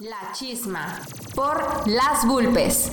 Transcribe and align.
La 0.00 0.32
chisma 0.32 0.96
por 1.34 1.88
Las 1.88 2.26
Vulpes. 2.26 2.92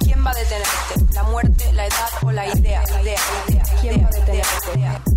¿Quién 0.00 0.24
va 0.24 0.30
a 0.30 0.34
detenerte? 0.34 1.14
¿La 1.14 1.22
muerte, 1.24 1.72
la 1.72 1.86
edad 1.86 2.08
o 2.22 2.30
la 2.32 2.46
idea? 2.54 2.82
La 2.90 3.02
idea, 3.02 3.18
la 3.46 3.50
idea. 3.50 3.62
¿Quién 3.80 4.04
va 4.04 4.08
a 4.08 4.10
detenerte? 4.10 5.16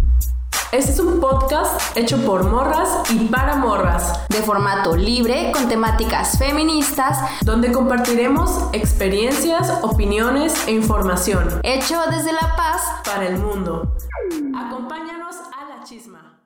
Este 0.71 0.91
es 0.91 0.99
un 0.99 1.19
podcast 1.19 1.97
hecho 1.97 2.23
por 2.25 2.43
morras 2.43 3.11
y 3.11 3.25
para 3.25 3.55
morras, 3.55 4.27
De 4.29 4.41
formato 4.43 4.95
libre, 4.95 5.51
con 5.51 5.67
temáticas 5.67 6.37
feministas, 6.37 7.17
donde 7.41 7.71
compartiremos 7.71 8.69
experiencias, 8.73 9.69
opiniones 9.81 10.67
e 10.67 10.71
información 10.71 11.59
hecho 11.63 11.99
desde 12.09 12.31
La 12.31 12.55
Paz. 12.55 12.81
para 13.03 13.25
el 13.27 13.37
mundo. 13.39 13.95
Acompáñanos 14.55 15.35
a 15.57 15.65
la 15.65 15.83
chisma. 15.83 16.39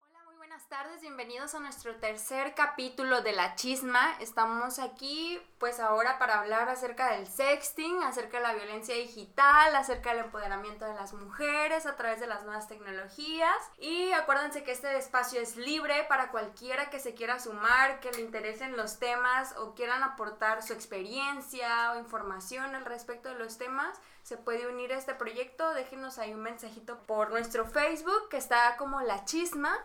Hola, 0.00 0.20
muy 0.26 0.36
buenas 0.36 0.68
tardes, 0.68 1.02
bienvenidos 1.16 1.54
a 1.54 1.60
nuestro 1.60 1.94
tercer 1.96 2.54
capítulo 2.54 3.22
de 3.22 3.32
La 3.32 3.54
Chisma. 3.54 4.14
Estamos 4.20 4.78
aquí 4.78 5.40
pues 5.58 5.80
ahora 5.80 6.18
para 6.18 6.40
hablar 6.40 6.68
acerca 6.68 7.12
del 7.12 7.26
sexting, 7.26 8.02
acerca 8.02 8.36
de 8.36 8.42
la 8.42 8.52
violencia 8.52 8.94
digital, 8.94 9.74
acerca 9.74 10.10
del 10.10 10.26
empoderamiento 10.26 10.84
de 10.84 10.92
las 10.92 11.14
mujeres 11.14 11.86
a 11.86 11.96
través 11.96 12.20
de 12.20 12.26
las 12.26 12.44
nuevas 12.44 12.68
tecnologías. 12.68 13.56
Y 13.78 14.12
acuérdense 14.12 14.62
que 14.62 14.72
este 14.72 14.94
espacio 14.98 15.40
es 15.40 15.56
libre 15.56 16.04
para 16.06 16.30
cualquiera 16.30 16.90
que 16.90 17.00
se 17.00 17.14
quiera 17.14 17.40
sumar, 17.40 18.00
que 18.00 18.12
le 18.12 18.20
interesen 18.20 18.76
los 18.76 18.98
temas 18.98 19.54
o 19.56 19.74
quieran 19.74 20.02
aportar 20.02 20.62
su 20.62 20.74
experiencia 20.74 21.92
o 21.92 21.98
información 21.98 22.74
al 22.74 22.84
respecto 22.84 23.30
de 23.30 23.38
los 23.38 23.56
temas. 23.56 23.98
Se 24.22 24.36
puede 24.36 24.66
unir 24.66 24.92
a 24.92 24.98
este 24.98 25.14
proyecto, 25.14 25.72
déjenos 25.72 26.18
ahí 26.18 26.34
un 26.34 26.42
mensajito 26.42 26.98
por 27.06 27.30
nuestro 27.30 27.64
Facebook 27.64 28.28
que 28.28 28.36
está 28.36 28.76
como 28.76 29.00
La 29.00 29.24
Chisma. 29.24 29.78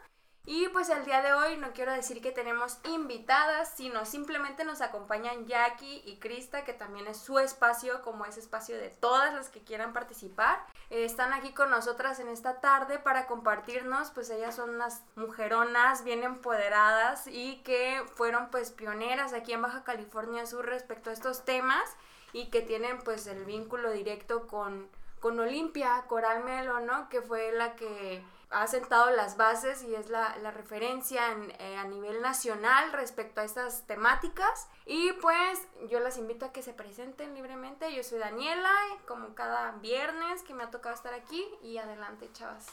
Y 0.43 0.67
pues 0.69 0.89
el 0.89 1.05
día 1.05 1.21
de 1.21 1.33
hoy 1.33 1.57
no 1.57 1.71
quiero 1.71 1.93
decir 1.93 2.19
que 2.19 2.31
tenemos 2.31 2.79
invitadas, 2.85 3.73
sino 3.75 4.05
simplemente 4.05 4.63
nos 4.63 4.81
acompañan 4.81 5.45
Jackie 5.45 6.01
y 6.03 6.17
Krista, 6.17 6.63
que 6.63 6.73
también 6.73 7.05
es 7.05 7.17
su 7.17 7.37
espacio, 7.37 8.01
como 8.01 8.25
es 8.25 8.37
espacio 8.37 8.75
de 8.75 8.89
todas 8.89 9.35
las 9.35 9.49
que 9.49 9.63
quieran 9.63 9.93
participar. 9.93 10.65
Eh, 10.89 11.05
están 11.05 11.31
aquí 11.33 11.53
con 11.53 11.69
nosotras 11.69 12.19
en 12.19 12.27
esta 12.27 12.59
tarde 12.59 12.97
para 12.97 13.27
compartirnos, 13.27 14.09
pues 14.09 14.31
ellas 14.31 14.55
son 14.55 14.71
unas 14.71 15.03
mujeronas 15.15 16.03
bien 16.03 16.23
empoderadas 16.23 17.27
y 17.27 17.61
que 17.63 18.03
fueron 18.15 18.49
pues 18.49 18.71
pioneras 18.71 19.33
aquí 19.33 19.53
en 19.53 19.61
Baja 19.61 19.83
California 19.83 20.47
Sur 20.47 20.65
respecto 20.65 21.11
a 21.11 21.13
estos 21.13 21.45
temas 21.45 21.87
y 22.33 22.49
que 22.49 22.61
tienen 22.61 22.97
pues 23.03 23.27
el 23.27 23.45
vínculo 23.45 23.91
directo 23.91 24.47
con, 24.47 24.89
con 25.19 25.39
Olimpia 25.39 26.03
Coral 26.07 26.43
Melo, 26.43 26.79
¿no? 26.79 27.09
Que 27.09 27.21
fue 27.21 27.51
la 27.51 27.75
que 27.75 28.23
ha 28.51 28.67
sentado 28.67 29.09
las 29.11 29.37
bases 29.37 29.81
y 29.83 29.95
es 29.95 30.09
la, 30.09 30.35
la 30.37 30.51
referencia 30.51 31.31
en- 31.31 31.51
eh, 31.59 31.77
a 31.77 31.85
nivel 31.85 32.21
nacional 32.21 32.91
respecto 32.91 33.41
a 33.41 33.43
estas 33.45 33.87
temáticas. 33.87 34.67
Y 34.85 35.13
pues 35.13 35.59
yo 35.89 35.99
las 35.99 36.17
invito 36.17 36.45
a 36.45 36.51
que 36.51 36.61
se 36.61 36.73
presenten 36.73 37.33
libremente. 37.33 37.93
Yo 37.95 38.03
soy 38.03 38.19
Daniela, 38.19 38.71
como 39.07 39.33
cada 39.35 39.71
viernes 39.73 40.43
que 40.43 40.53
me 40.53 40.63
ha 40.63 40.69
tocado 40.71 40.93
estar 40.95 41.13
aquí. 41.13 41.45
Y 41.63 41.77
adelante, 41.77 42.29
chavas. 42.33 42.67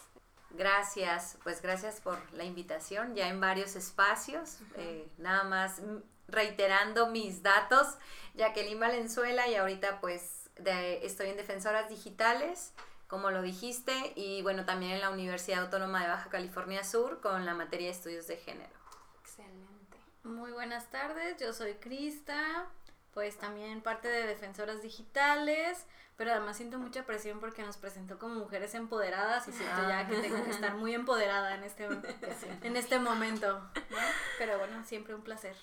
Gracias, 0.51 1.37
pues 1.45 1.61
gracias 1.63 2.01
por 2.01 2.19
la 2.33 2.43
invitación, 2.45 3.15
ya 3.15 3.29
en 3.29 3.39
varios 3.39 3.77
espacios, 3.77 4.59
eh, 4.77 5.07
nada 5.19 5.45
más 5.45 5.81
mm, 5.81 5.99
reiterando 6.29 7.09
mis 7.09 7.43
datos, 7.43 7.87
Jacqueline 8.35 8.81
Valenzuela 8.81 9.47
y 9.47 9.57
ahorita 9.57 10.01
pues 10.01 10.49
de- 10.57 11.05
estoy 11.05 11.29
en 11.29 11.37
Defensoras 11.37 11.91
Digitales, 11.91 12.73
como 13.09 13.31
lo 13.31 13.43
dijiste, 13.43 14.13
y 14.17 14.43
bueno, 14.43 14.65
también 14.67 14.93
en 14.93 15.01
la 15.01 15.11
Universidad 15.11 15.65
Autónoma 15.65 16.03
de 16.03 16.09
Baja 16.09 16.29
California 16.29 16.85
Sur 16.85 17.21
con 17.21 17.45
la 17.47 17.55
materia 17.55 17.87
de 17.87 17.95
estudios 17.95 18.27
de 18.27 18.37
género. 18.37 18.71
Excelente. 19.23 19.97
Muy 20.25 20.53
buenas 20.53 20.91
tardes, 20.91 21.39
yo 21.41 21.55
soy 21.55 21.75
Krista, 21.75 22.67
pues 23.15 23.39
también 23.39 23.81
parte 23.81 24.09
de 24.09 24.27
Defensoras 24.27 24.83
Digitales, 24.83 25.87
pero 26.19 26.33
además 26.33 26.59
siento 26.59 26.79
mucha 26.79 27.07
presión 27.07 27.41
porque 27.41 27.63
nos 27.63 27.79
presentó 27.79 28.19
como 28.19 28.35
mujeres 28.35 28.75
empoderadas 28.75 29.49
y 29.49 29.53
siento 29.53 29.89
ya 29.89 30.07
que 30.07 30.17
tengo 30.19 30.45
que 30.45 30.51
estar 30.51 30.75
muy 30.75 30.93
empoderada 30.95 31.55
en 31.55 31.65
este, 31.65 31.89
en 32.63 32.77
este 32.77 32.99
momento, 32.99 33.59
¿no? 33.59 33.97
Pero 34.37 34.59
bueno, 34.59 34.85
siempre 34.85 35.15
un 35.15 35.23
placer 35.23 35.57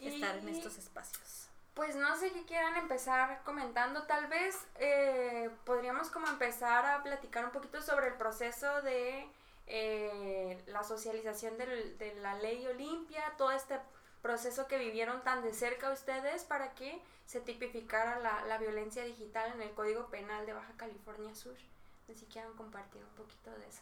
estar 0.00 0.36
en 0.38 0.48
estos 0.48 0.78
espacios. 0.78 1.49
Pues 1.74 1.96
no 1.96 2.16
sé 2.16 2.32
qué 2.32 2.44
quieran 2.44 2.76
empezar 2.76 3.42
comentando. 3.44 4.02
Tal 4.02 4.26
vez 4.26 4.56
eh, 4.76 5.50
podríamos 5.64 6.10
como 6.10 6.26
empezar 6.28 6.84
a 6.84 7.02
platicar 7.02 7.44
un 7.44 7.52
poquito 7.52 7.80
sobre 7.80 8.08
el 8.08 8.14
proceso 8.14 8.82
de 8.82 9.26
eh, 9.66 10.62
la 10.66 10.82
socialización 10.82 11.56
del- 11.58 11.96
de 11.98 12.14
la 12.16 12.34
ley 12.34 12.66
Olimpia, 12.66 13.22
todo 13.38 13.52
este 13.52 13.78
proceso 14.20 14.66
que 14.66 14.76
vivieron 14.78 15.22
tan 15.22 15.42
de 15.42 15.54
cerca 15.54 15.90
ustedes 15.90 16.44
para 16.44 16.74
que 16.74 17.00
se 17.24 17.40
tipificara 17.40 18.18
la, 18.18 18.44
la 18.46 18.58
violencia 18.58 19.04
digital 19.04 19.52
en 19.54 19.62
el 19.62 19.70
Código 19.70 20.06
Penal 20.08 20.44
de 20.46 20.52
Baja 20.52 20.72
California 20.76 21.34
Sur. 21.34 21.54
No 21.54 22.14
sé 22.14 22.20
si 22.20 22.26
quieran 22.26 22.52
compartir 22.54 23.02
un 23.02 23.14
poquito 23.14 23.50
de 23.52 23.66
eso. 23.68 23.80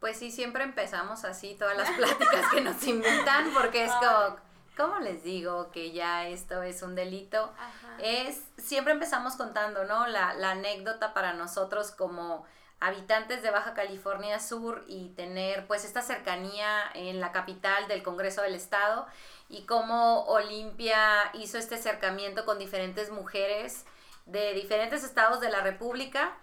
Pues 0.00 0.16
sí, 0.18 0.30
siempre 0.32 0.64
empezamos 0.64 1.24
así 1.24 1.54
todas 1.56 1.76
las 1.76 1.90
pláticas 1.90 2.50
que 2.52 2.60
nos 2.62 2.82
invitan 2.84 3.52
porque 3.52 3.84
es 3.84 3.92
como, 3.92 4.36
¿cómo 4.78 4.98
les 5.00 5.22
digo 5.22 5.70
que 5.72 5.92
ya 5.92 6.26
esto 6.28 6.62
es 6.62 6.82
un 6.82 6.94
delito? 6.94 7.52
Ajá. 7.58 7.96
Es, 7.98 8.40
siempre 8.56 8.92
empezamos 8.94 9.34
contando, 9.34 9.84
¿no? 9.84 10.06
La, 10.06 10.32
la 10.34 10.52
anécdota 10.52 11.12
para 11.12 11.34
nosotros 11.34 11.90
como 11.90 12.46
habitantes 12.80 13.42
de 13.42 13.50
Baja 13.50 13.74
California 13.74 14.38
Sur 14.38 14.84
y 14.86 15.08
tener 15.10 15.66
pues 15.66 15.84
esta 15.84 16.00
cercanía 16.00 16.84
en 16.94 17.20
la 17.20 17.32
capital 17.32 17.88
del 17.88 18.02
Congreso 18.02 18.42
del 18.42 18.54
Estado 18.54 19.06
y 19.48 19.62
cómo 19.66 20.24
Olimpia 20.26 21.30
hizo 21.34 21.58
este 21.58 21.74
acercamiento 21.74 22.44
con 22.44 22.58
diferentes 22.58 23.10
mujeres 23.10 23.84
de 24.26 24.52
diferentes 24.54 25.02
estados 25.02 25.40
de 25.40 25.50
la 25.50 25.60
República. 25.60 26.36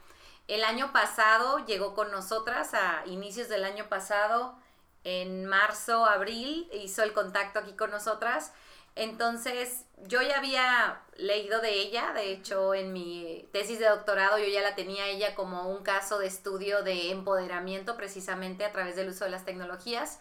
El 0.48 0.64
año 0.64 0.92
pasado 0.92 1.66
llegó 1.66 1.96
con 1.96 2.12
nosotras 2.12 2.74
a 2.74 3.04
inicios 3.06 3.48
del 3.48 3.64
año 3.64 3.88
pasado, 3.88 4.58
en 5.06 5.46
marzo, 5.46 6.06
abril, 6.06 6.68
hizo 6.74 7.04
el 7.04 7.14
contacto 7.14 7.60
aquí 7.60 7.74
con 7.74 7.92
nosotras. 7.92 8.52
Entonces, 8.96 9.86
yo 10.08 10.22
ya 10.22 10.38
había 10.38 11.02
leído 11.18 11.62
de 11.62 11.74
ella, 11.74 12.12
de 12.14 12.32
hecho, 12.32 12.74
en 12.74 12.92
mi 12.92 13.48
tesis 13.52 13.78
de 13.78 13.88
doctorado 13.88 14.38
yo 14.38 14.48
ya 14.48 14.62
la 14.62 14.76
tenía 14.76 15.08
ella 15.08 15.36
como 15.36 15.70
un 15.70 15.84
caso 15.84 16.18
de 16.18 16.28
estudio 16.28 16.82
de 16.82 17.12
empoderamiento 17.12 17.98
precisamente 17.98 18.66
a 18.66 18.72
través 18.72 18.96
del 18.96 19.10
uso 19.10 19.26
de 19.26 19.32
las 19.32 19.46
tecnologías. 19.46 20.20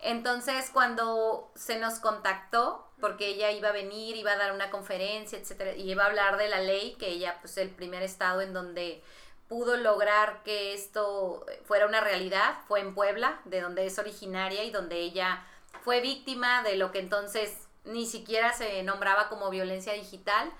Entonces, 0.00 0.70
cuando 0.70 1.50
se 1.54 1.78
nos 1.78 2.00
contactó, 2.00 2.90
porque 3.00 3.28
ella 3.28 3.52
iba 3.52 3.70
a 3.70 3.72
venir, 3.72 4.16
iba 4.16 4.32
a 4.32 4.36
dar 4.36 4.52
una 4.52 4.70
conferencia, 4.70 5.38
etcétera, 5.38 5.74
y 5.74 5.90
iba 5.90 6.02
a 6.02 6.06
hablar 6.06 6.36
de 6.36 6.48
la 6.48 6.60
ley, 6.60 6.96
que 6.98 7.08
ella, 7.08 7.38
pues, 7.40 7.56
el 7.56 7.70
primer 7.70 8.02
estado 8.02 8.42
en 8.42 8.52
donde 8.52 9.02
pudo 9.48 9.76
lograr 9.76 10.42
que 10.42 10.74
esto 10.74 11.44
fuera 11.64 11.86
una 11.86 12.00
realidad 12.00 12.58
fue 12.66 12.80
en 12.80 12.94
Puebla, 12.94 13.40
de 13.44 13.60
donde 13.60 13.86
es 13.86 13.98
originaria 13.98 14.64
y 14.64 14.70
donde 14.70 14.98
ella 14.98 15.44
fue 15.82 16.00
víctima 16.00 16.62
de 16.62 16.76
lo 16.76 16.90
que 16.90 16.98
entonces 16.98 17.66
ni 17.84 18.06
siquiera 18.06 18.52
se 18.52 18.82
nombraba 18.82 19.28
como 19.28 19.48
violencia 19.50 19.92
digital 19.92 20.52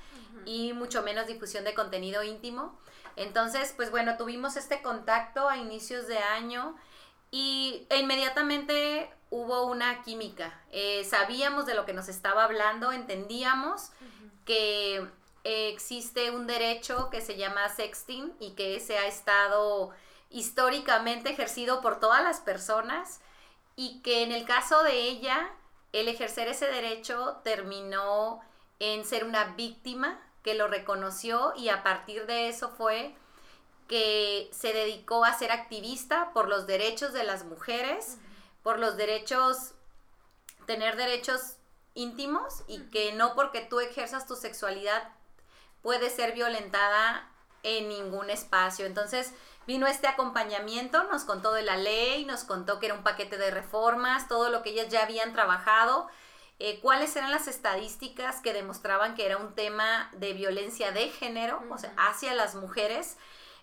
y 0.45 0.73
mucho 0.73 1.03
menos 1.03 1.27
difusión 1.27 1.65
de 1.65 1.75
contenido 1.75 2.23
íntimo. 2.23 2.79
Entonces, 3.17 3.73
pues 3.75 3.91
bueno, 3.91 4.17
tuvimos 4.17 4.57
este 4.57 4.83
contacto 4.83 5.49
a 5.49 5.57
inicios 5.57 6.07
de 6.07 6.19
año 6.19 6.77
y 7.31 7.87
e 7.91 7.99
inmediatamente 7.99 9.11
hubo 9.31 9.67
una 9.67 10.03
química. 10.03 10.61
Eh, 10.71 11.05
sabíamos 11.05 11.67
de 11.67 11.75
lo 11.75 11.85
que 11.85 11.93
nos 11.93 12.09
estaba 12.09 12.45
hablando, 12.45 12.93
entendíamos 12.93 13.91
que 14.45 15.05
eh, 15.49 15.69
existe 15.69 16.33
un 16.33 16.49
derecho 16.49 17.09
que 17.09 17.21
se 17.21 17.37
llama 17.37 17.69
sexting 17.69 18.35
y 18.41 18.57
que 18.57 18.81
se 18.81 18.99
ha 18.99 19.07
estado 19.07 19.93
históricamente 20.29 21.31
ejercido 21.31 21.81
por 21.81 22.01
todas 22.01 22.21
las 22.21 22.41
personas 22.41 23.21
y 23.77 24.03
que 24.03 24.25
en 24.25 24.33
el 24.33 24.45
caso 24.45 24.83
de 24.83 25.03
ella, 25.03 25.55
el 25.93 26.09
ejercer 26.09 26.49
ese 26.49 26.67
derecho 26.67 27.43
terminó 27.45 28.41
en 28.81 29.05
ser 29.05 29.23
una 29.23 29.55
víctima 29.55 30.21
que 30.43 30.55
lo 30.55 30.67
reconoció 30.67 31.53
y 31.57 31.69
a 31.69 31.85
partir 31.85 32.27
de 32.27 32.49
eso 32.49 32.71
fue 32.71 33.15
que 33.87 34.51
se 34.51 34.73
dedicó 34.73 35.25
a 35.25 35.39
ser 35.39 35.53
activista 35.53 36.33
por 36.33 36.49
los 36.49 36.67
derechos 36.67 37.13
de 37.13 37.23
las 37.23 37.45
mujeres, 37.45 38.19
por 38.65 38.81
los 38.81 38.97
derechos, 38.97 39.75
tener 40.67 40.97
derechos 40.97 41.59
íntimos 41.95 42.65
y 42.67 42.81
que 42.91 43.13
no 43.13 43.37
porque 43.37 43.61
tú 43.61 43.79
ejerzas 43.79 44.27
tu 44.27 44.35
sexualidad 44.35 45.16
puede 45.87 46.11
ser 46.11 46.33
violentada 46.33 47.31
en 47.63 47.89
ningún 47.89 48.29
espacio. 48.29 48.87
Entonces 48.87 49.33
vino 49.69 49.87
este 49.87 50.09
acompañamiento, 50.09 51.05
nos 51.05 51.23
contó 51.23 51.53
de 51.53 51.63
la 51.63 51.77
ley, 51.77 52.25
nos 52.25 52.43
contó 52.43 52.81
que 52.81 52.87
era 52.87 52.97
un 52.97 53.05
paquete 53.05 53.39
de 53.39 53.53
reformas, 53.53 54.27
todo 54.27 54.51
lo 54.51 54.65
que 54.65 54.71
ellas 54.71 54.89
ya 54.89 55.05
habían 55.05 55.33
trabajado, 55.33 56.09
eh, 56.59 56.81
cuáles 56.81 57.15
eran 57.15 57.31
las 57.31 57.47
estadísticas 57.47 58.41
que 58.41 58.53
demostraban 58.53 59.15
que 59.15 59.27
era 59.27 59.37
un 59.37 59.55
tema 59.55 60.11
de 60.15 60.33
violencia 60.33 60.91
de 60.91 61.09
género, 61.09 61.63
o 61.71 61.79
sea, 61.79 61.95
hacia 61.97 62.35
las 62.35 62.57
mujeres. 62.57 63.17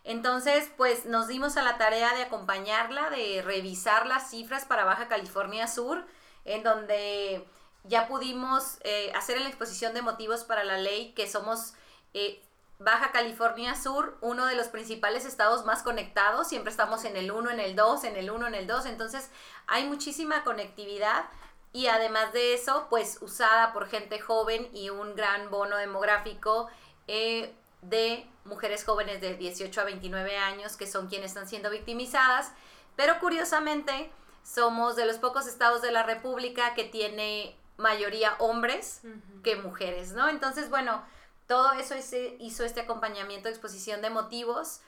Entonces, 0.05 0.71
pues 0.77 1.05
nos 1.05 1.27
dimos 1.27 1.57
a 1.57 1.61
la 1.61 1.77
tarea 1.77 2.13
de 2.15 2.23
acompañarla, 2.23 3.09
de 3.09 3.41
revisar 3.41 4.07
las 4.07 4.29
cifras 4.29 4.63
para 4.63 4.85
Baja 4.85 5.09
California 5.09 5.67
Sur, 5.67 6.05
en 6.45 6.63
donde 6.63 7.45
ya 7.83 8.07
pudimos 8.07 8.77
eh, 8.85 9.11
hacer 9.13 9.41
la 9.41 9.49
exposición 9.49 9.93
de 9.93 10.01
motivos 10.01 10.45
para 10.45 10.63
la 10.63 10.77
ley, 10.77 11.11
que 11.17 11.29
somos 11.29 11.73
eh, 12.13 12.41
Baja 12.79 13.11
California 13.11 13.75
Sur, 13.75 14.17
uno 14.21 14.45
de 14.45 14.55
los 14.55 14.67
principales 14.67 15.25
estados 15.25 15.63
más 15.65 15.83
conectados, 15.83 16.47
siempre 16.47 16.71
estamos 16.71 17.05
en 17.05 17.15
el 17.15 17.31
1, 17.31 17.51
en 17.51 17.59
el 17.59 17.75
2, 17.75 18.03
en 18.03 18.17
el 18.17 18.29
1, 18.29 18.47
en 18.47 18.55
el 18.55 18.67
2, 18.67 18.85
entonces 18.87 19.29
hay 19.67 19.85
muchísima 19.85 20.43
conectividad 20.43 21.25
y 21.71 21.87
además 21.87 22.33
de 22.33 22.53
eso, 22.53 22.87
pues 22.89 23.19
usada 23.21 23.73
por 23.73 23.87
gente 23.87 24.19
joven 24.19 24.69
y 24.73 24.89
un 24.89 25.15
gran 25.15 25.49
bono 25.49 25.77
demográfico 25.77 26.69
eh, 27.07 27.53
de 27.81 28.27
mujeres 28.45 28.83
jóvenes 28.83 29.21
de 29.21 29.35
18 29.35 29.81
a 29.81 29.83
29 29.85 30.37
años 30.37 30.75
que 30.75 30.87
son 30.87 31.07
quienes 31.07 31.31
están 31.31 31.47
siendo 31.47 31.69
victimizadas, 31.69 32.51
pero 32.95 33.19
curiosamente 33.19 34.11
somos 34.43 34.95
de 34.95 35.05
los 35.05 35.17
pocos 35.17 35.47
estados 35.47 35.81
de 35.81 35.91
la 35.91 36.03
República 36.03 36.73
que 36.75 36.83
tiene 36.83 37.55
mayoría 37.77 38.35
hombres 38.39 39.01
que 39.43 39.55
mujeres, 39.55 40.11
¿no? 40.11 40.29
Entonces, 40.29 40.69
bueno, 40.69 41.01
todo 41.47 41.73
eso 41.73 41.95
hizo 42.39 42.63
este 42.63 42.81
acompañamiento, 42.81 43.49
exposición 43.49 44.01
de 44.01 44.09
motivos 44.09 44.81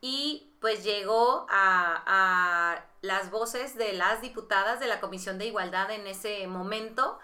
y 0.00 0.52
pues 0.60 0.84
llegó 0.84 1.46
a, 1.48 2.02
a, 2.06 2.84
las 3.02 3.30
voces 3.30 3.76
de 3.76 3.92
las 3.92 4.20
diputadas 4.20 4.80
de 4.80 4.86
la 4.86 5.00
Comisión 5.00 5.38
de 5.38 5.46
Igualdad 5.46 5.90
en 5.90 6.06
ese 6.06 6.46
momento. 6.46 7.18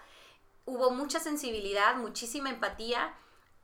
Hubo 0.65 0.91
mucha 0.91 1.19
sensibilidad, 1.19 1.95
muchísima 1.95 2.49
empatía 2.49 3.13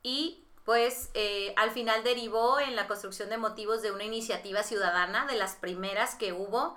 y 0.04 0.46
pues 0.66 1.12
eh, 1.14 1.54
al 1.58 1.72
final 1.72 2.04
derivó 2.04 2.60
en 2.60 2.76
la 2.76 2.88
construcción 2.88 3.30
de 3.30 3.38
motivos 3.38 3.84
de 3.84 3.92
una 3.92 4.04
iniciativa 4.04 4.64
ciudadana, 4.64 5.28
de 5.28 5.36
las 5.36 5.56
primeras 5.56 6.16
que 6.16 6.34
hubo. 6.34 6.76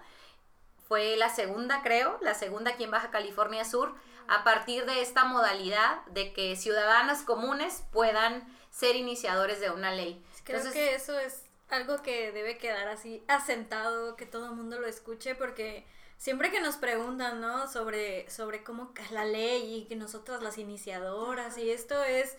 Fue 0.86 1.16
la 1.16 1.30
segunda, 1.30 1.82
creo, 1.82 2.18
la 2.20 2.34
segunda 2.34 2.72
aquí 2.72 2.84
en 2.84 2.90
Baja 2.90 3.10
California 3.10 3.64
Sur, 3.64 3.94
a 4.28 4.44
partir 4.44 4.84
de 4.84 5.00
esta 5.00 5.24
modalidad 5.24 6.04
de 6.06 6.32
que 6.32 6.54
ciudadanas 6.56 7.22
comunes 7.22 7.84
puedan 7.92 8.46
ser 8.70 8.94
iniciadores 8.96 9.60
de 9.60 9.70
una 9.70 9.90
ley. 9.90 10.22
Creo 10.44 10.62
que 10.72 10.94
eso 10.94 11.18
es 11.18 11.42
algo 11.70 12.02
que 12.02 12.32
debe 12.32 12.58
quedar 12.58 12.88
así 12.88 13.24
asentado, 13.26 14.16
que 14.16 14.26
todo 14.26 14.46
el 14.46 14.52
mundo 14.52 14.78
lo 14.78 14.86
escuche, 14.86 15.34
porque 15.34 15.86
siempre 16.16 16.50
que 16.50 16.60
nos 16.60 16.76
preguntan, 16.76 17.40
¿no? 17.40 17.68
Sobre, 17.68 18.28
sobre 18.30 18.62
cómo 18.62 18.92
es 19.00 19.10
la 19.10 19.24
ley 19.24 19.74
y 19.74 19.84
que 19.86 19.96
nosotras 19.96 20.42
las 20.42 20.58
iniciadoras 20.58 21.58
y 21.58 21.70
esto 21.70 22.04
es 22.04 22.36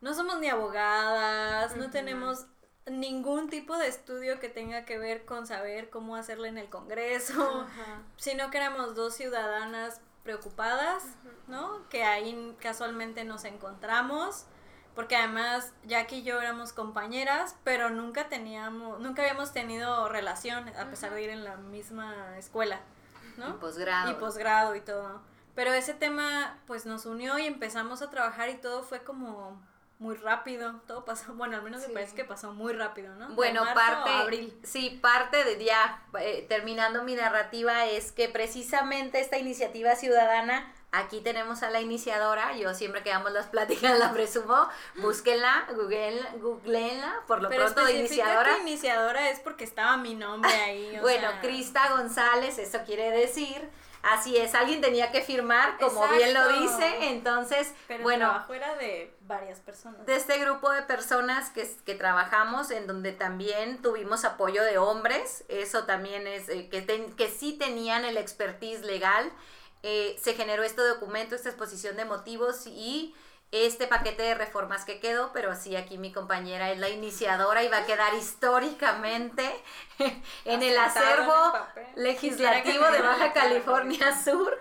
no 0.00 0.14
somos 0.14 0.40
ni 0.40 0.48
abogadas, 0.48 1.76
no 1.76 1.90
tenemos 1.90 2.46
ningún 2.86 3.50
tipo 3.50 3.76
de 3.76 3.86
estudio 3.86 4.40
que 4.40 4.48
tenga 4.48 4.84
que 4.84 4.98
ver 4.98 5.24
con 5.24 5.46
saber 5.46 5.90
cómo 5.90 6.16
hacerle 6.16 6.48
en 6.48 6.58
el 6.58 6.70
Congreso, 6.70 7.66
sino 8.16 8.50
que 8.50 8.56
éramos 8.56 8.94
dos 8.94 9.14
ciudadanas 9.14 10.00
preocupadas, 10.30 11.02
¿no? 11.48 11.88
Que 11.88 12.04
ahí 12.04 12.56
casualmente 12.60 13.24
nos 13.24 13.44
encontramos, 13.44 14.46
porque 14.94 15.16
además 15.16 15.72
Jackie 15.82 16.18
y 16.18 16.22
yo 16.22 16.40
éramos 16.40 16.72
compañeras, 16.72 17.56
pero 17.64 17.90
nunca 17.90 18.28
teníamos, 18.28 19.00
nunca 19.00 19.22
habíamos 19.22 19.52
tenido 19.52 20.08
relación, 20.08 20.68
a 20.68 20.88
pesar 20.88 21.12
de 21.14 21.24
ir 21.24 21.30
en 21.30 21.42
la 21.42 21.56
misma 21.56 22.38
escuela, 22.38 22.78
¿no? 23.38 23.48
Y 23.48 23.52
posgrado. 23.54 24.10
Y 24.12 24.14
posgrado 24.14 24.76
y 24.76 24.80
todo. 24.82 25.20
Pero 25.56 25.72
ese 25.72 25.94
tema 25.94 26.60
pues 26.68 26.86
nos 26.86 27.06
unió 27.06 27.36
y 27.40 27.46
empezamos 27.46 28.00
a 28.00 28.10
trabajar 28.10 28.50
y 28.50 28.54
todo 28.54 28.84
fue 28.84 29.02
como 29.02 29.60
muy 30.00 30.16
rápido, 30.16 30.80
todo 30.86 31.04
pasó, 31.04 31.32
bueno, 31.34 31.56
al 31.56 31.62
menos 31.62 31.86
me 31.86 31.94
parece 31.94 32.16
que 32.16 32.24
pasó 32.24 32.52
muy 32.52 32.72
rápido, 32.72 33.14
¿no? 33.14 33.28
Bueno, 33.34 33.62
parte, 33.74 34.10
abril. 34.10 34.58
sí, 34.64 34.98
parte 35.00 35.44
de 35.44 35.62
ya, 35.62 36.02
eh, 36.18 36.46
terminando 36.48 37.04
mi 37.04 37.14
narrativa, 37.14 37.86
es 37.86 38.10
que 38.10 38.28
precisamente 38.28 39.20
esta 39.20 39.36
iniciativa 39.36 39.94
ciudadana, 39.94 40.72
aquí 40.90 41.20
tenemos 41.20 41.62
a 41.62 41.68
la 41.68 41.82
iniciadora, 41.82 42.56
yo 42.56 42.72
siempre 42.72 43.02
que 43.02 43.10
damos 43.10 43.30
las 43.32 43.48
pláticas 43.48 43.98
la 43.98 44.10
presumo, 44.12 44.68
búsquenla, 44.96 45.66
googleenla, 45.74 46.30
googleenla 46.40 47.20
por 47.26 47.42
lo 47.42 47.50
pronto 47.50 47.84
de 47.84 47.98
iniciadora. 47.98 48.56
Que 48.56 48.62
iniciadora 48.62 49.28
es 49.28 49.38
porque 49.40 49.64
estaba 49.64 49.98
mi 49.98 50.14
nombre 50.14 50.50
ahí. 50.50 50.98
bueno, 51.02 51.28
Crista 51.42 51.90
González, 51.90 52.58
eso 52.58 52.78
quiere 52.86 53.10
decir 53.10 53.68
Así 54.02 54.36
es, 54.36 54.54
alguien 54.54 54.80
tenía 54.80 55.12
que 55.12 55.20
firmar, 55.20 55.76
como 55.78 56.08
bien 56.08 56.32
lo 56.32 56.48
dice, 56.48 57.08
entonces, 57.10 57.74
Pero 57.86 58.02
bueno. 58.02 58.24
El 58.26 58.30
trabajo 58.30 58.54
era 58.54 58.74
de 58.76 59.14
varias 59.22 59.60
personas. 59.60 60.06
De 60.06 60.16
este 60.16 60.38
grupo 60.38 60.70
de 60.70 60.82
personas 60.82 61.50
que, 61.50 61.70
que 61.84 61.94
trabajamos, 61.94 62.70
en 62.70 62.86
donde 62.86 63.12
también 63.12 63.82
tuvimos 63.82 64.24
apoyo 64.24 64.64
de 64.64 64.78
hombres, 64.78 65.44
eso 65.48 65.84
también 65.84 66.26
es, 66.26 66.48
eh, 66.48 66.68
que, 66.70 67.12
que 67.14 67.28
sí 67.28 67.58
tenían 67.58 68.06
el 68.06 68.16
expertise 68.16 68.80
legal, 68.82 69.30
eh, 69.82 70.16
se 70.20 70.34
generó 70.34 70.62
este 70.62 70.82
documento, 70.82 71.34
esta 71.34 71.48
exposición 71.48 71.96
de 71.96 72.04
motivos 72.04 72.66
y 72.66 73.14
este 73.52 73.88
paquete 73.88 74.22
de 74.22 74.34
reformas 74.34 74.84
que 74.84 75.00
quedó, 75.00 75.32
pero 75.32 75.56
sí, 75.56 75.74
aquí 75.74 75.98
mi 75.98 76.12
compañera 76.12 76.70
es 76.70 76.78
la 76.78 76.88
iniciadora 76.88 77.64
y 77.64 77.68
va 77.68 77.78
a 77.78 77.86
quedar 77.86 78.14
históricamente 78.14 79.50
en 80.44 80.62
el 80.62 80.78
acervo 80.78 81.52
legislativo 81.96 82.84
de 82.90 83.02
Baja 83.02 83.32
California 83.32 84.16
Sur 84.24 84.58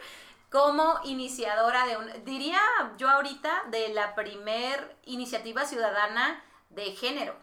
como 0.49 0.99
iniciadora 1.03 1.85
de 1.85 1.97
un, 1.97 2.25
diría 2.25 2.59
yo 2.97 3.09
ahorita, 3.09 3.65
de 3.67 3.89
la 3.89 4.15
primer 4.15 4.95
iniciativa 5.05 5.65
ciudadana 5.65 6.43
de 6.69 6.91
género. 6.91 7.35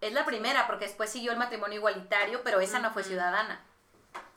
Es 0.00 0.12
la 0.12 0.24
primera, 0.24 0.66
porque 0.66 0.86
después 0.86 1.10
siguió 1.10 1.32
el 1.32 1.38
matrimonio 1.38 1.78
igualitario, 1.78 2.42
pero 2.42 2.60
esa 2.60 2.78
no 2.78 2.92
fue 2.92 3.04
ciudadana. 3.04 3.60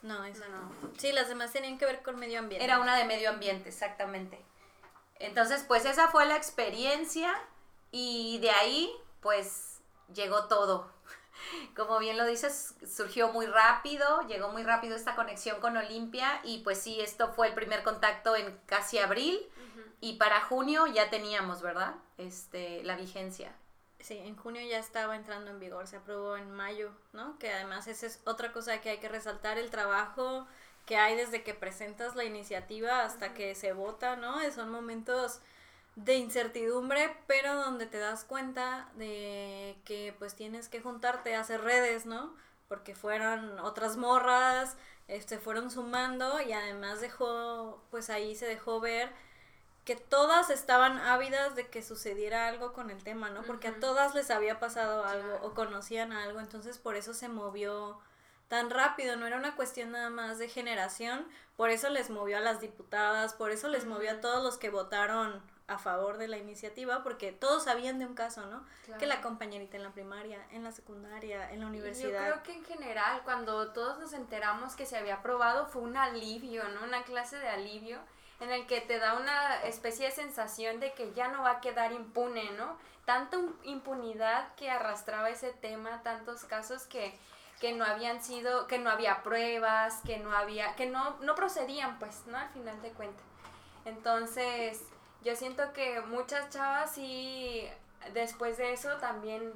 No, 0.02 0.24
esa 0.24 0.48
no. 0.48 0.72
Sí, 0.98 1.12
las 1.12 1.28
demás 1.28 1.52
tenían 1.52 1.78
que 1.78 1.86
ver 1.86 2.02
con 2.04 2.18
medio 2.18 2.40
ambiente. 2.40 2.64
Era 2.64 2.80
una 2.80 2.96
de 2.96 3.06
medio 3.06 3.30
ambiente, 3.30 3.70
exactamente. 3.70 4.40
Entonces, 5.20 5.64
pues 5.68 5.86
esa 5.86 6.10
fue 6.10 6.26
la 6.26 6.36
experiencia 6.36 7.34
y 7.92 8.40
de 8.40 8.52
ahí, 8.52 8.92
pues 9.22 9.80
llegó 10.14 10.46
todo. 10.46 10.92
Como 11.76 12.00
bien 12.00 12.18
lo 12.18 12.26
dices, 12.26 12.76
surgió 12.86 13.30
muy 13.30 13.46
rápido, 13.46 14.22
llegó 14.28 14.50
muy 14.50 14.64
rápido 14.64 14.96
esta 14.96 15.16
conexión 15.16 15.60
con 15.60 15.78
Olimpia 15.78 16.40
y 16.44 16.60
pues 16.60 16.80
sí, 16.80 17.02
esto 17.02 17.30
fue 17.30 17.48
el 17.48 17.54
primer 17.54 17.84
contacto 17.84 18.36
en 18.36 18.58
casi 18.66 19.00
abril 19.00 19.40
y 20.00 20.18
para 20.18 20.42
junio 20.42 20.86
ya 20.88 21.10
teníamos, 21.10 21.62
¿verdad? 21.62 21.96
Este, 22.18 22.84
la 22.84 22.96
vigencia. 22.96 23.56
Sí, 24.00 24.18
en 24.18 24.36
junio 24.36 24.62
ya 24.62 24.78
estaba 24.78 25.16
entrando 25.16 25.50
en 25.50 25.60
vigor, 25.60 25.88
se 25.88 25.98
aprobó 25.98 26.38
en 26.38 26.52
mayo, 26.52 26.92
¿no? 27.14 27.38
Que 27.40 27.52
además 27.52 27.88
esa 27.88 28.06
es 28.06 28.22
otra 28.26 28.52
cosa 28.52 28.80
que 28.80 28.92
hay 28.92 29.00
que 29.00 29.10
resaltar, 29.10 29.58
el 29.58 29.72
trabajo 29.72 30.48
que 30.88 30.98
hay 30.98 31.16
desde 31.16 31.44
que 31.44 31.54
presentas 31.54 32.16
la 32.16 32.24
iniciativa 32.24 33.04
hasta 33.04 33.34
que 33.34 33.54
se 33.56 33.74
vota, 33.74 34.16
¿no? 34.16 34.40
Son 34.52 34.72
momentos 34.72 35.42
de 35.98 36.16
incertidumbre, 36.16 37.16
pero 37.28 37.56
donde 37.56 37.88
te 37.88 38.00
das 38.00 38.24
cuenta 38.24 38.90
de 38.96 39.78
que 39.84 40.16
pues 40.18 40.34
tienes 40.34 40.70
que 40.70 40.82
juntarte 40.82 41.36
a 41.36 41.42
hacer 41.42 41.62
redes, 41.62 42.06
¿no? 42.06 42.34
Porque 42.70 42.96
fueron 42.96 43.60
otras 43.60 43.98
morras, 43.98 44.78
se 45.08 45.16
este, 45.18 45.40
fueron 45.40 45.72
sumando 45.72 46.40
y 46.42 46.54
además 46.54 47.02
dejó, 47.02 47.84
pues 47.92 48.10
ahí 48.10 48.36
se 48.36 48.46
dejó 48.46 48.80
ver 48.80 49.10
que 49.84 49.98
todas 49.98 50.50
estaban 50.50 50.98
ávidas 51.00 51.56
de 51.56 51.68
que 51.68 51.84
sucediera 51.84 52.48
algo 52.48 52.72
con 52.72 52.92
el 52.92 53.04
tema, 53.04 53.30
¿no? 53.30 53.44
Porque 53.44 53.68
a 53.68 53.80
todas 53.80 54.16
les 54.16 54.32
había 54.32 54.60
pasado 54.60 55.06
algo 55.06 55.40
o 55.44 55.54
conocían 55.54 56.14
algo, 56.14 56.40
entonces 56.40 56.78
por 56.78 56.96
eso 56.96 57.14
se 57.14 57.28
movió 57.28 58.00
tan 58.48 58.70
rápido, 58.70 59.16
no 59.16 59.28
era 59.28 59.38
una 59.38 59.56
cuestión 59.56 59.92
nada 59.92 60.10
más 60.10 60.38
de 60.38 60.48
generación, 60.50 61.28
por 61.56 61.70
eso 61.70 61.90
les 61.90 62.10
movió 62.10 62.38
a 62.38 62.42
las 62.42 62.62
diputadas, 62.62 63.34
por 63.34 63.52
eso 63.52 63.68
les 63.68 63.86
movió 63.86 64.12
a 64.12 64.22
todos 64.22 64.44
los 64.44 64.58
que 64.58 64.70
votaron 64.70 65.42
a 65.68 65.78
favor 65.78 66.18
de 66.18 66.30
la 66.30 66.38
iniciativa, 66.38 67.04
porque 67.04 67.34
todos 67.34 67.66
sabían 67.66 68.00
de 68.00 68.06
un 68.06 68.16
caso, 68.16 68.46
¿no? 68.46 68.66
Que 69.00 69.06
la 69.06 69.22
compañerita 69.22 69.76
en 69.76 69.84
la 69.84 69.92
primaria, 69.92 70.46
en 70.52 70.64
la 70.64 70.72
secundaria, 70.72 71.52
en 71.52 71.60
la 71.60 71.68
universidad. 71.68 72.26
Yo 72.26 72.34
creo 72.34 72.44
que 72.44 72.54
en 72.54 72.64
general, 72.64 73.22
cuando 73.26 73.74
todos 73.74 74.00
nos 74.00 74.14
enteramos 74.14 74.76
que 74.78 74.86
se 74.86 74.96
había 74.96 75.16
aprobado, 75.16 75.66
fue 75.66 75.82
un 75.82 75.98
alivio, 75.98 76.64
¿no? 76.70 76.84
Una 76.84 77.04
clase 77.04 77.38
de 77.38 77.50
alivio 77.50 78.00
en 78.40 78.52
el 78.52 78.66
que 78.66 78.80
te 78.80 78.98
da 78.98 79.16
una 79.16 79.62
especie 79.64 80.06
de 80.06 80.12
sensación 80.12 80.80
de 80.80 80.94
que 80.94 81.12
ya 81.14 81.28
no 81.28 81.44
va 81.44 81.52
a 81.52 81.60
quedar 81.60 81.92
impune, 81.92 82.52
¿no? 82.52 82.78
Tanta 83.04 83.38
impunidad 83.64 84.54
que 84.56 84.70
arrastraba 84.70 85.30
ese 85.30 85.52
tema, 85.52 86.02
tantos 86.02 86.46
casos 86.46 86.84
que 86.84 87.18
que 87.60 87.74
no 87.74 87.84
habían 87.86 88.22
sido, 88.24 88.68
que 88.68 88.78
no 88.78 88.90
había 88.90 89.24
pruebas, 89.24 90.02
que 90.06 90.18
no 90.20 90.32
había, 90.36 90.76
que 90.76 90.86
no, 90.86 91.18
no 91.22 91.36
procedían, 91.36 91.98
pues, 92.00 92.24
¿no? 92.28 92.38
Al 92.38 92.50
final 92.50 92.82
de 92.82 92.92
cuentas. 92.92 93.24
Entonces, 93.86 94.82
yo 95.24 95.36
siento 95.36 95.74
que 95.74 96.02
muchas 96.02 96.50
chavas 96.50 96.92
sí, 96.94 97.68
después 98.14 98.58
de 98.58 98.74
eso 98.74 98.98
también 98.98 99.54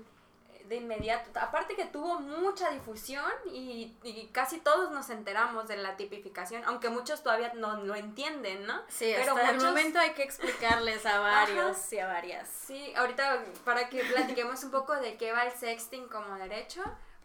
de 0.65 0.77
inmediato. 0.77 1.38
Aparte 1.39 1.75
que 1.75 1.84
tuvo 1.86 2.20
mucha 2.22 2.70
difusión 2.70 3.29
y, 3.51 3.93
y 4.03 4.27
casi 4.31 4.60
todos 4.60 4.91
nos 4.91 5.10
enteramos 5.10 5.67
de 5.67 5.75
la 5.75 5.98
tipificación, 5.98 6.63
aunque 6.65 6.89
muchos 6.89 7.24
todavía 7.24 7.51
no 7.55 7.77
lo 7.84 7.93
entienden, 7.93 8.65
¿no? 8.65 8.81
Sí, 8.88 9.12
Pero 9.17 9.34
hasta 9.34 9.50
el 9.50 9.55
muchos- 9.58 9.70
momento 9.70 10.00
hay 10.00 10.12
que 10.12 10.24
explicarles 10.24 11.05
a 11.05 11.20
varios 11.20 11.91
y 11.91 12.00
a 12.00 12.08
varias. 12.08 12.48
Sí, 12.48 12.93
ahorita 12.96 13.43
para 13.65 13.89
que 13.89 14.01
platiquemos 14.05 14.63
un 14.63 14.72
poco 14.72 14.96
de 14.96 15.17
qué 15.17 15.34
va 15.34 15.43
el 15.43 15.51
sexting 15.51 16.08
como 16.08 16.36
derecho, 16.36 16.81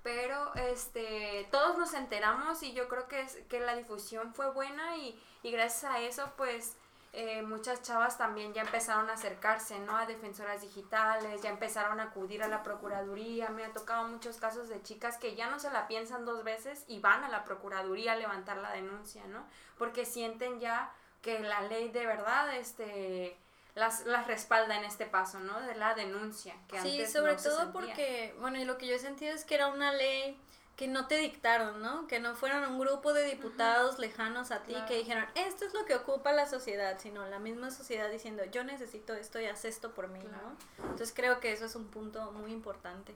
pero 0.06 0.54
este 0.54 1.48
todos 1.50 1.76
nos 1.78 1.92
enteramos 1.92 2.62
y 2.62 2.72
yo 2.72 2.86
creo 2.86 3.08
que, 3.08 3.22
es, 3.22 3.38
que 3.48 3.58
la 3.58 3.74
difusión 3.74 4.32
fue 4.34 4.48
buena 4.52 4.96
y, 4.98 5.20
y 5.42 5.50
gracias 5.50 5.92
a 5.92 5.98
eso 5.98 6.30
pues 6.36 6.76
eh, 7.12 7.42
muchas 7.42 7.82
chavas 7.82 8.16
también 8.16 8.52
ya 8.52 8.62
empezaron 8.62 9.10
a 9.10 9.14
acercarse 9.14 9.80
¿no? 9.80 9.96
a 9.96 10.06
defensoras 10.06 10.60
digitales, 10.60 11.42
ya 11.42 11.50
empezaron 11.50 11.98
a 11.98 12.04
acudir 12.04 12.44
a 12.44 12.48
la 12.48 12.62
procuraduría, 12.62 13.48
me 13.48 13.64
ha 13.64 13.72
tocado 13.72 14.06
muchos 14.06 14.36
casos 14.36 14.68
de 14.68 14.80
chicas 14.80 15.18
que 15.18 15.34
ya 15.34 15.50
no 15.50 15.58
se 15.58 15.72
la 15.72 15.88
piensan 15.88 16.24
dos 16.24 16.44
veces 16.44 16.84
y 16.86 17.00
van 17.00 17.24
a 17.24 17.28
la 17.28 17.42
procuraduría 17.42 18.12
a 18.12 18.16
levantar 18.16 18.58
la 18.58 18.70
denuncia, 18.70 19.26
¿no? 19.26 19.44
Porque 19.76 20.04
sienten 20.04 20.60
ya 20.60 20.92
que 21.20 21.40
la 21.40 21.62
ley 21.62 21.88
de 21.88 22.06
verdad 22.06 22.54
este 22.54 23.36
las, 23.76 24.04
las 24.06 24.26
respalda 24.26 24.74
en 24.76 24.84
este 24.84 25.06
paso, 25.06 25.38
¿no? 25.38 25.60
De 25.60 25.76
la 25.76 25.94
denuncia. 25.94 26.56
Que 26.66 26.80
Sí, 26.80 26.92
antes 26.98 27.12
sobre 27.12 27.34
no 27.34 27.38
se 27.38 27.48
todo 27.48 27.72
porque, 27.72 28.34
bueno, 28.40 28.58
y 28.58 28.64
lo 28.64 28.76
que 28.78 28.86
yo 28.88 28.96
he 28.96 28.98
sentido 28.98 29.32
es 29.34 29.44
que 29.44 29.54
era 29.54 29.68
una 29.68 29.92
ley 29.92 30.36
que 30.76 30.88
no 30.88 31.06
te 31.06 31.16
dictaron, 31.16 31.80
¿no? 31.80 32.06
Que 32.06 32.18
no 32.20 32.34
fueron 32.34 32.64
un 32.64 32.78
grupo 32.78 33.12
de 33.14 33.24
diputados 33.24 33.98
lejanos 33.98 34.50
a 34.50 34.62
ti 34.62 34.72
Claro. 34.72 34.86
que 34.86 34.96
dijeron, 34.96 35.24
esto 35.34 35.64
es 35.64 35.72
lo 35.72 35.84
que 35.86 35.94
ocupa 35.94 36.32
la 36.32 36.46
sociedad, 36.46 36.98
sino 36.98 37.24
la 37.28 37.38
misma 37.38 37.70
sociedad 37.70 38.10
diciendo, 38.10 38.44
yo 38.46 38.62
necesito 38.64 39.14
esto 39.14 39.40
y 39.40 39.46
haz 39.46 39.64
esto 39.64 39.92
por 39.92 40.08
mí, 40.08 40.20
Claro. 40.20 40.36
¿no? 40.78 40.82
Entonces 40.90 41.12
creo 41.14 41.40
que 41.40 41.52
eso 41.52 41.64
es 41.66 41.76
un 41.76 41.86
punto 41.88 42.30
muy 42.32 42.52
importante 42.52 43.14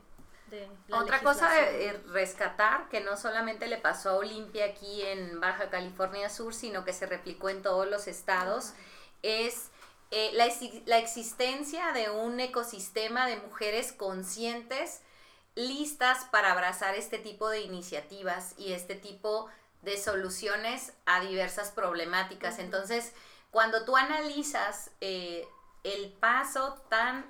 de 0.50 0.69
la 0.88 0.99
Otra 0.99 1.21
cosa 1.23 1.49
legislación. 1.55 1.97
eh, 1.97 2.12
rescatar 2.12 2.88
que 2.88 3.00
no 3.00 3.17
solamente 3.17 3.67
le 3.67 3.76
pasó 3.76 4.11
a 4.11 4.14
Olimpia 4.14 4.64
aquí 4.64 5.02
en 5.02 5.38
Baja 5.40 5.69
California 5.71 6.29
Sur, 6.31 6.55
sino 6.55 6.85
que 6.85 6.93
se 6.95 7.05
replicó 7.07 7.50
en 7.50 7.61
todos 7.62 7.87
los 7.88 8.09
estados, 8.09 8.73
es 9.23 9.69
eh, 10.11 10.31
la, 10.35 10.49
la 10.87 10.99
existencia 10.99 11.93
de 11.93 12.11
un 12.11 12.40
ecosistema 12.40 13.26
de 13.26 13.37
mujeres 13.37 13.93
conscientes 13.93 15.02
listas 15.55 16.25
para 16.31 16.52
abrazar 16.52 16.95
este 16.95 17.19
tipo 17.19 17.49
de 17.49 17.61
iniciativas 17.61 18.55
y 18.57 18.73
este 18.73 18.95
tipo 18.95 19.49
de 19.83 19.97
soluciones 19.97 20.93
a 21.07 21.21
diversas 21.21 21.71
problemáticas. 21.71 22.59
Entonces, 22.59 23.12
cuando 23.50 23.85
tú 23.85 23.97
analizas 23.97 24.90
eh, 25.00 25.47
el 25.85 26.12
paso 26.12 26.75
tan 26.88 27.25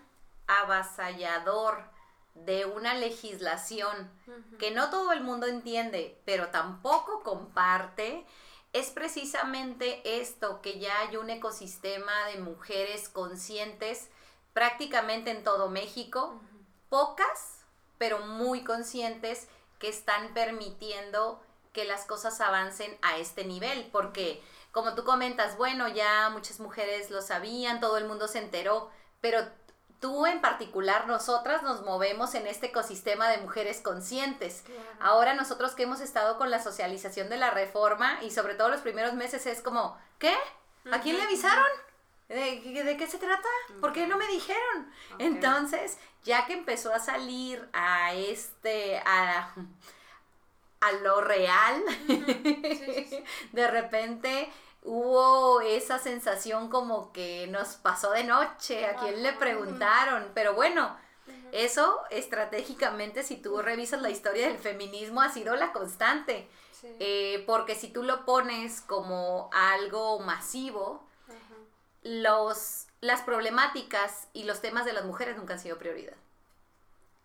avasallador 0.47 1.85
de 2.35 2.65
una 2.65 2.95
legislación 2.95 4.11
que 4.59 4.71
no 4.71 4.91
todo 4.91 5.13
el 5.13 5.21
mundo 5.21 5.47
entiende, 5.47 6.21
pero 6.25 6.49
tampoco 6.49 7.23
comparte, 7.23 8.25
es 8.73 8.91
precisamente 8.91 10.21
esto, 10.21 10.61
que 10.63 10.79
ya 10.79 11.01
hay 11.01 11.17
un 11.17 11.31
ecosistema 11.31 12.27
de 12.27 12.39
mujeres 12.39 13.09
conscientes 13.09 14.09
prácticamente 14.53 15.31
en 15.31 15.43
todo 15.43 15.71
México, 15.71 16.41
pocas, 16.89 17.65
pero 17.99 18.21
muy 18.21 18.65
conscientes 18.65 19.49
que 19.79 19.89
están 19.89 20.35
permitiendo 20.35 21.43
que 21.73 21.85
las 21.85 22.05
cosas 22.05 22.41
avancen 22.41 22.97
a 23.03 23.19
este 23.19 23.45
nivel, 23.45 23.89
porque 23.93 24.43
como 24.73 24.95
tú 24.95 25.05
comentas, 25.05 25.57
bueno, 25.57 25.89
ya 25.89 26.31
muchas 26.31 26.61
mujeres 26.61 27.11
lo 27.11 27.23
sabían, 27.23 27.81
todo 27.81 27.97
el 27.97 28.07
mundo 28.07 28.29
se 28.29 28.39
enteró, 28.39 28.91
pero 29.21 29.41
tú 30.01 30.27
en 30.27 30.41
particular, 30.41 31.07
nosotras 31.07 31.63
nos 31.63 31.83
movemos 31.83 32.35
en 32.35 32.47
este 32.47 32.67
ecosistema 32.69 33.29
de 33.29 33.39
mujeres 33.39 33.81
conscientes. 33.81 34.65
Ahora 34.99 35.35
nosotros 35.35 35.73
que 35.73 35.83
hemos 35.85 36.01
estado 36.01 36.39
con 36.39 36.51
la 36.51 36.63
socialización 36.63 37.29
de 37.29 37.37
la 37.37 37.51
reforma 37.51 38.19
y 38.23 38.31
sobre 38.31 38.55
todo 38.55 38.69
los 38.71 38.81
primeros 38.81 39.15
meses 39.15 39.47
es 39.47 39.61
como, 39.61 39.97
¿qué? 40.19 40.35
¿A 40.91 41.01
quién 41.01 41.17
le 41.19 41.23
avisaron? 41.25 41.67
¿De, 42.29 42.63
qué- 42.63 42.85
de 42.85 42.97
qué 42.97 43.07
se 43.07 43.19
trata? 43.19 43.49
¿Por 43.81 43.93
qué 43.93 44.07
no 44.07 44.17
me 44.17 44.27
dijeron? 44.29 44.91
Entonces, 45.19 45.99
ya 46.23 46.47
que 46.47 46.53
empezó 46.55 46.95
a 46.95 46.99
salir 47.01 47.69
a 47.73 48.15
este, 48.15 48.99
a, 49.05 49.53
a 50.81 50.93
lo 51.03 51.21
real, 51.21 51.83
de 53.53 53.69
repente 53.69 54.51
hubo 54.83 55.61
esa 55.61 55.99
sensación 55.99 56.69
como 56.71 57.13
que 57.13 57.47
nos 57.49 57.77
pasó 57.77 58.13
de 58.13 58.25
noche, 58.25 58.87
a 58.87 58.97
quién 58.97 59.23
le 59.23 59.33
preguntaron, 59.35 60.31
pero 60.35 60.55
bueno, 60.55 60.97
eso 61.53 62.01
estratégicamente, 62.11 63.23
si 63.23 63.37
tú 63.37 63.61
revisas 63.61 64.01
la 64.01 64.11
historia 64.11 64.49
del 64.49 64.59
feminismo, 64.59 65.21
ha 65.21 65.31
sido 65.31 65.55
la 65.57 65.73
constante, 65.73 66.49
Sí. 66.81 66.89
Eh, 66.99 67.45
porque 67.47 67.75
si 67.75 67.89
tú 67.89 68.03
lo 68.03 68.25
pones 68.25 68.81
como 68.81 69.51
algo 69.53 70.19
masivo, 70.21 71.07
Ajá. 71.29 71.55
los, 72.01 72.87
las 73.03 73.21
problemáticas 73.21 74.29
y 74.33 74.45
los 74.45 74.63
temas 74.63 74.87
de 74.87 74.95
las 74.95 75.05
mujeres 75.05 75.37
nunca 75.37 75.53
han 75.53 75.61
sido 75.61 75.77
prioridad. 75.77 76.17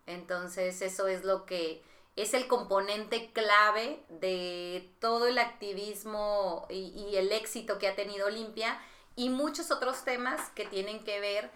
Entonces 0.08 0.82
eso 0.82 1.08
es 1.08 1.24
lo 1.24 1.46
que 1.46 1.82
es 2.16 2.34
el 2.34 2.48
componente 2.48 3.32
clave 3.34 4.04
de 4.10 4.94
todo 5.00 5.28
el 5.28 5.38
activismo 5.38 6.66
y, 6.70 7.16
el 7.16 7.32
éxito 7.32 7.78
que 7.78 7.88
ha 7.88 7.96
tenido 7.96 8.28
Olimpia 8.28 8.80
y 9.16 9.30
muchos 9.30 9.72
otros 9.72 10.04
temas 10.04 10.50
que 10.52 10.66
tienen 10.66 11.04
que 11.04 11.20
ver 11.20 11.52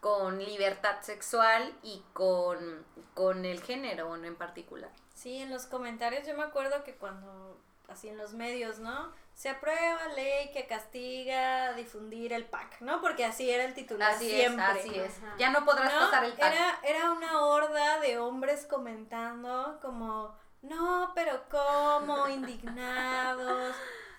con 0.00 0.44
libertad 0.44 1.00
sexual 1.00 1.72
y 1.82 2.02
con, 2.12 2.84
con 3.14 3.44
el 3.44 3.62
género 3.62 4.14
en 4.16 4.36
particular. 4.36 4.90
Sí, 5.14 5.36
en 5.36 5.50
los 5.50 5.66
comentarios 5.66 6.26
yo 6.26 6.36
me 6.36 6.42
acuerdo 6.42 6.84
que 6.84 6.94
cuando, 6.94 7.58
así 7.88 8.08
en 8.08 8.16
los 8.16 8.32
medios, 8.34 8.78
¿no? 8.78 9.12
Se 9.34 9.48
aprueba 9.50 10.06
ley 10.14 10.50
que 10.52 10.66
castiga 10.66 11.72
difundir 11.74 12.32
el 12.32 12.44
pack, 12.44 12.80
¿no? 12.80 13.00
Porque 13.00 13.24
así 13.24 13.50
era 13.50 13.64
el 13.64 13.74
titular 13.74 14.12
Así 14.12 14.30
siempre. 14.30 14.64
es, 14.64 14.78
así 14.86 14.98
es. 14.98 15.18
Ajá. 15.18 15.34
Ya 15.38 15.50
no 15.50 15.64
podrás 15.64 15.92
¿no? 15.92 16.00
pasar 16.00 16.24
el 16.24 16.32
pack. 16.34 16.52
Era, 16.54 16.78
era 16.82 17.10
una 17.10 17.40
horda 17.44 18.00
de 18.00 18.18
hombres 18.18 18.66
comentando 18.66 19.78
como, 19.82 20.36
no, 20.62 21.12
pero 21.14 21.42
¿cómo? 21.50 22.28
Indignados. 22.28 23.74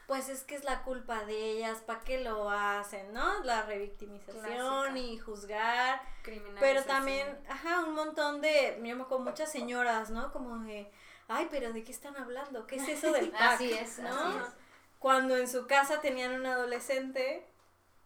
Pues 0.08 0.30
es 0.30 0.44
que 0.44 0.54
es 0.56 0.64
la 0.64 0.84
culpa 0.84 1.26
de 1.26 1.36
ellas, 1.36 1.80
¿para 1.80 2.02
qué 2.02 2.22
lo 2.24 2.52
hacen? 2.52 3.12
¿No? 3.12 3.44
La 3.44 3.64
revictimización 3.64 4.44
Clásica. 4.44 5.00
y 5.00 5.18
juzgar. 5.18 6.02
Pero 6.24 6.42
Criminalización. 6.42 6.86
también, 6.88 7.40
ajá, 7.50 7.80
un 7.80 7.96
montón 7.96 8.40
de, 8.40 8.80
yo 8.84 8.96
me 8.96 9.06
con 9.06 9.24
muchas 9.24 9.52
señoras, 9.52 10.12
¿no? 10.12 10.32
Como 10.32 10.60
de, 10.60 10.92
ay, 11.28 11.48
pero 11.52 11.74
¿de 11.74 11.84
qué 11.84 11.92
están 11.92 12.16
hablando? 12.18 12.66
¿Qué 12.68 12.76
es 12.78 12.88
eso 12.88 13.12
del 13.12 13.30
pack? 13.32 13.42
Así 13.42 13.72
es, 13.74 14.00
¿no? 14.00 14.10
así 14.10 14.38
es. 14.38 14.54
Cuando 15.00 15.38
en 15.38 15.48
su 15.48 15.68
casa 15.68 16.02
tenían 16.02 16.34
un 16.34 16.46
adolescente 16.46 17.46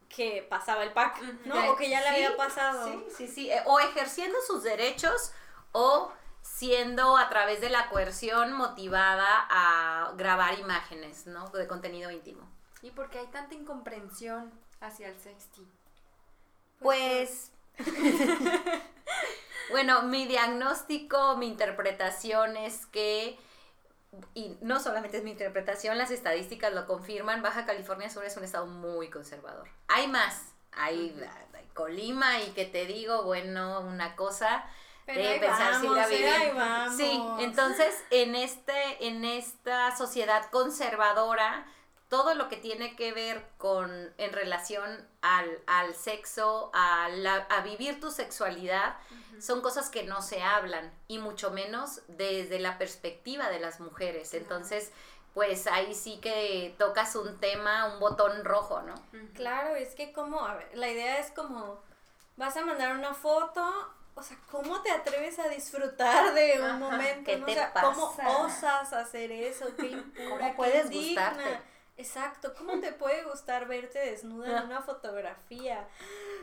que 0.09 0.45
pasaba 0.49 0.83
el 0.83 0.91
pack, 0.91 1.21
¿no? 1.45 1.71
O 1.71 1.75
que 1.75 1.89
ya 1.89 2.01
le 2.01 2.07
sí, 2.09 2.15
había 2.15 2.35
pasado. 2.37 2.87
Sí, 2.87 3.05
sí, 3.15 3.27
sí. 3.27 3.51
eh, 3.51 3.61
O 3.65 3.79
ejerciendo 3.79 4.37
sus 4.47 4.63
derechos 4.63 5.31
o 5.71 6.11
siendo 6.41 7.15
a 7.17 7.29
través 7.29 7.61
de 7.61 7.69
la 7.69 7.89
coerción 7.89 8.53
motivada 8.53 9.45
a 9.49 10.11
grabar 10.15 10.57
imágenes, 10.57 11.27
¿no? 11.27 11.47
De 11.49 11.67
contenido 11.67 12.09
íntimo. 12.09 12.49
¿Y 12.81 12.91
por 12.91 13.09
qué 13.09 13.19
hay 13.19 13.27
tanta 13.27 13.53
incomprensión 13.55 14.51
hacia 14.81 15.09
el 15.09 15.19
sexting? 15.19 15.69
Pues, 16.79 17.51
bueno, 19.71 20.03
mi 20.03 20.25
diagnóstico, 20.25 21.37
mi 21.37 21.47
interpretación 21.47 22.57
es 22.57 22.85
que, 22.87 23.37
y 24.33 24.57
no 24.61 24.79
solamente 24.79 25.17
es 25.17 25.23
mi 25.23 25.31
interpretación, 25.31 25.97
las 25.97 26.11
estadísticas 26.11 26.73
lo 26.73 26.85
confirman, 26.85 27.41
Baja 27.41 27.65
California 27.65 28.09
Sur 28.09 28.25
es 28.25 28.37
un 28.37 28.43
estado 28.43 28.65
muy 28.65 29.09
conservador. 29.09 29.67
Hay 29.87 30.07
más, 30.07 30.53
hay, 30.71 31.15
hay 31.53 31.67
Colima 31.73 32.41
y 32.41 32.51
que 32.51 32.65
te 32.65 32.85
digo, 32.85 33.23
bueno, 33.23 33.79
una 33.81 34.15
cosa 34.17 34.65
Pero 35.05 35.21
de 35.21 35.27
ahí 35.29 35.39
pensar 35.39 35.75
si 35.79 35.85
ir 35.85 35.91
a 35.91 35.95
vamos, 35.95 36.11
¿eh? 36.11 36.15
vivir. 36.15 36.29
Ahí 36.29 36.51
vamos. 36.53 36.97
Sí, 36.97 37.21
entonces 37.39 38.03
en 38.09 38.35
este, 38.35 39.07
en 39.07 39.23
esta 39.23 39.95
sociedad 39.95 40.49
conservadora, 40.51 41.65
todo 42.09 42.33
lo 42.33 42.49
que 42.49 42.57
tiene 42.57 42.95
que 42.95 43.13
ver 43.13 43.45
con 43.57 44.13
en 44.17 44.33
relación 44.33 45.07
al, 45.21 45.59
al 45.67 45.95
sexo, 45.95 46.71
a, 46.73 47.07
la- 47.09 47.47
a 47.49 47.61
vivir 47.61 47.99
tu 47.99 48.11
sexualidad, 48.11 48.95
son 49.39 49.61
cosas 49.61 49.89
que 49.89 50.03
no 50.03 50.21
se 50.21 50.41
hablan, 50.41 50.91
y 51.07 51.19
mucho 51.19 51.51
menos 51.51 52.01
desde 52.07 52.59
la 52.59 52.77
perspectiva 52.77 53.49
de 53.49 53.59
las 53.59 53.79
mujeres. 53.79 54.33
Entonces, 54.33 54.91
pues 55.33 55.67
ahí 55.67 55.93
sí 55.93 56.17
que 56.19 56.75
tocas 56.77 57.15
un 57.15 57.37
tema, 57.39 57.85
un 57.93 57.99
botón 57.99 58.43
rojo, 58.43 58.81
¿no? 58.81 58.95
Claro, 59.35 59.75
es 59.75 59.95
que 59.95 60.11
como, 60.11 60.43
a 60.45 60.55
ver, 60.55 60.69
la 60.77 60.89
idea 60.89 61.19
es 61.19 61.31
como, 61.31 61.79
vas 62.35 62.57
a 62.57 62.65
mandar 62.65 62.95
una 62.95 63.13
foto, 63.13 63.63
o 64.15 64.23
sea, 64.23 64.37
¿cómo 64.51 64.81
te 64.81 64.91
atreves 64.91 65.39
a 65.39 65.47
disfrutar 65.47 66.33
de 66.33 66.59
un 66.59 66.65
Ajá, 66.65 66.77
momento? 66.79 67.21
¿qué 67.25 67.37
no? 67.37 67.45
te 67.45 67.51
o 67.51 67.55
sea, 67.55 67.71
¿cómo 67.73 68.15
pasa? 68.15 68.37
osas 68.39 68.93
hacer 68.93 69.31
eso? 69.31 69.65
¿Qué 69.77 69.87
impura? 69.87 70.29
¿Cómo 70.29 70.39
qué 70.39 70.53
puedes 70.55 70.85
indigna? 70.87 71.29
gustarte? 71.31 71.68
Exacto, 71.99 72.53
¿cómo 72.57 72.79
te 72.79 72.93
puede 72.93 73.25
gustar 73.25 73.67
verte 73.67 73.99
desnuda 73.99 74.59
en 74.59 74.65
una 74.67 74.81
fotografía? 74.81 75.85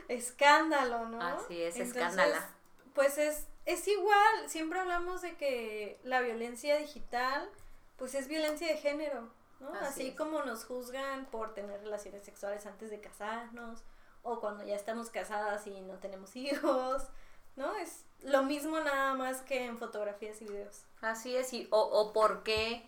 Escándalo, 0.07 1.09
¿no? 1.09 1.19
Así 1.19 1.63
es, 1.63 1.75
Entonces, 1.77 1.97
escándala. 1.97 2.47
Pues 2.93 3.17
es, 3.17 3.47
es 3.65 3.87
igual, 3.87 4.47
siempre 4.47 4.79
hablamos 4.79 5.23
de 5.23 5.35
que 5.35 5.99
la 6.03 6.21
violencia 6.21 6.77
digital, 6.77 7.49
pues 7.97 8.13
es 8.13 8.27
violencia 8.27 8.67
de 8.67 8.77
género, 8.77 9.29
¿no? 9.59 9.73
Así 9.73 9.85
Así, 9.85 10.15
como 10.15 10.43
nos 10.43 10.63
juzgan 10.63 11.25
por 11.25 11.55
tener 11.55 11.81
relaciones 11.81 12.23
sexuales 12.23 12.67
antes 12.67 12.91
de 12.91 13.01
casarnos, 13.01 13.81
o 14.21 14.39
cuando 14.39 14.63
ya 14.63 14.75
estamos 14.75 15.09
casadas 15.09 15.65
y 15.65 15.81
no 15.81 15.95
tenemos 15.95 16.35
hijos, 16.35 17.07
¿no? 17.55 17.75
Es 17.77 18.05
lo 18.21 18.43
mismo 18.43 18.79
nada 18.79 19.15
más 19.15 19.41
que 19.41 19.65
en 19.65 19.79
fotografías 19.79 20.39
y 20.43 20.45
videos. 20.45 20.83
Así 21.01 21.35
es, 21.35 21.51
y, 21.51 21.67
o, 21.71 21.79
o 21.79 22.13
por 22.13 22.43
qué 22.43 22.87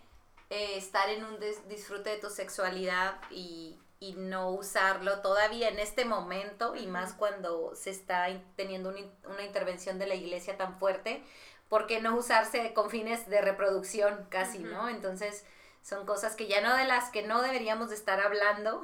eh, 0.50 0.78
estar 0.78 1.10
en 1.10 1.24
un 1.24 1.40
disfrute 1.68 2.10
de 2.12 2.18
tu 2.18 2.30
sexualidad 2.30 3.20
y, 3.30 3.80
y 4.00 4.14
no 4.14 4.52
usarlo 4.52 5.22
todavía 5.22 5.70
en 5.70 5.80
este 5.80 6.06
momento, 6.06 6.76
y 6.76 6.88
más 6.88 7.14
cuando 7.14 7.76
se 7.76 7.90
está 7.92 8.28
teniendo 8.56 8.90
una, 8.90 9.00
in- 9.00 9.14
una 9.26 9.44
intervención 9.44 10.00
de 10.00 10.08
la 10.08 10.16
iglesia 10.16 10.58
tan 10.58 10.80
fuerte, 10.80 11.24
¿por 11.68 11.86
qué 11.86 12.02
no 12.02 12.16
usarse 12.16 12.74
con 12.74 12.90
fines 12.90 13.30
de 13.30 13.42
reproducción 13.42 14.26
casi, 14.30 14.60
no? 14.60 14.90
Entonces, 14.90 15.46
son 15.84 16.06
cosas 16.06 16.36
que 16.36 16.48
ya 16.48 16.62
no 16.62 16.76
de 16.76 16.86
las 16.86 17.10
que 17.10 17.22
no 17.22 17.42
deberíamos 17.42 17.90
de 17.90 17.96
estar 17.96 18.20
hablando, 18.20 18.82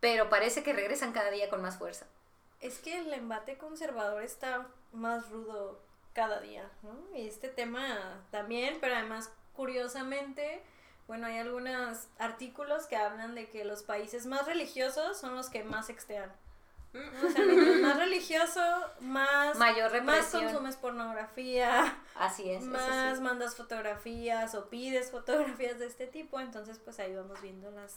pero 0.00 0.28
parece 0.28 0.62
que 0.62 0.72
regresan 0.72 1.12
cada 1.12 1.30
día 1.30 1.50
con 1.50 1.62
más 1.62 1.78
fuerza. 1.78 2.06
Es 2.60 2.78
que 2.78 2.98
el 2.98 3.12
embate 3.12 3.58
conservador 3.58 4.22
está 4.22 4.68
más 4.92 5.28
rudo 5.30 5.80
cada 6.12 6.40
día, 6.40 6.70
¿no? 6.82 7.16
Y 7.16 7.26
este 7.26 7.48
tema 7.48 8.22
también, 8.30 8.78
pero 8.80 8.94
además, 8.94 9.30
curiosamente, 9.54 10.62
bueno, 11.06 11.26
hay 11.26 11.38
algunos 11.38 12.06
artículos 12.18 12.86
que 12.86 12.96
hablan 12.96 13.34
de 13.34 13.48
que 13.48 13.64
los 13.64 13.82
países 13.82 14.26
más 14.26 14.46
religiosos 14.46 15.18
son 15.18 15.34
los 15.36 15.48
que 15.50 15.64
más 15.64 15.86
sextean. 15.86 16.32
O 16.94 17.28
sea, 17.30 17.44
mientras 17.44 17.76
más 17.80 17.96
religioso, 17.98 18.60
más, 19.00 19.56
Mayor 19.56 19.90
más 20.04 20.16
represión. 20.16 20.44
consumes 20.44 20.76
pornografía, 20.76 21.98
Así 22.14 22.48
es. 22.50 22.62
más 22.62 23.16
sí. 23.16 23.22
mandas 23.22 23.56
fotografías 23.56 24.54
o 24.54 24.68
pides 24.70 25.10
fotografías 25.10 25.80
de 25.80 25.86
este 25.86 26.06
tipo, 26.06 26.38
entonces 26.38 26.78
pues 26.78 27.00
ahí 27.00 27.12
vamos 27.14 27.42
viendo 27.42 27.70
las 27.72 27.96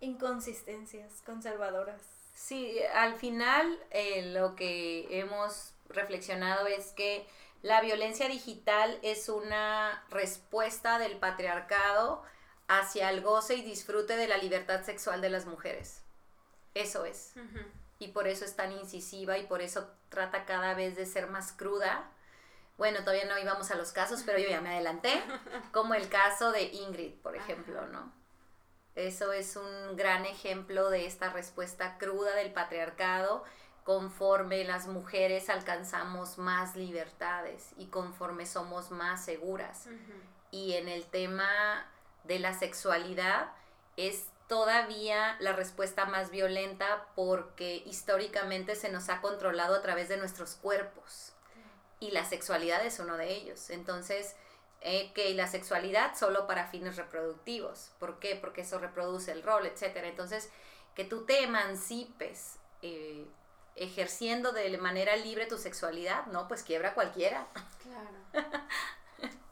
inconsistencias 0.00 1.22
conservadoras. 1.26 2.00
Sí, 2.34 2.78
al 2.94 3.14
final 3.16 3.78
eh, 3.90 4.32
lo 4.32 4.56
que 4.56 5.06
hemos 5.18 5.74
reflexionado 5.88 6.66
es 6.66 6.92
que 6.92 7.26
la 7.62 7.80
violencia 7.80 8.28
digital 8.28 8.98
es 9.02 9.28
una 9.28 10.04
respuesta 10.10 10.98
del 10.98 11.18
patriarcado 11.18 12.24
hacia 12.66 13.10
el 13.10 13.20
goce 13.20 13.54
y 13.54 13.62
disfrute 13.62 14.16
de 14.16 14.26
la 14.26 14.36
libertad 14.36 14.82
sexual 14.82 15.20
de 15.20 15.30
las 15.30 15.46
mujeres. 15.46 16.02
Eso 16.74 17.04
es. 17.04 17.34
Y 18.00 18.08
por 18.08 18.26
eso 18.26 18.44
es 18.44 18.56
tan 18.56 18.72
incisiva 18.72 19.38
y 19.38 19.46
por 19.46 19.62
eso 19.62 19.88
trata 20.08 20.44
cada 20.44 20.74
vez 20.74 20.96
de 20.96 21.06
ser 21.06 21.28
más 21.28 21.52
cruda. 21.52 22.10
Bueno, 22.78 23.00
todavía 23.00 23.26
no 23.26 23.38
íbamos 23.38 23.70
a 23.70 23.76
los 23.76 23.92
casos, 23.92 24.24
pero 24.26 24.38
yo 24.38 24.48
ya 24.48 24.60
me 24.60 24.70
adelanté, 24.70 25.22
como 25.72 25.94
el 25.94 26.08
caso 26.08 26.50
de 26.50 26.64
Ingrid, 26.64 27.14
por 27.22 27.36
ejemplo, 27.36 27.86
¿no? 27.88 28.12
Eso 28.96 29.32
es 29.32 29.56
un 29.56 29.96
gran 29.96 30.26
ejemplo 30.26 30.90
de 30.90 31.06
esta 31.06 31.30
respuesta 31.32 31.96
cruda 31.96 32.34
del 32.34 32.52
patriarcado 32.52 33.44
conforme 33.84 34.64
las 34.64 34.86
mujeres 34.86 35.50
alcanzamos 35.50 36.38
más 36.38 36.76
libertades 36.76 37.70
y 37.76 37.86
conforme 37.86 38.46
somos 38.46 38.90
más 38.90 39.24
seguras. 39.24 39.88
Y 40.50 40.74
en 40.74 40.88
el 40.88 41.04
tema 41.06 41.86
de 42.24 42.38
la 42.38 42.54
sexualidad 42.54 43.50
es 43.96 44.26
todavía 44.48 45.36
la 45.40 45.52
respuesta 45.52 46.04
más 46.04 46.30
violenta 46.30 47.06
porque 47.16 47.82
históricamente 47.86 48.76
se 48.76 48.90
nos 48.90 49.08
ha 49.08 49.20
controlado 49.20 49.74
a 49.74 49.82
través 49.82 50.08
de 50.08 50.16
nuestros 50.16 50.54
cuerpos 50.54 51.32
y 52.00 52.10
la 52.10 52.24
sexualidad 52.24 52.84
es 52.84 52.98
uno 52.98 53.16
de 53.16 53.32
ellos. 53.32 53.70
Entonces, 53.70 54.34
eh, 54.80 55.12
que 55.14 55.32
la 55.34 55.46
sexualidad 55.46 56.16
solo 56.16 56.48
para 56.48 56.66
fines 56.66 56.96
reproductivos. 56.96 57.92
¿Por 58.00 58.18
qué? 58.18 58.34
Porque 58.34 58.62
eso 58.62 58.80
reproduce 58.80 59.30
el 59.30 59.44
rol, 59.44 59.66
etcétera. 59.66 60.08
Entonces, 60.08 60.50
que 60.96 61.04
tú 61.04 61.24
te 61.24 61.44
emancipes 61.44 62.58
eh, 62.82 63.24
ejerciendo 63.76 64.52
de 64.52 64.76
manera 64.78 65.16
libre 65.16 65.46
tu 65.46 65.58
sexualidad, 65.58 66.26
no, 66.26 66.46
pues 66.48 66.62
quiebra 66.62 66.94
cualquiera. 66.94 67.46
Claro. 67.82 68.48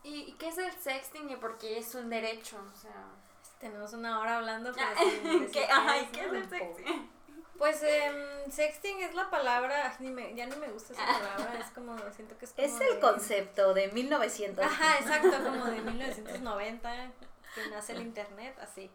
¿Y 0.03 0.15
y 0.31 0.33
qué 0.35 0.49
es 0.49 0.59
el 0.59 0.73
sexting 0.73 1.31
y 1.31 1.37
por 1.37 1.59
qué 1.59 1.79
es 1.79 1.95
un 1.95 2.09
derecho? 2.11 2.57
O 2.75 2.77
sea, 2.79 3.07
Tenemos 3.61 3.93
una 3.93 4.21
hora 4.21 4.39
hablando, 4.39 4.73
pero 4.73 4.87
sin 4.99 5.23
decir 5.25 5.47
¿qué, 5.53 5.61
qué 5.61 5.69
ay, 5.71 6.01
es, 6.05 6.19
¿qué 6.19 6.27
¿no? 6.27 6.35
es 6.39 6.43
el 6.45 6.49
sexting? 6.51 7.11
Pues 7.59 7.83
em, 7.83 8.51
sexting 8.51 9.01
es 9.03 9.15
la 9.15 9.29
palabra, 9.29 9.95
ni 9.99 10.11
me- 10.11 10.35
ya 10.35 10.47
ni 10.47 10.57
me 10.57 10.69
gusta 10.69 10.95
esa 10.95 11.05
palabra, 11.05 11.59
es 11.61 11.71
como, 11.73 11.95
siento 12.17 12.39
que 12.39 12.47
es 12.47 12.53
como 12.55 12.67
Es 12.67 12.81
el 12.81 12.95
de- 12.95 13.01
concepto 13.01 13.75
de 13.75 13.89
1900. 13.89 14.65
Ajá, 14.65 14.99
exacto, 14.99 15.31
como 15.45 15.67
de 15.67 15.81
1990, 15.83 17.11
que 17.55 17.67
nace 17.69 17.93
el 17.93 18.01
internet, 18.11 18.57
así. 18.63 18.91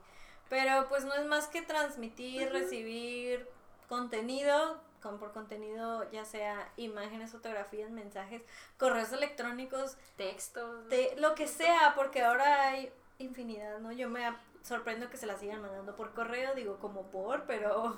Pero 0.49 0.87
pues 0.89 1.05
no 1.05 1.13
es 1.13 1.25
más 1.27 1.47
que 1.47 1.61
transmitir, 1.61 2.51
recibir 2.51 3.47
contenido, 3.87 4.79
con 5.01 5.19
por 5.19 5.31
contenido 5.31 6.09
ya 6.11 6.25
sea 6.25 6.71
imágenes, 6.77 7.31
fotografías, 7.31 7.91
mensajes, 7.91 8.41
correos 8.77 9.11
electrónicos, 9.11 9.97
Textos. 10.17 10.89
de 10.89 11.15
lo 11.17 11.35
que 11.35 11.47
sea, 11.47 11.93
porque 11.95 12.23
ahora 12.23 12.69
hay 12.69 12.91
infinidad, 13.19 13.79
¿no? 13.79 13.91
Yo 13.91 14.09
me 14.09 14.25
sorprendo 14.63 15.09
que 15.09 15.17
se 15.17 15.27
la 15.27 15.37
sigan 15.37 15.61
mandando 15.61 15.95
por 15.95 16.13
correo, 16.13 16.55
digo 16.55 16.79
como 16.79 17.03
por, 17.11 17.43
pero 17.43 17.97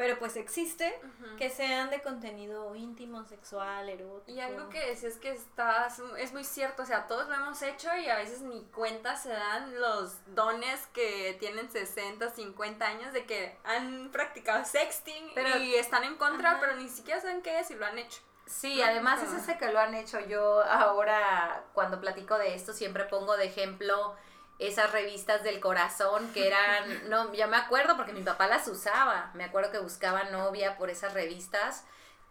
pero 0.00 0.18
pues 0.18 0.36
existe 0.36 0.98
que 1.36 1.50
sean 1.50 1.90
de 1.90 2.00
contenido 2.00 2.74
íntimo, 2.74 3.22
sexual, 3.24 3.86
erótico. 3.86 4.30
Y 4.34 4.40
algo 4.40 4.70
que 4.70 4.80
decías 4.86 5.18
que 5.18 5.30
estás, 5.30 6.00
es 6.16 6.32
muy 6.32 6.42
cierto, 6.42 6.84
o 6.84 6.86
sea, 6.86 7.06
todos 7.06 7.28
lo 7.28 7.34
hemos 7.34 7.60
hecho 7.60 7.94
y 7.98 8.08
a 8.08 8.16
veces 8.16 8.40
ni 8.40 8.62
cuenta 8.74 9.14
se 9.16 9.28
dan 9.28 9.78
los 9.78 10.14
dones 10.34 10.86
que 10.94 11.36
tienen 11.38 11.70
60, 11.70 12.30
50 12.30 12.86
años 12.86 13.12
de 13.12 13.26
que 13.26 13.58
han 13.62 14.08
practicado 14.10 14.64
sexting 14.64 15.32
Pero- 15.34 15.58
y 15.58 15.74
están 15.74 16.04
en 16.04 16.16
contra, 16.16 16.52
Ajá. 16.52 16.60
pero 16.60 16.76
ni 16.76 16.88
siquiera 16.88 17.20
saben 17.20 17.42
qué 17.42 17.60
es 17.60 17.70
y 17.70 17.74
lo 17.74 17.84
han 17.84 17.98
hecho. 17.98 18.22
Sí, 18.46 18.80
además 18.80 19.22
es 19.22 19.34
ese 19.34 19.58
que 19.58 19.70
lo 19.70 19.80
han 19.80 19.94
hecho. 19.94 20.18
Yo 20.20 20.62
ahora 20.64 21.62
cuando 21.74 22.00
platico 22.00 22.38
de 22.38 22.54
esto 22.54 22.72
siempre 22.72 23.04
pongo 23.04 23.36
de 23.36 23.44
ejemplo 23.44 24.16
esas 24.60 24.92
revistas 24.92 25.42
del 25.42 25.58
corazón 25.58 26.30
que 26.32 26.46
eran, 26.46 27.08
no, 27.10 27.32
ya 27.32 27.46
me 27.46 27.56
acuerdo 27.56 27.96
porque 27.96 28.12
mi 28.12 28.22
papá 28.22 28.46
las 28.46 28.68
usaba. 28.68 29.30
Me 29.34 29.44
acuerdo 29.44 29.72
que 29.72 29.78
buscaba 29.78 30.24
novia 30.24 30.76
por 30.76 30.90
esas 30.90 31.14
revistas. 31.14 31.84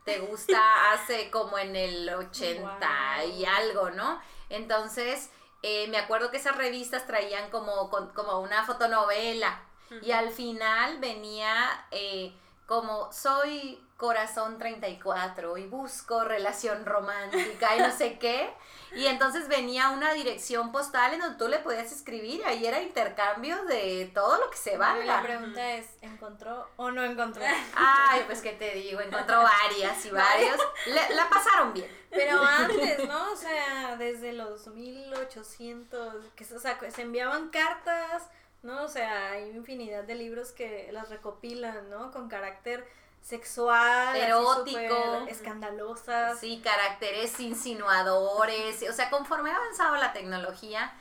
Te 0.05 0.19
gusta 0.19 0.59
hace 0.93 1.29
como 1.31 1.57
en 1.57 1.75
el 1.75 2.09
80 2.09 3.25
y 3.25 3.45
algo, 3.45 3.89
¿no? 3.89 4.21
Entonces, 4.49 5.29
eh, 5.63 5.87
me 5.89 5.97
acuerdo 5.97 6.31
que 6.31 6.37
esas 6.37 6.55
revistas 6.55 7.05
traían 7.05 7.49
como, 7.49 7.89
como 7.89 8.39
una 8.39 8.65
fotonovela 8.65 9.63
y 10.03 10.11
al 10.11 10.29
final 10.29 10.99
venía 10.99 11.85
eh, 11.89 12.31
como 12.67 13.11
soy 13.11 13.83
corazón 13.99 14.57
34 14.57 15.57
y 15.57 15.67
busco 15.67 16.23
relación 16.23 16.85
romántica 16.85 17.75
y 17.75 17.79
no 17.81 17.91
sé 17.91 18.17
qué. 18.19 18.49
Y 18.95 19.05
entonces 19.07 19.49
venía 19.49 19.89
una 19.89 20.13
dirección 20.13 20.71
postal 20.71 21.13
en 21.13 21.19
donde 21.19 21.37
tú 21.37 21.49
le 21.49 21.59
podías 21.59 21.91
escribir 21.91 22.39
y 22.39 22.43
ahí 22.43 22.65
era 22.65 22.81
intercambio 22.81 23.63
de 23.65 24.09
todo 24.15 24.39
lo 24.39 24.49
que 24.49 24.55
se 24.57 24.75
y 24.75 24.77
La 25.05 25.21
pregunta 25.21 25.73
es, 25.73 25.85
¿encontró 26.01 26.65
o 26.77 26.89
no 26.91 27.03
encontró? 27.03 27.43
Ay, 27.75 28.23
pues 28.25 28.41
qué 28.41 28.53
te 28.53 28.71
digo, 28.71 29.01
encontró 29.01 29.43
varias 29.43 30.05
y 30.05 30.11
varios. 30.11 30.57
Le- 30.87 31.15
la 31.15 31.29
pasaron 31.29 31.73
bien. 31.73 31.91
Pero 32.09 32.41
antes, 32.41 33.05
¿no? 33.05 33.33
O 33.33 33.35
sea, 33.35 33.97
desde 33.97 34.31
los 34.31 34.65
1800, 34.67 36.25
que, 36.35 36.45
o 36.55 36.59
sea, 36.59 36.79
que 36.79 36.89
se 36.89 37.01
enviaban 37.01 37.49
cartas, 37.49 38.23
¿no? 38.63 38.83
O 38.83 38.87
sea, 38.87 39.31
hay 39.31 39.49
infinidad 39.49 40.05
de 40.05 40.15
libros 40.15 40.51
que 40.53 40.89
las 40.93 41.09
recopilan, 41.09 41.89
¿no? 41.89 42.11
Con 42.11 42.29
carácter 42.29 42.87
sexual, 43.21 44.15
Erótico. 44.15 45.27
escandalosas. 45.27 46.39
Sí, 46.39 46.61
caracteres 46.63 47.39
insinuadores. 47.39 48.83
O 48.89 48.93
sea, 48.93 49.09
conforme 49.09 49.51
ha 49.51 49.55
avanzado 49.55 49.95
la 49.97 50.13
tecnología, 50.13 50.93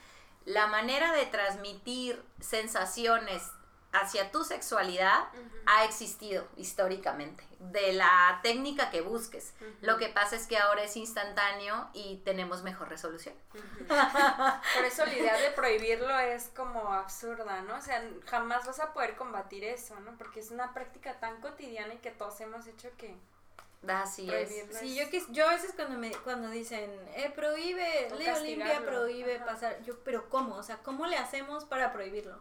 la 0.45 0.67
manera 0.67 1.13
de 1.13 1.27
transmitir 1.27 2.23
sensaciones 2.41 3.43
hacia 3.93 4.31
tu 4.31 4.45
sexualidad 4.45 5.25
ha 5.67 5.85
existido 5.85 6.47
históricamente, 6.57 7.43
de 7.59 7.93
la 7.95 8.41
técnica 8.43 8.91
que 8.91 9.01
busques. 9.01 9.55
Lo 9.81 9.97
que 9.99 10.09
pasa 10.09 10.37
es 10.37 10.47
que 10.47 10.59
ahora 10.59 10.83
es 10.83 10.97
instantáneo 10.97 11.89
y 11.95 12.17
tenemos 12.25 12.63
mejor 12.63 12.89
resolución. 12.89 13.35
Por 14.75 14.85
eso 14.85 15.05
la 15.07 15.15
idea 15.15 15.37
de 15.39 15.51
prohibirlo 15.57 16.19
es 16.19 16.51
como 16.55 16.93
absurda, 16.93 17.63
¿no? 17.63 17.77
O 17.77 17.81
sea, 17.81 18.03
jamás 18.27 18.67
vas 18.67 18.81
a 18.81 18.93
poder 18.93 19.17
combatir 19.17 19.65
eso, 19.65 19.99
¿no? 20.01 20.17
Porque 20.19 20.41
es 20.41 20.51
una 20.51 20.73
práctica 20.75 21.19
tan 21.21 21.41
cotidiana 21.41 21.95
y 21.95 21.99
que 21.99 22.11
todos 22.11 22.41
hemos 22.41 22.67
hecho 22.67 22.89
que 22.97 23.17
Así 23.87 24.29
es. 24.33 24.49
prohibirlo 24.49 24.79
Sí, 24.81 24.95
yo, 24.97 25.05
quis- 25.05 25.31
yo 25.31 25.47
a 25.49 25.53
veces 25.53 25.73
cuando 25.75 25.99
me 25.99 26.11
cuando 26.11 26.49
dicen, 26.51 26.91
eh, 27.15 27.33
prohíbe, 27.35 28.09
O 28.13 28.17
Ley 28.17 28.29
Olimpia 28.29 28.67
castigarlo, 28.67 28.87
prohíbe 28.91 29.37
ajá. 29.37 29.45
pasar, 29.47 29.83
yo, 29.83 29.99
pero 30.01 30.29
¿cómo? 30.29 30.57
O 30.57 30.63
sea, 30.63 30.79
¿cómo 30.79 31.07
le 31.07 31.17
hacemos 31.17 31.65
para 31.65 31.93
prohibirlo? 31.93 32.41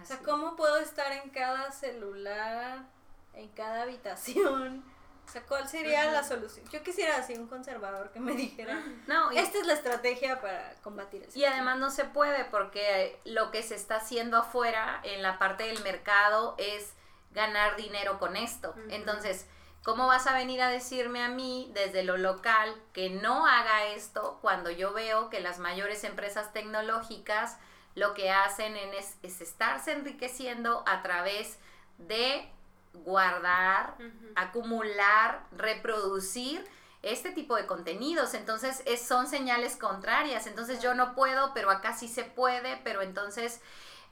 O 0.00 0.04
sea. 0.04 0.18
¿cómo 0.18 0.56
puedo 0.56 0.78
estar 0.78 1.12
en 1.12 1.30
cada 1.30 1.70
celular, 1.72 2.86
en 3.34 3.48
cada 3.50 3.82
habitación, 3.82 4.84
O 5.26 5.30
sea, 5.30 5.42
¿cuál 5.44 5.68
sería 5.68 6.10
la 6.10 6.24
solución? 6.24 6.66
Yo 6.70 6.82
quisiera 6.82 7.16
así 7.16 7.34
un 7.34 7.46
conservador 7.46 8.10
que 8.10 8.20
me 8.20 8.32
dijera, 8.32 8.82
No, 9.06 9.32
y, 9.32 9.38
esta 9.38 9.58
es 9.58 9.66
la 9.66 9.74
estrategia 9.74 10.40
para 10.40 10.74
combatir 10.82 11.22
eso. 11.22 11.38
y 11.38 11.44
además 11.44 11.78
no 11.78 11.90
se 11.90 12.04
puede 12.04 12.44
porque 12.46 13.18
lo 13.24 13.50
que 13.50 13.62
se 13.62 13.74
está 13.74 13.96
haciendo 13.96 14.36
afuera 14.36 15.00
en 15.04 15.22
la 15.22 15.38
parte 15.38 15.64
del 15.64 15.82
mercado 15.82 16.54
es 16.58 16.92
ganar 17.30 17.76
dinero 17.76 18.18
con 18.18 18.36
esto. 18.36 18.74
Entonces, 18.90 19.46
¿cómo 19.82 20.06
vas 20.06 20.26
a 20.26 20.34
venir 20.34 20.60
a 20.60 20.68
decirme 20.68 21.22
a 21.22 21.28
mí 21.28 21.70
desde 21.72 22.02
lo 22.02 22.18
local 22.18 22.74
que 22.92 23.08
no 23.08 23.46
haga 23.46 23.86
esto 23.86 24.38
cuando 24.42 24.70
yo 24.70 24.92
veo 24.92 25.30
que 25.30 25.40
las 25.40 25.58
mayores 25.58 26.04
empresas 26.04 26.52
tecnológicas 26.52 27.56
lo 27.94 28.14
que 28.14 28.30
hacen 28.30 28.76
en 28.76 28.94
es, 28.94 29.16
es 29.22 29.40
estarse 29.40 29.92
enriqueciendo 29.92 30.82
a 30.86 31.02
través 31.02 31.58
de 31.98 32.48
guardar, 32.94 33.96
acumular, 34.34 35.44
reproducir 35.52 36.64
este 37.02 37.30
tipo 37.30 37.56
de 37.56 37.66
contenidos. 37.66 38.34
Entonces 38.34 38.82
es, 38.86 39.06
son 39.06 39.26
señales 39.26 39.76
contrarias. 39.76 40.46
Entonces 40.46 40.82
yo 40.82 40.94
no 40.94 41.14
puedo, 41.14 41.52
pero 41.54 41.70
acá 41.70 41.94
sí 41.94 42.08
se 42.08 42.24
puede, 42.24 42.78
pero 42.84 43.02
entonces 43.02 43.60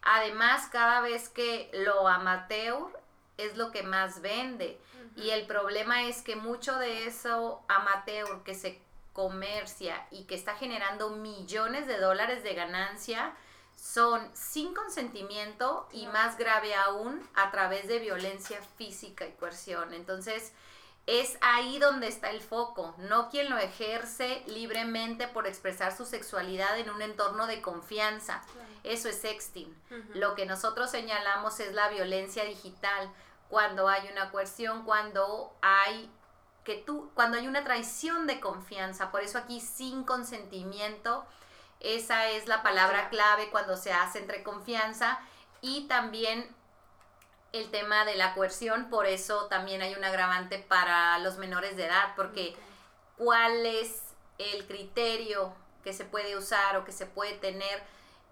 además 0.02 0.68
cada 0.70 1.00
vez 1.00 1.28
que 1.28 1.70
lo 1.72 2.08
amateur 2.08 2.88
es 3.36 3.56
lo 3.56 3.70
que 3.70 3.82
más 3.82 4.20
vende. 4.20 4.78
Y 5.16 5.30
el 5.30 5.46
problema 5.46 6.04
es 6.04 6.22
que 6.22 6.36
mucho 6.36 6.78
de 6.78 7.06
eso 7.06 7.62
amateur 7.68 8.42
que 8.44 8.54
se 8.54 8.80
comercia 9.12 10.06
y 10.10 10.24
que 10.24 10.34
está 10.34 10.54
generando 10.54 11.10
millones 11.10 11.86
de 11.86 11.98
dólares 11.98 12.42
de 12.44 12.54
ganancia, 12.54 13.34
son 13.80 14.28
sin 14.34 14.74
consentimiento 14.74 15.88
y 15.92 16.06
más 16.08 16.36
grave 16.36 16.74
aún 16.74 17.26
a 17.34 17.50
través 17.50 17.88
de 17.88 17.98
violencia 17.98 18.60
física 18.76 19.26
y 19.26 19.32
coerción. 19.32 19.94
Entonces, 19.94 20.52
es 21.06 21.38
ahí 21.40 21.78
donde 21.78 22.06
está 22.06 22.30
el 22.30 22.42
foco, 22.42 22.94
no 22.98 23.30
quien 23.30 23.48
lo 23.48 23.56
ejerce 23.56 24.44
libremente 24.46 25.28
por 25.28 25.46
expresar 25.46 25.96
su 25.96 26.04
sexualidad 26.04 26.78
en 26.78 26.90
un 26.90 27.00
entorno 27.00 27.46
de 27.46 27.62
confianza. 27.62 28.42
Eso 28.84 29.08
es 29.08 29.20
sexting. 29.20 29.74
Lo 30.14 30.34
que 30.34 30.44
nosotros 30.44 30.90
señalamos 30.90 31.58
es 31.58 31.72
la 31.72 31.88
violencia 31.88 32.44
digital, 32.44 33.10
cuando 33.48 33.88
hay 33.88 34.08
una 34.12 34.30
coerción, 34.30 34.84
cuando 34.84 35.56
hay 35.62 36.10
que 36.64 36.76
tú 36.76 37.10
cuando 37.14 37.38
hay 37.38 37.48
una 37.48 37.64
traición 37.64 38.26
de 38.26 38.38
confianza, 38.38 39.10
por 39.10 39.22
eso 39.22 39.38
aquí 39.38 39.60
sin 39.60 40.04
consentimiento 40.04 41.24
esa 41.80 42.28
es 42.28 42.46
la 42.46 42.62
palabra 42.62 43.08
clave 43.08 43.50
cuando 43.50 43.76
se 43.76 43.92
hace 43.92 44.18
entre 44.18 44.42
confianza 44.42 45.18
y 45.60 45.86
también 45.88 46.54
el 47.52 47.70
tema 47.70 48.04
de 48.04 48.14
la 48.14 48.34
coerción, 48.34 48.90
por 48.90 49.06
eso 49.06 49.46
también 49.46 49.82
hay 49.82 49.94
un 49.94 50.04
agravante 50.04 50.58
para 50.58 51.18
los 51.18 51.36
menores 51.38 51.76
de 51.76 51.86
edad, 51.86 52.14
porque 52.14 52.54
cuál 53.16 53.66
es 53.66 54.02
el 54.38 54.66
criterio 54.66 55.52
que 55.82 55.92
se 55.92 56.04
puede 56.04 56.36
usar 56.36 56.76
o 56.76 56.84
que 56.84 56.92
se 56.92 57.06
puede 57.06 57.34
tener 57.34 57.82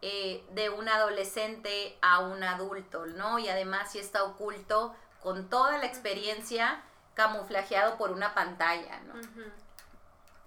eh, 0.03 0.45
de 0.53 0.71
un 0.71 0.89
adolescente 0.89 1.99
a 2.01 2.21
un 2.21 2.45
adulto, 2.45 3.07
¿no? 3.07 3.39
Y 3.39 3.49
además 3.49 3.93
si 3.93 3.99
está 3.99 4.23
oculto 4.23 4.95
con 5.21 5.49
toda 5.49 5.79
la 5.79 5.87
experiencia 5.87 6.83
camuflajeado 7.15 7.99
por 7.99 8.13
una 8.13 8.35
pantalla, 8.35 9.01
¿no? 9.01 9.15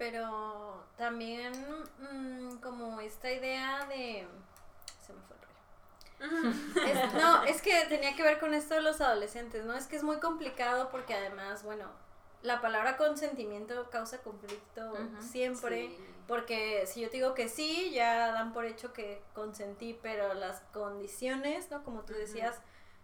Pero 0.02 0.84
también 0.96 1.52
mm, 2.00 2.56
como 2.56 3.00
esta 3.00 3.30
idea 3.30 3.86
de... 3.86 4.26
Se 5.06 5.12
me 5.12 5.20
fue 5.22 5.36
el 5.36 6.50
rollo. 6.50 6.86
Es- 6.88 7.14
no, 7.14 7.44
es 7.44 7.62
que 7.62 7.84
tenía 7.88 8.16
que 8.16 8.24
ver 8.24 8.40
con 8.40 8.52
esto 8.52 8.74
de 8.74 8.82
los 8.82 9.00
adolescentes, 9.00 9.64
¿no? 9.64 9.74
Es 9.74 9.86
que 9.86 9.94
es 9.94 10.02
muy 10.02 10.18
complicado 10.18 10.90
porque 10.90 11.14
además, 11.14 11.62
bueno, 11.62 11.86
la 12.42 12.60
palabra 12.60 12.96
consentimiento 12.96 13.90
causa 13.90 14.18
conflicto 14.22 14.92
siempre. 15.20 15.90
Porque 16.26 16.84
si 16.86 17.00
yo 17.00 17.08
te 17.10 17.18
digo 17.18 17.34
que 17.34 17.48
sí, 17.48 17.92
ya 17.92 18.32
dan 18.32 18.52
por 18.52 18.64
hecho 18.64 18.92
que 18.92 19.22
consentí, 19.34 19.96
pero 20.02 20.34
las 20.34 20.60
condiciones, 20.72 21.70
¿no? 21.70 21.84
Como 21.84 22.00
tú 22.02 22.12
decías, 22.12 22.60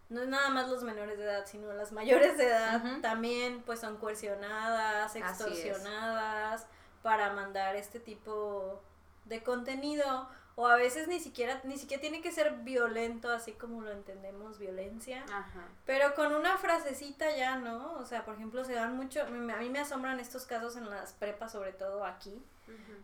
no 0.08 0.20
es 0.22 0.28
nada 0.28 0.48
más 0.50 0.68
los 0.68 0.82
menores 0.82 1.16
de 1.18 1.24
edad, 1.24 1.46
sino 1.46 1.72
las 1.74 1.92
mayores 1.92 2.36
de 2.38 2.46
edad 2.46 2.82
también 3.02 3.62
pues 3.64 3.78
son 3.80 3.98
coercionadas, 3.98 5.14
extorsionadas 5.14 6.66
para 7.02 7.32
mandar 7.32 7.76
este 7.76 8.00
tipo 8.00 8.80
de 9.24 9.42
contenido 9.42 10.28
o 10.56 10.66
a 10.66 10.74
veces 10.74 11.06
ni 11.06 11.20
siquiera 11.20 11.60
ni 11.62 11.78
siquiera 11.78 12.00
tiene 12.00 12.20
que 12.20 12.32
ser 12.32 12.52
violento 12.62 13.30
así 13.30 13.52
como 13.52 13.80
lo 13.82 13.92
entendemos 13.92 14.58
violencia 14.58 15.22
Ajá. 15.32 15.68
pero 15.86 16.14
con 16.14 16.34
una 16.34 16.58
frasecita 16.58 17.36
ya 17.36 17.56
no 17.56 17.92
o 17.92 18.04
sea 18.04 18.24
por 18.24 18.34
ejemplo 18.34 18.64
se 18.64 18.72
dan 18.74 18.96
mucho 18.96 19.22
a 19.22 19.26
mí 19.26 19.68
me 19.68 19.78
asombran 19.78 20.18
estos 20.18 20.46
casos 20.46 20.76
en 20.76 20.90
las 20.90 21.12
prepas 21.12 21.52
sobre 21.52 21.72
todo 21.72 22.04
aquí 22.04 22.42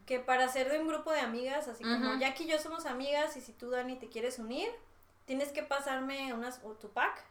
que 0.04 0.18
para 0.20 0.48
ser 0.48 0.70
de 0.70 0.80
un 0.80 0.88
grupo 0.88 1.10
de 1.12 1.20
amigas 1.20 1.68
así 1.68 1.84
como. 1.84 2.18
Jackie 2.18 2.44
y 2.44 2.48
yo 2.48 2.58
somos 2.58 2.86
amigas 2.86 3.36
y 3.36 3.40
si 3.40 3.52
tú 3.52 3.70
Dani 3.70 3.96
te 3.96 4.08
quieres 4.08 4.38
unir 4.38 4.68
tienes 5.24 5.52
que 5.52 5.62
pasarme 5.62 6.34
unas 6.34 6.60
o 6.64 6.72
tu 6.72 6.90
pack 6.90 7.24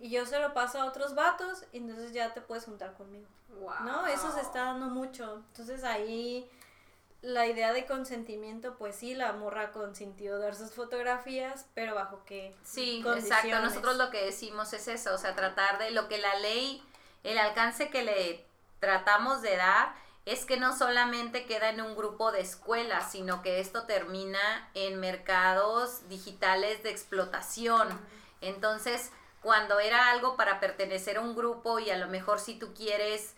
Y 0.00 0.10
yo 0.10 0.26
se 0.26 0.38
lo 0.38 0.54
paso 0.54 0.80
a 0.80 0.84
otros 0.86 1.14
vatos 1.14 1.64
y 1.72 1.78
entonces 1.78 2.12
ya 2.12 2.32
te 2.34 2.40
puedes 2.40 2.64
juntar 2.64 2.94
conmigo 2.94 3.26
Wow. 3.60 3.84
¿no? 3.84 4.06
Eso 4.06 4.32
se 4.32 4.40
está 4.40 4.64
dando 4.64 4.86
mucho. 4.86 5.42
Entonces 5.50 5.84
ahí 5.84 6.50
la 7.22 7.46
idea 7.46 7.72
de 7.72 7.86
consentimiento, 7.86 8.76
pues 8.76 8.96
sí, 8.96 9.14
la 9.14 9.32
morra 9.32 9.72
consintió 9.72 10.38
dar 10.38 10.54
sus 10.54 10.72
fotografías, 10.72 11.66
pero 11.74 11.94
bajo 11.94 12.22
qué 12.26 12.54
Sí, 12.64 13.02
exacto. 13.16 13.58
Nosotros 13.60 13.96
lo 13.96 14.10
que 14.10 14.26
decimos 14.26 14.72
es 14.74 14.88
eso, 14.88 15.14
o 15.14 15.18
sea, 15.18 15.34
tratar 15.34 15.78
de 15.78 15.90
lo 15.90 16.06
que 16.08 16.18
la 16.18 16.34
ley, 16.40 16.82
el 17.22 17.38
alcance 17.38 17.88
que 17.88 18.02
le 18.02 18.44
tratamos 18.78 19.40
de 19.40 19.56
dar 19.56 19.94
es 20.26 20.44
que 20.44 20.58
no 20.58 20.76
solamente 20.76 21.46
queda 21.46 21.70
en 21.70 21.80
un 21.80 21.96
grupo 21.96 22.30
de 22.30 22.40
escuelas, 22.40 23.10
sino 23.12 23.40
que 23.42 23.60
esto 23.60 23.84
termina 23.84 24.68
en 24.74 25.00
mercados 25.00 26.08
digitales 26.08 26.82
de 26.82 26.90
explotación. 26.90 27.88
Entonces, 28.42 29.10
cuando 29.44 29.78
era 29.78 30.08
algo 30.08 30.36
para 30.36 30.58
pertenecer 30.58 31.18
a 31.18 31.20
un 31.20 31.36
grupo 31.36 31.78
y 31.78 31.90
a 31.90 31.98
lo 31.98 32.08
mejor 32.08 32.40
si 32.40 32.54
tú 32.54 32.72
quieres 32.72 33.34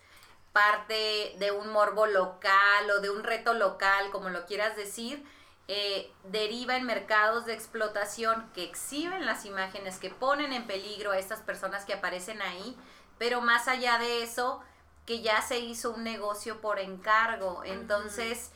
parte 0.53 1.35
de 1.37 1.51
un 1.51 1.67
morbo 1.67 2.07
local 2.07 2.89
o 2.89 3.01
de 3.01 3.09
un 3.09 3.25
reto 3.25 3.53
local, 3.53 4.09
como 4.09 4.29
lo 4.29 4.45
quieras 4.45 4.77
decir, 4.77 5.23
eh, 5.67 6.09
deriva 6.23 6.77
en 6.77 6.85
mercados 6.85 7.45
de 7.45 7.53
explotación 7.53 8.49
que 8.53 8.63
exhiben 8.63 9.25
las 9.25 9.43
imágenes, 9.43 9.99
que 9.99 10.09
ponen 10.09 10.53
en 10.53 10.65
peligro 10.65 11.11
a 11.11 11.19
estas 11.19 11.41
personas 11.41 11.83
que 11.83 11.93
aparecen 11.93 12.41
ahí, 12.41 12.77
pero 13.17 13.41
más 13.41 13.67
allá 13.67 13.97
de 13.97 14.23
eso, 14.23 14.63
que 15.05 15.21
ya 15.21 15.41
se 15.41 15.59
hizo 15.59 15.91
un 15.91 16.05
negocio 16.05 16.61
por 16.61 16.79
encargo. 16.79 17.63
Entonces, 17.65 18.51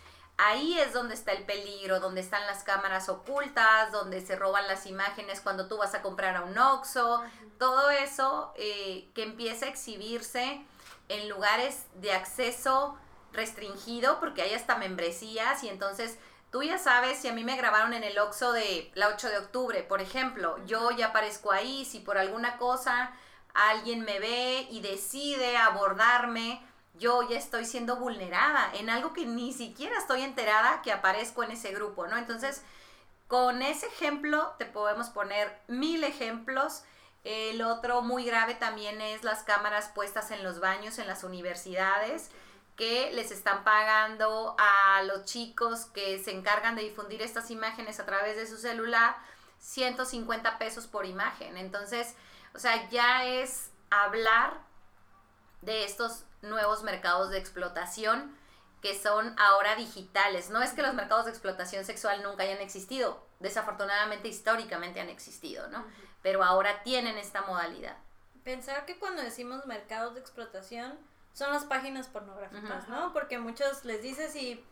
ahí 0.47 0.79
es 0.79 0.93
donde 0.93 1.13
está 1.13 1.33
el 1.33 1.43
peligro, 1.43 1.99
donde 1.99 2.21
están 2.21 2.45
las 2.47 2.63
cámaras 2.63 3.09
ocultas, 3.09 3.91
donde 3.91 4.25
se 4.25 4.35
roban 4.35 4.67
las 4.67 4.85
imágenes 4.85 5.39
cuando 5.41 5.67
tú 5.67 5.77
vas 5.77 5.93
a 5.93 6.01
comprar 6.01 6.35
a 6.35 6.41
un 6.41 6.57
Oxxo, 6.57 7.23
todo 7.59 7.91
eso 7.91 8.51
eh, 8.55 9.09
que 9.13 9.23
empieza 9.23 9.65
a 9.65 9.69
exhibirse 9.69 10.65
en 11.09 11.29
lugares 11.29 11.85
de 11.95 12.13
acceso 12.13 12.97
restringido, 13.33 14.19
porque 14.19 14.41
hay 14.41 14.53
hasta 14.53 14.77
membresías 14.77 15.63
y 15.63 15.69
entonces 15.69 16.17
tú 16.51 16.63
ya 16.63 16.77
sabes 16.77 17.19
si 17.19 17.27
a 17.27 17.33
mí 17.33 17.43
me 17.43 17.55
grabaron 17.55 17.93
en 17.93 18.03
el 18.03 18.17
Oxxo 18.17 18.51
de 18.51 18.91
la 18.95 19.09
8 19.09 19.29
de 19.29 19.37
octubre, 19.37 19.83
por 19.83 20.01
ejemplo, 20.01 20.57
yo 20.65 20.89
ya 20.91 21.07
aparezco 21.07 21.51
ahí, 21.51 21.85
si 21.85 21.99
por 21.99 22.17
alguna 22.17 22.57
cosa 22.57 23.11
alguien 23.53 24.01
me 24.01 24.19
ve 24.19 24.67
y 24.71 24.81
decide 24.81 25.57
abordarme, 25.57 26.65
yo 26.95 27.27
ya 27.29 27.37
estoy 27.37 27.65
siendo 27.65 27.95
vulnerada 27.97 28.71
en 28.73 28.89
algo 28.89 29.13
que 29.13 29.25
ni 29.25 29.53
siquiera 29.53 29.97
estoy 29.97 30.21
enterada 30.21 30.81
que 30.81 30.91
aparezco 30.91 31.43
en 31.43 31.51
ese 31.51 31.71
grupo, 31.71 32.07
¿no? 32.07 32.17
Entonces, 32.17 32.63
con 33.27 33.61
ese 33.61 33.87
ejemplo 33.87 34.53
te 34.57 34.65
podemos 34.65 35.09
poner 35.09 35.57
mil 35.67 36.03
ejemplos. 36.03 36.83
El 37.23 37.61
otro 37.61 38.01
muy 38.01 38.25
grave 38.25 38.55
también 38.55 38.99
es 38.99 39.23
las 39.23 39.43
cámaras 39.43 39.89
puestas 39.89 40.31
en 40.31 40.43
los 40.43 40.59
baños 40.59 40.99
en 40.99 41.07
las 41.07 41.23
universidades 41.23 42.29
que 42.75 43.11
les 43.13 43.31
están 43.31 43.63
pagando 43.63 44.55
a 44.57 45.03
los 45.03 45.25
chicos 45.25 45.85
que 45.85 46.21
se 46.23 46.31
encargan 46.31 46.75
de 46.75 46.81
difundir 46.83 47.21
estas 47.21 47.51
imágenes 47.51 47.99
a 47.99 48.05
través 48.05 48.37
de 48.37 48.47
su 48.47 48.57
celular 48.57 49.15
150 49.59 50.57
pesos 50.57 50.87
por 50.87 51.05
imagen. 51.05 51.57
Entonces, 51.57 52.15
o 52.55 52.59
sea, 52.59 52.89
ya 52.89 53.25
es 53.25 53.69
hablar 53.91 54.61
de 55.61 55.83
estos 55.83 56.25
nuevos 56.41 56.83
mercados 56.83 57.29
de 57.29 57.37
explotación 57.37 58.35
que 58.81 58.97
son 58.99 59.35
ahora 59.39 59.75
digitales. 59.75 60.49
No 60.49 60.61
es 60.61 60.73
que 60.73 60.81
los 60.81 60.93
mercados 60.93 61.25
de 61.25 61.31
explotación 61.31 61.85
sexual 61.85 62.23
nunca 62.23 62.43
hayan 62.43 62.61
existido, 62.61 63.23
desafortunadamente 63.39 64.27
históricamente 64.27 64.99
han 64.99 65.09
existido, 65.09 65.67
¿no? 65.67 65.85
Pero 66.23 66.43
ahora 66.43 66.83
tienen 66.83 67.17
esta 67.17 67.41
modalidad. 67.43 67.97
Pensar 68.43 68.85
que 68.85 68.97
cuando 68.97 69.21
decimos 69.21 69.65
mercados 69.65 70.15
de 70.15 70.19
explotación 70.19 70.97
son 71.33 71.51
las 71.51 71.63
páginas 71.65 72.07
pornográficas, 72.07 72.89
¿no? 72.89 73.13
Porque 73.13 73.37
muchos 73.37 73.85
les 73.85 74.01
dices 74.01 74.35
y... 74.35 74.65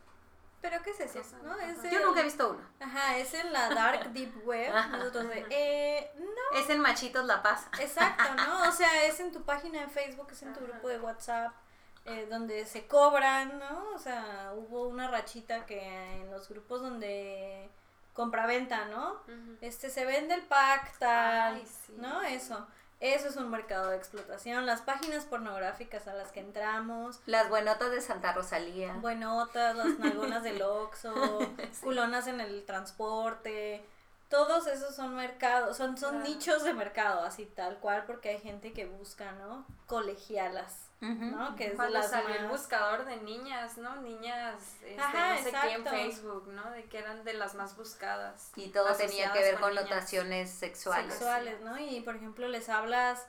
¿Pero 0.62 0.82
qué 0.84 0.91
es 0.91 1.00
eso? 1.15 1.38
¿No? 1.43 1.58
Es 1.58 1.82
Yo 1.84 2.00
el- 2.00 2.06
nunca 2.06 2.19
he 2.19 2.24
visto 2.24 2.50
uno. 2.50 2.62
Ajá, 2.80 3.17
es 3.17 3.34
en 3.34 3.54
la 3.54 3.69
dark 3.69 4.12
deep 4.12 4.45
web. 4.45 4.74
Nosotros 4.91 5.30
de... 5.30 5.45
Eh, 5.50 6.12
no. 6.17 6.60
Es 6.60 6.69
en 6.69 6.80
Machitos 6.82 7.26
La 7.26 7.41
Paz. 7.41 7.67
Exacto, 7.80 8.24
¿no? 8.36 8.63
O 8.69 8.72
sea, 8.72 9.06
es 9.06 9.19
en 9.19 9.32
tu 9.32 9.43
página 9.43 9.82
de 9.82 9.88
Facebook, 9.88 10.28
es 10.32 10.43
en 10.43 10.54
tu 10.54 10.60
grupo 10.62 10.89
de 10.89 11.00
WhatsApp, 11.00 11.54
eh, 12.06 12.28
donde 12.30 12.65
se 12.65 12.88
cobran, 12.88 13.58
¿no? 13.60 13.91
O 13.95 14.00
sea, 14.00 14.52
hubo 14.56 14.88
una 14.88 15.08
rachita 15.10 15.65
que 15.65 15.82
en 16.22 16.30
los 16.32 16.50
grupos 16.50 16.82
donde 16.82 17.69
compra-venta, 18.13 18.86
¿no? 18.86 19.22
Este, 19.62 19.89
se 19.89 20.06
vende 20.06 20.34
el 20.34 20.41
pack, 20.43 20.98
tal, 21.00 21.56
Ay, 21.56 21.65
sí. 21.65 21.93
¿no? 21.98 22.22
Eso. 22.24 22.67
Eso 22.99 23.29
es 23.29 23.38
un 23.38 23.49
mercado 23.49 23.89
de 23.89 23.95
explotación. 23.97 24.65
Las 24.65 24.81
páginas 24.81 25.23
pornográficas 25.23 26.07
a 26.07 26.13
las 26.13 26.31
que 26.31 26.41
entramos, 26.41 27.21
Las 27.25 27.47
buenotas 27.47 27.91
de 27.91 28.01
Santa 28.01 28.33
Rosalía. 28.33 28.93
buenotas, 28.95 29.75
las 29.75 29.97
nalgonas 29.99 30.43
del 30.43 30.62
Oxxo, 30.62 31.13
culonas 31.81 32.27
en 32.27 32.41
el 32.41 32.65
transporte, 32.65 33.85
todos 34.27 34.67
esos 34.67 34.95
son 34.95 35.15
mercados, 35.15 35.77
son, 35.77 35.97
son 35.97 36.21
nichos 36.23 36.63
de 36.63 36.73
mercado, 36.73 37.23
así 37.23 37.45
tal 37.45 37.77
cual, 37.79 38.03
porque 38.05 38.29
hay 38.29 38.39
gente 38.39 38.73
que 38.73 38.85
busca, 38.85 39.31
¿no? 39.31 39.65
Colegialas, 39.88 40.88
Que 40.99 41.67
es 41.67 41.75
Cuando 41.75 41.93
las 41.99 42.09
salió 42.09 42.35
el 42.35 42.41
más- 42.43 42.51
buscador 42.51 43.05
de 43.05 43.17
niñas, 43.17 43.77
¿no? 43.77 43.95
Niñas, 44.01 44.55
este, 44.83 44.99
Ajá, 44.99 45.35
no 45.35 45.43
sé 45.43 45.51
qué 45.51 45.73
en. 45.73 45.85
Facebook, 45.85 46.47
¿no? 46.49 46.69
De 46.71 46.83
que 46.85 46.97
eran 46.99 47.23
de 47.23 47.33
las 47.33 47.55
más 47.55 47.77
buscadas. 47.77 48.51
Y 48.57 48.67
todo 48.67 48.93
tenía 48.95 49.31
que 49.31 49.39
ver 49.39 49.59
con 49.59 49.73
notaciones 49.75 50.49
sexuales. 50.49 51.13
sexuales, 51.13 51.62
¿no? 51.62 51.77
Y 51.77 52.01
por 52.01 52.17
ejemplo 52.17 52.47
les 52.49 52.67
hablas, 52.67 53.25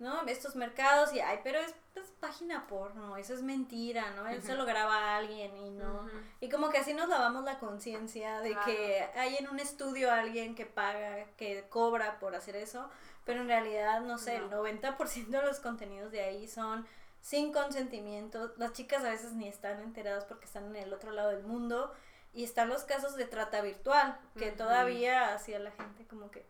¿no? 0.00 0.22
Estos 0.26 0.56
mercados 0.56 1.12
y, 1.14 1.20
ay, 1.20 1.38
pero 1.44 1.60
es, 1.60 1.72
es 1.94 2.08
página 2.18 2.66
porno, 2.66 3.16
eso 3.16 3.34
es 3.34 3.42
mentira, 3.42 4.10
¿no? 4.16 4.26
Él 4.26 4.42
se 4.42 4.56
lo 4.56 4.64
graba 4.66 4.96
a 4.96 5.16
alguien 5.18 5.56
y 5.56 5.70
no. 5.70 6.08
Y 6.40 6.48
como 6.48 6.70
que 6.70 6.78
así 6.78 6.92
nos 6.92 7.08
lavamos 7.08 7.44
la 7.44 7.60
conciencia 7.60 8.40
de 8.40 8.50
Claro. 8.50 8.66
que 8.66 9.08
hay 9.14 9.36
en 9.36 9.48
un 9.48 9.60
estudio 9.60 10.10
alguien 10.10 10.56
que 10.56 10.66
paga, 10.66 11.24
que 11.36 11.66
cobra 11.68 12.18
por 12.18 12.34
hacer 12.34 12.56
eso, 12.56 12.90
pero 13.24 13.42
en 13.42 13.46
realidad, 13.46 14.00
no 14.00 14.18
sé, 14.18 14.36
el 14.36 14.50
No. 14.50 14.56
90% 14.64 15.38
de 15.40 15.46
los 15.46 15.60
contenidos 15.60 16.10
de 16.10 16.22
ahí 16.24 16.48
son 16.48 16.84
sin 17.22 17.52
consentimiento. 17.52 18.52
Las 18.58 18.72
chicas 18.72 19.02
a 19.04 19.10
veces 19.10 19.32
ni 19.32 19.48
están 19.48 19.80
enteradas 19.80 20.26
porque 20.26 20.44
están 20.44 20.66
en 20.66 20.76
el 20.76 20.92
otro 20.92 21.12
lado 21.12 21.30
del 21.30 21.44
mundo. 21.44 21.94
Y 22.34 22.44
están 22.44 22.68
los 22.68 22.84
casos 22.84 23.14
de 23.16 23.26
trata 23.26 23.60
virtual, 23.60 24.18
que 24.38 24.52
todavía 24.52 25.34
hacía 25.34 25.58
la 25.58 25.70
gente 25.70 26.06
como 26.06 26.30
que, 26.30 26.46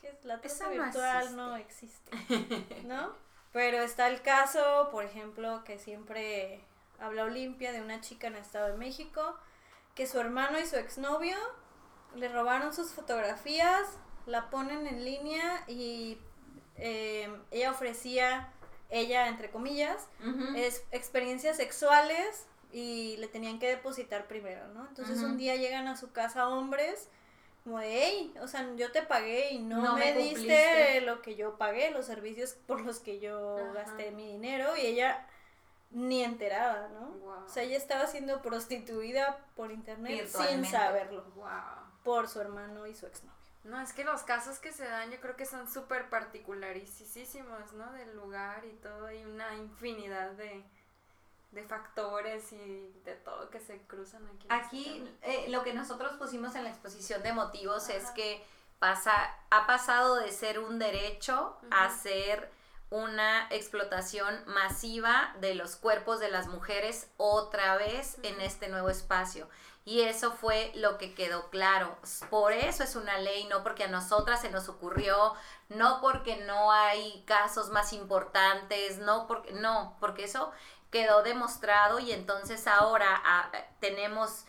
¿qué 0.00 0.08
es 0.08 0.24
la 0.24 0.40
trata 0.40 0.54
Eso 0.54 0.64
no 0.64 0.84
virtual? 0.84 1.36
No 1.36 1.56
existe, 1.56 2.10
¿no? 2.84 3.12
Pero 3.52 3.78
está 3.78 4.08
el 4.08 4.22
caso, 4.22 4.88
por 4.90 5.04
ejemplo, 5.04 5.64
que 5.64 5.78
siempre 5.78 6.64
habla 6.98 7.24
Olimpia 7.24 7.72
de 7.72 7.82
una 7.82 8.00
chica 8.00 8.28
en 8.28 8.36
el 8.36 8.42
Estado 8.42 8.68
de 8.68 8.78
México, 8.78 9.38
que 9.94 10.06
su 10.06 10.18
hermano 10.18 10.58
y 10.58 10.66
su 10.66 10.76
exnovio 10.76 11.36
le 12.14 12.28
robaron 12.28 12.72
sus 12.74 12.92
fotografías, 12.92 13.98
la 14.26 14.48
ponen 14.48 14.86
en 14.86 15.04
línea 15.04 15.62
y 15.66 16.18
eh, 16.76 17.30
ella 17.50 17.70
ofrecía, 17.70 18.52
ella 18.90 19.28
entre 19.28 19.50
comillas, 19.50 20.08
es, 20.56 20.82
experiencias 20.92 21.56
sexuales 21.56 22.46
y 22.72 23.16
le 23.18 23.28
tenían 23.28 23.58
que 23.58 23.68
depositar 23.68 24.26
primero, 24.26 24.68
¿no? 24.68 24.86
Entonces 24.88 25.22
un 25.22 25.36
día 25.36 25.56
llegan 25.56 25.88
a 25.88 25.96
su 25.96 26.12
casa 26.12 26.48
hombres 26.48 27.08
como 27.64 27.78
de, 27.80 28.02
hey, 28.02 28.34
o 28.40 28.48
sea, 28.48 28.66
yo 28.76 28.90
te 28.92 29.02
pagué 29.02 29.50
y 29.50 29.58
no, 29.58 29.82
No 29.82 29.94
me, 29.94 30.12
me 30.12 30.12
diste 30.14 30.36
cumpliste". 30.38 31.00
lo 31.02 31.20
que 31.22 31.34
yo 31.36 31.58
pagué, 31.58 31.90
los 31.90 32.06
servicios 32.06 32.54
por 32.66 32.80
los 32.80 32.98
que 33.00 33.20
yo 33.20 33.56
Ajá. 33.56 33.72
gasté 33.74 34.10
mi 34.10 34.26
dinero 34.26 34.74
y 34.76 34.80
ella 34.86 35.26
ni 35.90 36.22
enterada, 36.22 36.88
¿no? 36.88 37.16
O 37.44 37.48
sea, 37.48 37.62
ella 37.62 37.76
estaba 37.76 38.06
siendo 38.06 38.40
prostituida 38.42 39.38
por 39.54 39.70
internet 39.72 40.26
sin 40.28 40.64
saberlo 40.66 41.24
Wow. 41.34 41.48
por 42.04 42.28
su 42.28 42.40
hermano 42.40 42.86
y 42.86 42.94
su 42.94 43.06
exnovio. 43.06 43.37
No, 43.64 43.80
es 43.80 43.92
que 43.92 44.04
los 44.04 44.22
casos 44.22 44.58
que 44.58 44.72
se 44.72 44.84
dan 44.84 45.10
yo 45.10 45.20
creo 45.20 45.36
que 45.36 45.44
son 45.46 45.68
súper 45.70 46.08
particularísimos, 46.08 47.72
¿no? 47.72 47.92
Del 47.92 48.14
lugar 48.16 48.64
y 48.64 48.72
todo, 48.76 49.06
hay 49.06 49.24
una 49.24 49.54
infinidad 49.56 50.30
de, 50.32 50.64
de 51.50 51.62
factores 51.64 52.52
y 52.52 52.92
de 53.04 53.14
todo 53.14 53.50
que 53.50 53.60
se 53.60 53.78
cruzan 53.82 54.26
aquí. 54.28 54.48
este 54.50 54.54
Aquí 54.54 54.84
tema. 54.94 55.10
eh, 55.22 55.46
lo 55.50 55.62
que 55.64 55.74
nosotros 55.74 56.12
pusimos 56.18 56.54
en 56.54 56.64
la 56.64 56.70
exposición 56.70 57.22
de 57.22 57.32
motivos 57.32 57.88
es 57.90 58.10
que 58.12 58.44
pasa, 58.78 59.12
ha 59.50 59.66
pasado 59.66 60.16
de 60.16 60.30
ser 60.32 60.58
un 60.60 60.78
derecho 60.78 61.58
a 61.70 61.90
ser 61.90 62.50
una 62.90 63.48
explotación 63.50 64.34
masiva 64.46 65.34
de 65.40 65.54
los 65.54 65.76
cuerpos 65.76 66.20
de 66.20 66.30
las 66.30 66.46
mujeres 66.46 67.08
otra 67.18 67.76
vez 67.76 68.16
en 68.22 68.40
este 68.40 68.68
nuevo 68.68 68.88
espacio. 68.88 69.48
Y 69.88 70.02
eso 70.02 70.32
fue 70.32 70.70
lo 70.74 70.98
que 70.98 71.14
quedó 71.14 71.48
claro. 71.48 71.96
Por 72.28 72.52
eso 72.52 72.84
es 72.84 72.94
una 72.94 73.16
ley, 73.16 73.44
no 73.44 73.62
porque 73.62 73.84
a 73.84 73.88
nosotras 73.88 74.42
se 74.42 74.50
nos 74.50 74.68
ocurrió, 74.68 75.32
no 75.70 76.02
porque 76.02 76.36
no 76.44 76.70
hay 76.72 77.24
casos 77.26 77.70
más 77.70 77.94
importantes, 77.94 78.98
no 78.98 79.26
porque 79.26 79.50
no, 79.52 79.96
porque 79.98 80.24
eso 80.24 80.52
quedó 80.90 81.22
demostrado 81.22 82.00
y 82.00 82.12
entonces 82.12 82.66
ahora 82.66 83.06
ah, 83.24 83.50
tenemos 83.80 84.44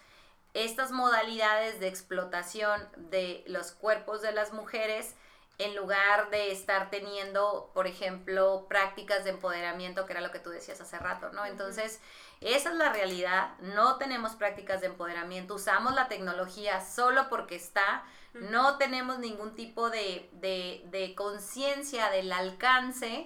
estas 0.53 0.91
modalidades 0.91 1.79
de 1.79 1.87
explotación 1.87 2.89
de 2.97 3.45
los 3.47 3.71
cuerpos 3.71 4.21
de 4.21 4.33
las 4.33 4.51
mujeres 4.51 5.15
en 5.57 5.73
lugar 5.75 6.29
de 6.31 6.51
estar 6.51 6.89
teniendo, 6.89 7.71
por 7.73 7.87
ejemplo, 7.87 8.65
prácticas 8.67 9.23
de 9.23 9.29
empoderamiento, 9.29 10.05
que 10.05 10.11
era 10.13 10.21
lo 10.21 10.31
que 10.31 10.39
tú 10.39 10.49
decías 10.49 10.81
hace 10.81 10.97
rato, 10.99 11.31
¿no? 11.31 11.45
Entonces, 11.45 12.01
esa 12.41 12.69
es 12.69 12.75
la 12.75 12.93
realidad, 12.93 13.57
no 13.59 13.97
tenemos 13.97 14.33
prácticas 14.33 14.81
de 14.81 14.87
empoderamiento, 14.87 15.55
usamos 15.55 15.93
la 15.93 16.07
tecnología 16.07 16.79
solo 16.81 17.27
porque 17.29 17.55
está, 17.55 18.03
no 18.33 18.77
tenemos 18.77 19.19
ningún 19.19 19.55
tipo 19.55 19.89
de, 19.89 20.29
de, 20.33 20.81
de 20.85 21.15
conciencia 21.15 22.09
del 22.09 22.31
alcance 22.31 23.25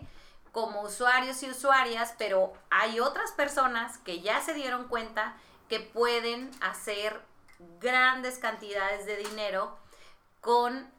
como 0.52 0.82
usuarios 0.82 1.42
y 1.44 1.50
usuarias, 1.50 2.16
pero 2.18 2.54
hay 2.70 3.00
otras 3.00 3.32
personas 3.32 3.98
que 4.00 4.22
ya 4.22 4.42
se 4.42 4.54
dieron 4.54 4.88
cuenta 4.88 5.36
que 5.70 5.80
pueden 5.80 6.52
hacer 6.62 7.20
grandes 7.80 8.38
cantidades 8.38 9.06
de 9.06 9.18
dinero 9.18 9.78
con 10.42 10.92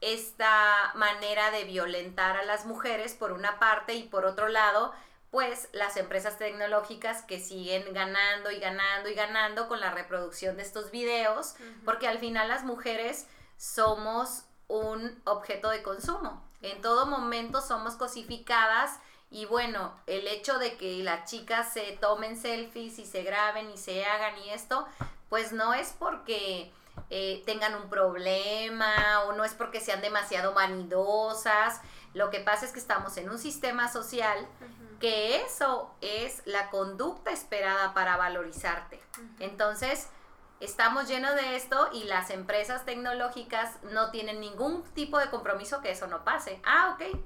esta 0.00 0.92
manera 0.94 1.50
de 1.50 1.64
violentar 1.64 2.36
a 2.36 2.44
las 2.44 2.66
mujeres 2.66 3.14
por 3.14 3.32
una 3.32 3.58
parte 3.58 3.94
y 3.94 4.04
por 4.04 4.24
otro 4.24 4.48
lado, 4.48 4.92
pues 5.30 5.68
las 5.72 5.96
empresas 5.96 6.38
tecnológicas 6.38 7.22
que 7.22 7.40
siguen 7.40 7.92
ganando 7.92 8.50
y 8.50 8.58
ganando 8.58 9.08
y 9.08 9.14
ganando 9.14 9.68
con 9.68 9.80
la 9.80 9.90
reproducción 9.90 10.56
de 10.56 10.62
estos 10.62 10.90
videos, 10.90 11.54
porque 11.84 12.08
al 12.08 12.18
final 12.18 12.48
las 12.48 12.64
mujeres 12.64 13.26
somos 13.56 14.44
un 14.68 15.20
objeto 15.24 15.70
de 15.70 15.82
consumo. 15.82 16.44
En 16.62 16.80
todo 16.80 17.06
momento 17.06 17.60
somos 17.60 17.96
cosificadas 17.96 18.98
y 19.30 19.44
bueno, 19.44 19.92
el 20.06 20.26
hecho 20.28 20.58
de 20.58 20.76
que 20.76 21.02
las 21.02 21.30
chicas 21.30 21.72
se 21.72 21.98
tomen 22.00 22.36
selfies 22.40 22.98
y 22.98 23.04
se 23.04 23.22
graben 23.22 23.70
y 23.70 23.76
se 23.76 24.04
hagan 24.04 24.38
y 24.38 24.50
esto, 24.50 24.86
pues 25.28 25.52
no 25.52 25.74
es 25.74 25.94
porque 25.98 26.72
eh, 27.10 27.42
tengan 27.44 27.74
un 27.74 27.88
problema 27.88 29.24
o 29.24 29.32
no 29.32 29.44
es 29.44 29.54
porque 29.54 29.80
sean 29.80 30.00
demasiado 30.00 30.54
vanidosas. 30.54 31.80
Lo 32.14 32.30
que 32.30 32.40
pasa 32.40 32.64
es 32.64 32.72
que 32.72 32.78
estamos 32.78 33.16
en 33.16 33.28
un 33.28 33.38
sistema 33.38 33.92
social 33.92 34.46
que 34.98 35.42
eso 35.42 35.94
es 36.00 36.42
la 36.46 36.70
conducta 36.70 37.30
esperada 37.30 37.94
para 37.94 38.16
valorizarte. 38.16 39.00
Entonces, 39.38 40.08
estamos 40.60 41.08
llenos 41.08 41.34
de 41.34 41.56
esto 41.56 41.90
y 41.92 42.04
las 42.04 42.30
empresas 42.30 42.84
tecnológicas 42.84 43.82
no 43.84 44.10
tienen 44.10 44.40
ningún 44.40 44.82
tipo 44.94 45.18
de 45.18 45.30
compromiso 45.30 45.80
que 45.80 45.90
eso 45.90 46.06
no 46.06 46.24
pase. 46.24 46.60
Ah, 46.64 46.94
ok, 46.94 47.18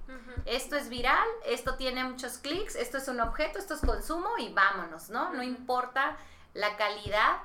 esto 0.46 0.76
es 0.76 0.88
viral, 0.88 1.28
esto 1.46 1.76
tiene 1.76 2.04
muchos 2.04 2.38
clics, 2.38 2.74
esto 2.76 2.98
es 2.98 3.09
un 3.09 3.20
objeto, 3.20 3.59
esto 3.59 3.74
es 3.74 3.80
consumo 3.80 4.30
y 4.38 4.52
vámonos, 4.52 5.11
¿no? 5.11 5.33
No 5.33 5.42
importa 5.42 6.16
la 6.54 6.76
calidad 6.76 7.38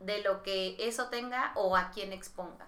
de 0.00 0.22
lo 0.22 0.42
que 0.42 0.76
eso 0.78 1.08
tenga 1.08 1.52
o 1.54 1.76
a 1.76 1.90
quién 1.90 2.12
exponga. 2.12 2.66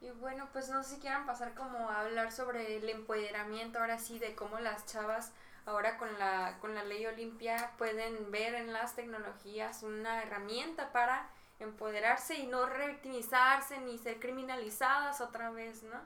Y 0.00 0.10
bueno, 0.10 0.48
pues 0.52 0.68
no 0.68 0.84
sé 0.84 0.94
si 0.94 1.00
quieran 1.00 1.26
pasar 1.26 1.54
como 1.54 1.90
a 1.90 2.02
hablar 2.02 2.30
sobre 2.30 2.76
el 2.76 2.88
empoderamiento 2.88 3.80
ahora 3.80 3.98
sí, 3.98 4.18
de 4.18 4.36
cómo 4.36 4.60
las 4.60 4.86
chavas 4.86 5.32
ahora 5.66 5.98
con 5.98 6.18
la, 6.18 6.56
con 6.60 6.74
la 6.74 6.84
ley 6.84 7.04
Olimpia 7.06 7.72
pueden 7.78 8.30
ver 8.30 8.54
en 8.54 8.72
las 8.72 8.94
tecnologías 8.96 9.82
una 9.82 10.22
herramienta 10.22 10.92
para 10.92 11.28
empoderarse 11.58 12.34
y 12.36 12.46
no 12.46 12.66
revictimizarse 12.66 13.78
ni 13.78 13.98
ser 13.98 14.18
criminalizadas 14.20 15.20
otra 15.20 15.50
vez, 15.50 15.82
¿no? 15.84 15.98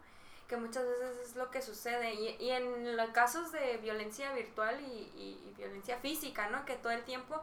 Que 0.49 0.57
muchas 0.57 0.85
veces 0.87 1.19
es 1.29 1.37
lo 1.37 1.51
que 1.51 1.63
sucede. 1.63 2.15
Y, 2.15 2.37
y 2.41 2.51
en 2.51 2.97
los 2.97 3.11
casos 3.11 3.53
de 3.53 3.77
violencia 3.79 4.33
virtual 4.33 4.81
y, 4.81 4.85
y- 4.85 5.49
y 5.49 5.55
violencia 5.57 5.99
física, 5.99 6.49
¿no? 6.51 6.65
Que 6.65 6.75
todo 6.77 6.93
el 6.93 7.03
tiempo 7.05 7.41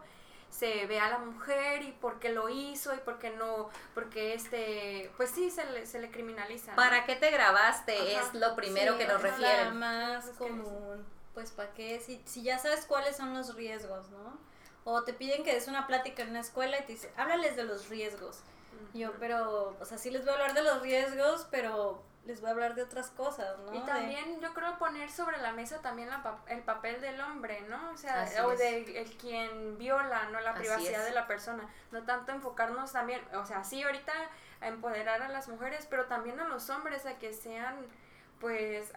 se 0.50 0.86
ve 0.88 1.00
a 1.00 1.10
la 1.10 1.18
mujer 1.20 1.82
y 1.84 1.92
por 1.92 2.20
qué 2.20 2.30
lo 2.30 2.48
hizo 2.50 2.96
y 2.96 3.00
por 3.00 3.20
qué 3.20 3.30
no, 3.32 3.70
porque 3.94 4.34
este, 4.34 5.12
pues 5.18 5.30
sí, 5.30 5.52
se 5.52 5.66
le, 5.72 5.86
se 5.86 6.00
le 6.00 6.10
criminaliza. 6.10 6.72
¿no? 6.72 6.78
¿Para 6.78 7.06
qué 7.06 7.16
te 7.18 7.30
grabaste? 7.32 7.96
Ajá. 8.18 8.28
Es 8.30 8.34
lo 8.34 8.56
primero 8.56 8.94
Sí, 8.94 9.00
que 9.00 9.08
nos 9.08 9.18
es 9.18 9.24
la 9.24 9.30
refieren. 9.50 9.78
más 9.78 10.26
común. 10.38 11.06
Pues 11.38 11.52
para 11.52 11.72
qué, 11.76 12.00
si, 12.00 12.20
si 12.26 12.42
ya 12.42 12.58
sabes 12.58 12.86
cuáles 12.88 13.16
son 13.16 13.32
los 13.36 13.54
riesgos, 13.54 14.10
¿no? 14.10 14.40
O 14.86 15.04
te 15.04 15.14
piden 15.14 15.44
que 15.44 15.54
des 15.54 15.68
una 15.68 15.86
plática 15.86 16.24
en 16.24 16.32
una 16.32 16.40
escuela 16.40 16.80
y 16.80 16.82
te 16.82 16.94
dicen, 16.94 17.12
háblales 17.16 17.56
de 17.56 17.64
los 17.64 17.90
riesgos. 17.90 18.40
Yo, 18.96 19.12
pero, 19.20 19.78
o 19.80 19.86
sea, 19.86 20.00
sí 20.00 20.10
les 20.10 20.22
voy 20.24 20.32
a 20.32 20.34
hablar 20.34 20.56
de 20.56 20.64
los 20.64 20.82
riesgos, 20.82 21.46
pero 21.52 22.02
les 22.26 22.42
voy 22.42 22.50
a 22.50 22.54
hablar 22.54 22.74
de 22.74 22.82
otras 22.82 23.12
cosas, 23.12 23.56
¿no? 23.60 23.72
Y 23.76 23.80
De- 23.82 23.86
también 23.86 24.42
yo 24.42 24.52
creo 24.56 24.80
poner 24.80 25.12
sobre 25.12 25.38
la 25.38 25.52
mesa 25.52 25.80
también 25.84 26.10
la 26.10 26.24
pa- 26.24 26.42
el 26.48 26.64
papel 26.64 27.00
del 27.02 27.22
hombre, 27.22 27.62
¿no? 27.70 27.92
O 27.92 27.98
sea, 27.98 28.24
Así 28.24 28.40
o 28.40 28.50
de 28.56 29.00
el 29.00 29.16
quien 29.18 29.78
viola, 29.78 30.30
¿no? 30.32 30.40
La 30.42 30.52
Así 30.54 30.62
privacidad 30.62 31.02
es. 31.02 31.06
de 31.06 31.12
la 31.14 31.28
persona. 31.28 31.70
No 31.92 32.02
tanto 32.02 32.32
enfocarnos 32.32 32.92
también, 32.94 33.22
o 33.36 33.46
sea, 33.46 33.64
sí 33.64 33.84
ahorita 33.84 34.12
a 34.62 34.68
empoderar 34.70 35.22
a 35.22 35.30
las 35.30 35.48
mujeres, 35.50 35.86
pero 35.88 36.06
también 36.06 36.40
a 36.40 36.48
los 36.48 36.68
hombres 36.72 37.06
a 37.06 37.20
que 37.20 37.32
sean, 37.32 37.76
pues, 38.40 38.92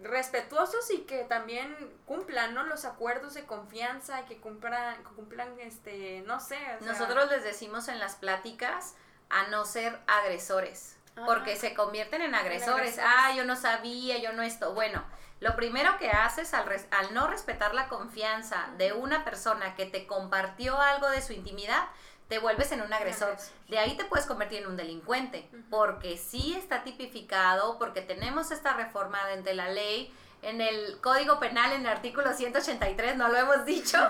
respetuosos 0.00 0.90
y 0.90 0.98
que 1.02 1.24
también 1.24 1.74
cumplan, 2.06 2.54
¿no? 2.54 2.64
Los 2.64 2.84
acuerdos 2.84 3.34
de 3.34 3.44
confianza, 3.46 4.24
que 4.26 4.40
cumplan, 4.40 4.96
que 5.04 5.10
cumplan, 5.14 5.58
este, 5.60 6.22
no 6.26 6.40
sé. 6.40 6.56
o 6.80 6.84
sea, 6.84 6.92
Nosotros 6.92 7.30
les 7.30 7.42
decimos 7.44 7.88
en 7.88 7.98
las 7.98 8.16
pláticas 8.16 8.94
a 9.30 9.48
no 9.48 9.64
ser 9.64 9.98
agresores, 10.06 10.96
porque 11.26 11.56
se 11.56 11.74
convierten 11.74 12.22
en 12.22 12.34
agresores. 12.34 12.98
agresores. 12.98 13.00
Ah, 13.04 13.32
yo 13.34 13.44
no 13.44 13.56
sabía, 13.56 14.18
yo 14.18 14.32
no 14.32 14.42
esto. 14.42 14.72
Bueno, 14.74 15.04
lo 15.40 15.56
primero 15.56 15.98
que 15.98 16.10
haces 16.10 16.54
al, 16.54 16.66
res- 16.66 16.86
al 16.90 17.12
no 17.12 17.26
respetar 17.26 17.74
la 17.74 17.88
confianza 17.88 18.68
de 18.78 18.92
una 18.92 19.24
persona 19.24 19.74
que 19.74 19.86
te 19.86 20.06
compartió 20.06 20.80
algo 20.80 21.08
de 21.10 21.20
su 21.22 21.32
intimidad, 21.32 21.88
te 22.28 22.38
vuelves 22.38 22.70
en 22.72 22.82
un 22.82 22.92
agresor. 22.92 23.36
De 23.68 23.78
ahí 23.78 23.96
te 23.96 24.04
puedes 24.04 24.26
convertir 24.26 24.60
en 24.60 24.68
un 24.68 24.76
delincuente, 24.76 25.48
porque 25.70 26.18
sí 26.18 26.54
está 26.54 26.84
tipificado, 26.84 27.78
porque 27.78 28.02
tenemos 28.02 28.50
esta 28.50 28.74
reforma 28.74 29.26
de 29.26 29.54
la 29.54 29.68
ley. 29.70 30.14
En 30.40 30.60
el 30.60 31.00
Código 31.00 31.40
Penal, 31.40 31.72
en 31.72 31.80
el 31.80 31.88
artículo 31.88 32.32
183, 32.32 33.16
no 33.16 33.28
lo 33.28 33.36
hemos 33.36 33.64
dicho. 33.64 33.98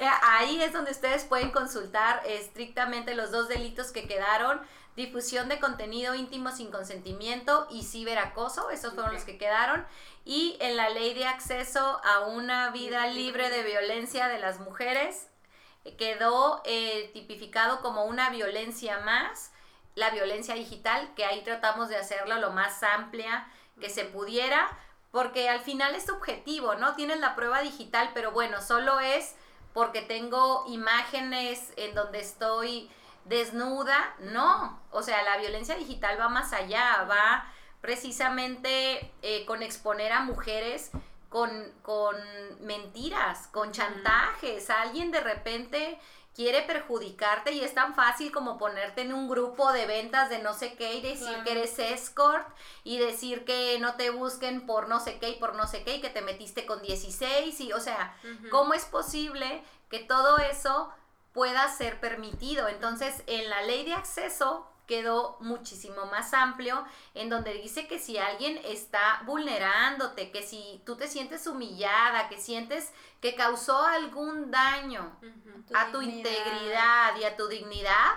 Eh, 0.00 0.08
Ahí 0.22 0.60
es 0.60 0.72
donde 0.72 0.90
ustedes 0.90 1.24
pueden 1.24 1.50
consultar 1.50 2.22
estrictamente 2.26 3.14
los 3.14 3.30
dos 3.30 3.48
delitos 3.48 3.92
que 3.92 4.08
quedaron. 4.08 4.60
Difusión 4.96 5.48
de 5.48 5.60
contenido 5.60 6.14
íntimo 6.14 6.50
sin 6.50 6.70
consentimiento 6.70 7.66
y 7.70 7.84
ciberacoso, 7.84 8.70
esos 8.70 8.94
fueron 8.94 9.14
los 9.14 9.24
que 9.24 9.38
quedaron. 9.38 9.86
Y 10.24 10.56
en 10.60 10.76
la 10.76 10.90
ley 10.90 11.14
de 11.14 11.26
acceso 11.26 12.00
a 12.04 12.20
una 12.20 12.70
vida 12.70 13.06
libre 13.06 13.48
de 13.48 13.62
violencia 13.62 14.28
de 14.28 14.38
las 14.38 14.60
mujeres, 14.60 15.28
quedó 15.98 16.62
eh, 16.64 17.10
tipificado 17.12 17.80
como 17.80 18.04
una 18.04 18.30
violencia 18.30 19.00
más, 19.00 19.52
la 19.94 20.10
violencia 20.10 20.54
digital, 20.54 21.12
que 21.14 21.24
ahí 21.24 21.42
tratamos 21.42 21.88
de 21.88 21.96
hacerlo 21.96 22.36
lo 22.38 22.50
más 22.50 22.82
amplia 22.82 23.46
que 23.80 23.90
se 23.90 24.04
pudiera, 24.04 24.68
porque 25.10 25.48
al 25.48 25.60
final 25.60 25.94
es 25.94 26.06
subjetivo, 26.06 26.74
¿no? 26.76 26.94
Tienes 26.94 27.20
la 27.20 27.34
prueba 27.34 27.60
digital, 27.60 28.10
pero 28.14 28.32
bueno, 28.32 28.62
solo 28.62 29.00
es 29.00 29.34
porque 29.74 30.02
tengo 30.02 30.64
imágenes 30.68 31.72
en 31.76 31.94
donde 31.94 32.20
estoy 32.20 32.90
desnuda, 33.24 34.14
no, 34.20 34.80
o 34.90 35.02
sea, 35.02 35.22
la 35.22 35.36
violencia 35.36 35.76
digital 35.76 36.18
va 36.18 36.28
más 36.28 36.52
allá, 36.52 37.06
va 37.08 37.46
precisamente 37.80 39.12
eh, 39.22 39.44
con 39.46 39.62
exponer 39.62 40.12
a 40.12 40.20
mujeres 40.20 40.90
con, 41.32 41.50
con 41.82 42.14
mentiras, 42.60 43.48
con 43.48 43.72
chantajes, 43.72 44.70
alguien 44.70 45.10
de 45.10 45.20
repente 45.20 45.98
quiere 46.34 46.62
perjudicarte 46.62 47.52
y 47.52 47.60
es 47.62 47.74
tan 47.74 47.94
fácil 47.94 48.32
como 48.32 48.56
ponerte 48.56 49.02
en 49.02 49.12
un 49.12 49.28
grupo 49.28 49.70
de 49.72 49.86
ventas 49.86 50.30
de 50.30 50.38
no 50.38 50.54
sé 50.54 50.74
qué 50.76 50.94
y 50.94 51.02
decir 51.02 51.26
Claro. 51.28 51.44
que 51.44 51.50
eres 51.52 51.78
escort 51.78 52.48
y 52.84 52.98
decir 52.98 53.44
que 53.44 53.78
no 53.80 53.96
te 53.96 54.08
busquen 54.10 54.64
por 54.64 54.88
no 54.88 54.98
sé 55.00 55.18
qué 55.18 55.30
y 55.30 55.34
por 55.38 55.54
no 55.54 55.66
sé 55.66 55.82
qué 55.84 55.96
y 55.96 56.00
que 56.00 56.08
te 56.08 56.22
metiste 56.22 56.64
con 56.64 56.80
16 56.80 57.60
y 57.60 57.72
o 57.72 57.80
sea. 57.80 58.16
¿cómo 58.50 58.72
es 58.74 58.84
posible 58.86 59.62
que 59.90 59.98
todo 59.98 60.38
eso 60.38 60.90
pueda 61.34 61.68
ser 61.68 62.00
permitido? 62.00 62.68
Entonces, 62.68 63.22
en 63.26 63.50
la 63.50 63.60
ley 63.62 63.84
de 63.84 63.92
acceso 63.94 64.66
quedó 64.92 65.38
muchísimo 65.40 66.04
más 66.04 66.34
amplio, 66.34 66.84
en 67.14 67.30
donde 67.30 67.54
dice 67.54 67.86
que 67.86 67.98
si 67.98 68.18
alguien 68.18 68.60
está 68.62 69.22
vulnerándote, 69.24 70.30
que 70.30 70.42
si 70.42 70.82
tú 70.84 70.96
te 70.96 71.08
sientes 71.08 71.46
humillada, 71.46 72.28
que 72.28 72.36
sientes 72.36 72.92
que 73.22 73.34
causó 73.34 73.82
algún 73.86 74.50
daño 74.50 75.16
a 75.72 75.90
tu 75.92 76.02
integridad 76.02 77.16
y 77.16 77.24
a 77.24 77.38
tu 77.38 77.48
dignidad, 77.48 78.10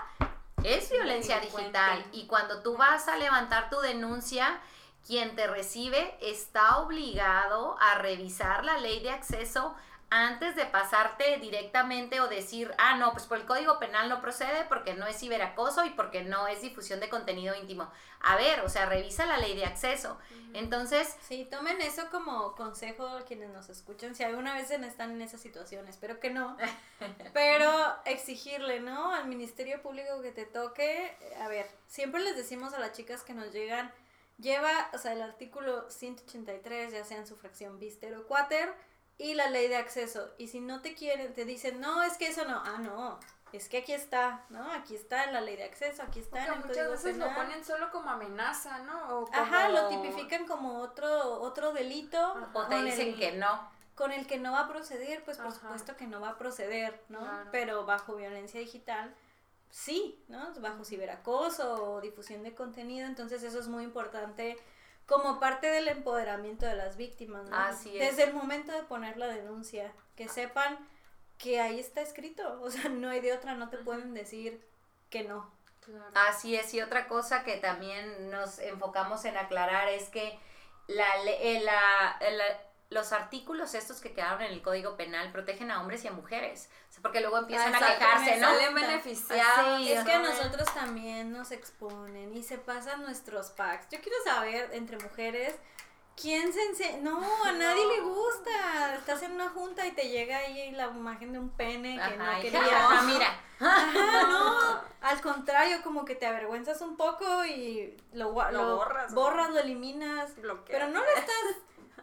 es 0.65 0.91
violencia 0.91 1.39
digital. 1.39 2.05
Y 2.11 2.27
cuando 2.27 2.61
tú 2.61 2.75
vas 2.75 3.07
a 3.07 3.15
levantar 3.15 3.69
tu 3.69 3.79
denuncia, 3.79 4.59
quien 5.07 5.33
te 5.37 5.47
recibe 5.47 6.17
está 6.19 6.79
obligado 6.79 7.77
a 7.79 7.99
revisar 7.99 8.65
la 8.65 8.79
ley 8.79 8.99
de 9.01 9.11
acceso 9.11 9.73
antes 10.09 10.55
de 10.55 10.65
pasarte 10.65 11.37
directamente 11.37 12.21
o 12.21 12.27
decir, 12.27 12.73
ah, 12.77 12.95
no, 12.97 13.11
pues 13.11 13.25
por 13.25 13.37
el 13.37 13.45
Código 13.45 13.79
Penal 13.79 14.07
no 14.07 14.21
procede 14.21 14.65
porque 14.69 14.93
no 14.93 15.07
es 15.07 15.19
ciberacoso 15.19 15.85
y 15.85 15.89
porque 15.89 16.23
no 16.23 16.47
es 16.47 16.61
difusión 16.61 16.99
de 16.99 17.09
contenido 17.09 17.55
íntimo. 17.55 17.91
A 18.21 18.35
ver, 18.35 18.61
o 18.61 18.69
sea, 18.69 18.85
revisa 18.85 19.25
la 19.25 19.37
ley 19.37 19.55
de 19.55 19.65
acceso. 19.65 20.17
Entonces, 20.53 21.15
Sí, 21.21 21.47
tomen 21.49 21.81
eso 21.81 22.09
como 22.11 22.55
consejo 22.55 23.07
a 23.07 23.25
quienes 23.25 23.49
nos 23.49 23.69
escuchan. 23.69 24.15
Si 24.15 24.23
alguna 24.23 24.53
vez 24.53 24.71
están 24.71 25.11
en 25.11 25.21
esa 25.21 25.37
situación, 25.37 25.87
espero 25.87 26.19
que 26.19 26.29
no. 26.29 26.55
Pero 27.33 27.95
exigirle, 28.05 28.79
¿no? 28.79 29.11
Al 29.11 29.27
Ministerio 29.27 29.81
Público 29.81 30.21
que 30.21 30.31
te 30.31 30.45
toque. 30.45 31.15
A 31.41 31.47
ver, 31.47 31.67
siempre 31.87 32.21
les 32.21 32.35
decimos 32.35 32.73
a 32.73 32.79
las 32.79 32.93
chicas 32.93 33.23
que 33.23 33.33
nos 33.33 33.51
llegan, 33.51 33.91
lleva, 34.37 34.89
o 34.93 34.97
sea, 34.97 35.13
el 35.13 35.21
artículo 35.21 35.89
183, 35.89 36.93
ya 36.93 37.03
sea 37.03 37.17
en 37.17 37.27
su 37.27 37.35
fracción 37.35 37.79
bister 37.79 38.15
o 38.15 38.27
quater, 38.27 38.73
y 39.17 39.33
la 39.33 39.49
ley 39.49 39.67
de 39.67 39.77
acceso. 39.77 40.29
Y 40.37 40.47
si 40.47 40.59
no 40.59 40.81
te 40.81 40.93
quieren, 40.95 41.33
te 41.33 41.45
dicen, 41.45 41.79
no, 41.79 42.03
es 42.03 42.17
que 42.17 42.27
eso 42.27 42.45
no. 42.45 42.61
Ah, 42.65 42.77
no. 42.79 43.19
Es 43.53 43.69
que 43.69 43.77
aquí 43.77 43.93
está, 43.93 44.43
¿no? 44.49 44.69
Aquí 44.73 44.95
está 44.95 45.23
en 45.25 45.33
la 45.33 45.39
ley 45.39 45.55
de 45.55 45.63
acceso, 45.63 46.03
aquí 46.03 46.19
está 46.19 46.39
en 46.45 46.45
Porque 46.45 46.59
el 46.61 46.67
muchas 46.67 46.77
Código 46.77 46.91
veces 46.91 47.17
lo 47.17 47.25
Penal. 47.27 47.35
ponen 47.45 47.63
solo 47.65 47.91
como 47.91 48.09
amenaza, 48.09 48.79
¿no? 48.79 49.19
O 49.19 49.29
Ajá, 49.31 49.69
lo 49.69 49.87
tipifican 49.87 50.45
como 50.45 50.79
otro, 50.81 51.39
otro 51.41 51.71
delito. 51.71 52.35
o 52.53 52.65
te 52.67 52.83
dicen 52.83 53.09
el- 53.09 53.15
que 53.19 53.31
no. 53.33 53.73
Con 53.95 54.11
el 54.11 54.27
que 54.27 54.37
no 54.39 54.51
va 54.51 54.61
a 54.61 54.67
proceder, 54.67 55.23
pues 55.23 55.37
por 55.37 55.47
Ajá. 55.47 55.55
supuesto 55.59 55.95
que 55.95 56.05
no 56.05 56.19
va 56.19 56.31
a 56.31 56.37
proceder, 56.37 57.01
¿no? 57.07 57.19
Claro. 57.21 57.49
Pero 57.53 57.85
bajo 57.85 58.15
violencia 58.15 58.59
digital, 58.59 59.15
sí, 59.69 60.21
¿no? 60.27 60.53
Bajo 60.59 60.83
ciberacoso 60.83 61.91
o 61.93 62.01
difusión 62.01 62.43
de 62.43 62.53
contenido, 62.53 63.07
entonces 63.07 63.41
eso 63.43 63.59
es 63.59 63.69
muy 63.69 63.85
importante 63.85 64.57
como 65.05 65.39
parte 65.39 65.67
del 65.67 65.87
empoderamiento 65.87 66.65
de 66.65 66.75
las 66.75 66.97
víctimas, 66.97 67.47
¿no? 67.49 67.55
Así 67.55 67.97
es. 67.97 68.09
Desde 68.17 68.23
el 68.29 68.33
momento 68.33 68.71
de 68.71 68.83
poner 68.83 69.17
la 69.17 69.27
denuncia, 69.27 69.91
que 70.15 70.27
sepan 70.27 70.77
que 71.37 71.59
ahí 71.61 71.79
está 71.79 72.01
escrito, 72.01 72.59
o 72.63 72.71
sea, 72.71 72.89
no 72.89 73.09
hay 73.09 73.19
de 73.21 73.33
otra, 73.33 73.55
no 73.55 73.69
te 73.69 73.77
pueden 73.77 74.13
decir 74.13 74.65
que 75.09 75.23
no. 75.23 75.53
Claro. 75.81 76.05
Así 76.15 76.55
es, 76.55 76.73
y 76.73 76.81
otra 76.81 77.07
cosa 77.07 77.43
que 77.43 77.57
también 77.57 78.31
nos 78.31 78.57
enfocamos 78.57 79.23
en 79.25 79.37
aclarar 79.37 79.87
es 79.89 80.09
que 80.09 80.39
la, 80.87 81.05
eh, 81.27 81.61
la- 81.63 82.17
eh, 82.21 82.31
la- 82.31 82.61
los 82.89 83.11
artículos 83.13 83.73
estos 83.73 83.99
que 83.99 84.13
quedaron 84.13 84.43
en 84.43 84.53
el 84.53 84.61
Código 84.61 84.95
Penal 84.95 85.31
protegen 85.31 85.71
a 85.71 85.81
hombres 85.81 86.03
y 86.03 86.07
a 86.07 86.11
mujeres. 86.11 86.69
O 86.89 86.93
sea, 86.93 87.01
porque 87.01 87.19
luego 87.19 87.37
empiezan 87.39 87.73
a 87.73 87.77
Exacto, 87.79 87.99
quejarse, 87.99 88.37
¿no? 88.37 88.47
Salen 88.47 88.75
beneficiados. 88.75 89.77
Sí, 89.81 89.91
Es 89.91 90.03
que 90.05 90.11
a 90.13 90.19
¿no? 90.19 90.29
nosotros 90.29 90.71
también 90.73 91.31
nos 91.33 91.51
exponen 91.51 92.33
y 92.35 92.43
se 92.43 92.57
pasan 92.57 93.01
nuestros 93.01 93.49
packs. 93.51 93.87
Yo 93.89 93.99
quiero 94.01 94.17
saber, 94.23 94.69
entre 94.73 94.97
mujeres, 94.99 95.55
¿quién 96.15 96.53
se 96.53 96.63
enseña? 96.63 96.97
No, 97.01 97.21
a 97.43 97.51
nadie 97.53 97.85
le 97.87 98.01
gusta. 98.01 98.95
Estás 98.95 99.23
en 99.23 99.31
una 99.31 99.49
junta 99.49 99.85
y 99.87 99.91
te 99.91 100.07
llega 100.09 100.37
ahí 100.37 100.71
la 100.71 100.85
imagen 100.85 101.33
de 101.33 101.39
un 101.39 101.49
pene 101.49 101.95
que 101.95 102.01
Ajá, 102.01 102.15
no 102.33 102.37
y 102.39 102.41
quería. 102.43 102.61
jajaja, 102.61 103.01
mira. 103.01 103.39
Ajá, 103.59 104.27
no. 104.27 104.81
Al 105.01 105.21
contrario, 105.21 105.81
como 105.83 106.05
que 106.05 106.13
te 106.15 106.27
avergüenzas 106.27 106.81
un 106.81 106.97
poco 106.97 107.45
y 107.45 107.97
lo, 108.13 108.31
gua- 108.33 108.51
Lo 108.51 108.63
lo 108.63 108.75
borras, 108.77 109.11
¿no? 109.11 109.21
borras, 109.21 109.49
lo 109.49 109.59
eliminas. 109.59 110.35
Bloqueas. 110.35 110.79
Pero 110.79 110.87
no 110.93 110.99
lo 111.03 111.09
estás 111.17 111.35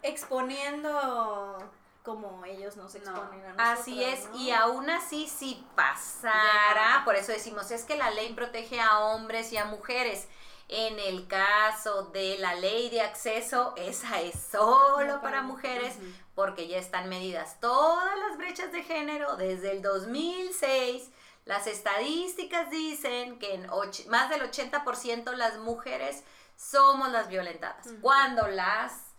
exponiendo 0.03 1.59
como 2.03 2.45
ellos 2.45 2.77
nos 2.77 2.95
exponen 2.95 3.45
a 3.45 3.53
nosotros. 3.53 3.79
Así 3.81 4.03
es, 4.03 4.29
¿no? 4.31 4.37
y 4.37 4.51
aún 4.51 4.91
así 4.91 5.29
si 5.29 5.65
pasara, 5.77 7.03
por 7.05 7.15
eso 7.15 7.33
decimos, 7.33 7.71
es 7.71 7.85
que 7.85 7.97
la 7.97 8.11
ley 8.11 8.33
protege 8.35 8.81
a 8.81 9.01
hombres 9.01 9.53
y 9.53 9.57
a 9.57 9.65
mujeres. 9.67 10.27
En 10.69 10.99
el 10.99 11.27
caso 11.27 12.05
de 12.15 12.39
la 12.39 12.55
ley 12.55 12.89
de 12.89 13.03
acceso, 13.03 13.75
esa 13.77 14.21
es 14.23 14.35
solo 14.51 15.17
No, 15.17 15.21
para 15.21 15.43
mujeres, 15.43 15.97
porque 16.35 16.67
ya 16.67 16.79
están 16.79 17.11
medidas 17.11 17.61
todas 17.61 18.19
las 18.19 18.39
brechas 18.39 18.73
de 18.73 18.83
género 18.83 19.37
desde 19.37 19.73
el 19.73 19.83
2006. 19.83 21.11
Las 21.45 21.67
estadísticas 21.67 22.71
dicen 22.71 23.39
que 23.39 23.55
en 23.55 23.67
más 24.09 24.31
del 24.31 24.51
80% 24.51 25.33
las 25.35 25.59
mujeres 25.59 26.25
somos 26.57 27.11
las 27.11 27.29
violentadas. 27.29 27.89
Cuando 28.01 28.47
las 28.47 29.12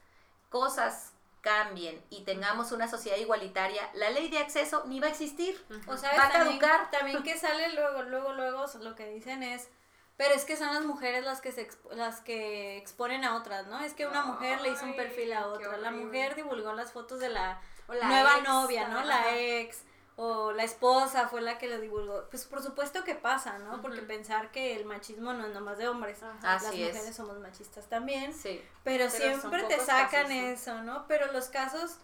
cosas 0.53 1.11
cambien 1.41 1.99
y 2.11 2.21
tengamos 2.23 2.71
una 2.71 2.87
sociedad 2.87 3.17
igualitaria, 3.17 3.89
la 3.95 4.11
ley 4.11 4.29
de 4.29 4.37
acceso 4.37 4.83
ni 4.85 4.99
va 5.01 5.07
a 5.07 5.09
existir. 5.09 5.61
O 5.87 5.97
sabes, 5.97 6.19
Va 6.19 6.27
a 6.27 6.31
también, 6.31 6.59
caducar. 6.59 6.91
también 6.91 7.23
que 7.23 7.37
sale 7.37 7.73
luego, 7.73 8.03
luego, 8.03 8.33
luego, 8.33 8.65
lo 8.79 8.95
que 8.95 9.09
dicen 9.09 9.41
es, 9.43 9.67
pero 10.15 10.35
es 10.35 10.45
que 10.45 10.55
son 10.55 10.73
las 10.73 10.85
mujeres 10.85 11.25
las 11.25 11.41
que 11.41 11.51
se 11.51 11.67
expo- 11.67 11.91
las 11.93 12.21
que 12.21 12.77
exponen 12.77 13.25
a 13.25 13.35
otras, 13.35 13.65
¿no? 13.67 13.79
Es 13.83 13.93
que 13.93 14.05
una 14.07 14.21
mujer 14.23 14.61
le 14.61 14.69
hizo 14.69 14.85
un 14.85 14.95
perfil 14.95 15.33
a 15.33 15.47
otra, 15.47 15.75
la 15.77 15.91
mujer 15.91 16.35
divulgó 16.35 16.71
las 16.73 16.93
fotos 16.93 17.19
de 17.19 17.29
la, 17.29 17.59
nueva 17.89 18.37
ex, 18.37 18.47
novia, 18.47 18.87
¿no? 18.87 19.03
La 19.03 19.17
ajá. 19.19 19.35
ex, 19.35 19.81
o 20.15 20.51
la 20.51 20.63
esposa 20.63 21.27
fue 21.27 21.41
la 21.41 21.57
que 21.57 21.67
lo 21.67 21.79
divulgó. 21.79 22.25
Pues 22.29 22.45
por 22.45 22.61
supuesto 22.61 23.03
que 23.03 23.15
pasa, 23.15 23.57
¿no? 23.59 23.81
Porque 23.81 24.01
pensar 24.01 24.51
que 24.51 24.75
el 24.75 24.85
machismo 24.85 25.33
no 25.33 25.47
es 25.47 25.53
nomás 25.53 25.77
de 25.77 25.87
hombres. 25.87 26.19
Las 26.41 26.63
Así 26.65 26.83
es. 26.83 26.93
mujeres 26.93 27.15
somos 27.15 27.39
machistas 27.39 27.87
también. 27.87 28.33
Sí. 28.33 28.63
Pero, 28.83 29.09
siempre 29.09 29.63
te 29.63 29.79
sacan 29.79 30.27
casos, 30.27 30.31
eso, 30.31 30.81
¿no? 30.83 31.05
Pero 31.07 31.31
los 31.31 31.47
casos 31.47 31.97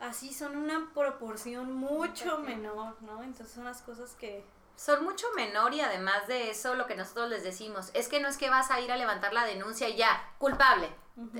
así 0.00 0.32
son 0.32 0.56
una 0.56 0.90
proporción 0.94 1.72
mucho 1.72 2.38
menor, 2.38 3.00
¿no? 3.02 3.22
Entonces 3.22 3.54
son 3.54 3.64
las 3.64 3.82
cosas 3.82 4.14
que... 4.14 4.44
Son 4.76 5.02
mucho 5.02 5.26
menor 5.34 5.74
y 5.74 5.80
además 5.80 6.28
de 6.28 6.50
eso 6.50 6.76
lo 6.76 6.86
que 6.86 6.94
nosotros 6.94 7.28
les 7.28 7.42
decimos 7.42 7.90
es 7.94 8.06
que 8.06 8.20
no 8.20 8.28
es 8.28 8.36
que 8.36 8.48
vas 8.48 8.70
a 8.70 8.78
ir 8.80 8.92
a 8.92 8.96
levantar 8.96 9.32
la 9.32 9.44
denuncia 9.44 9.88
y 9.88 9.96
ya, 9.96 10.32
culpable. 10.38 10.88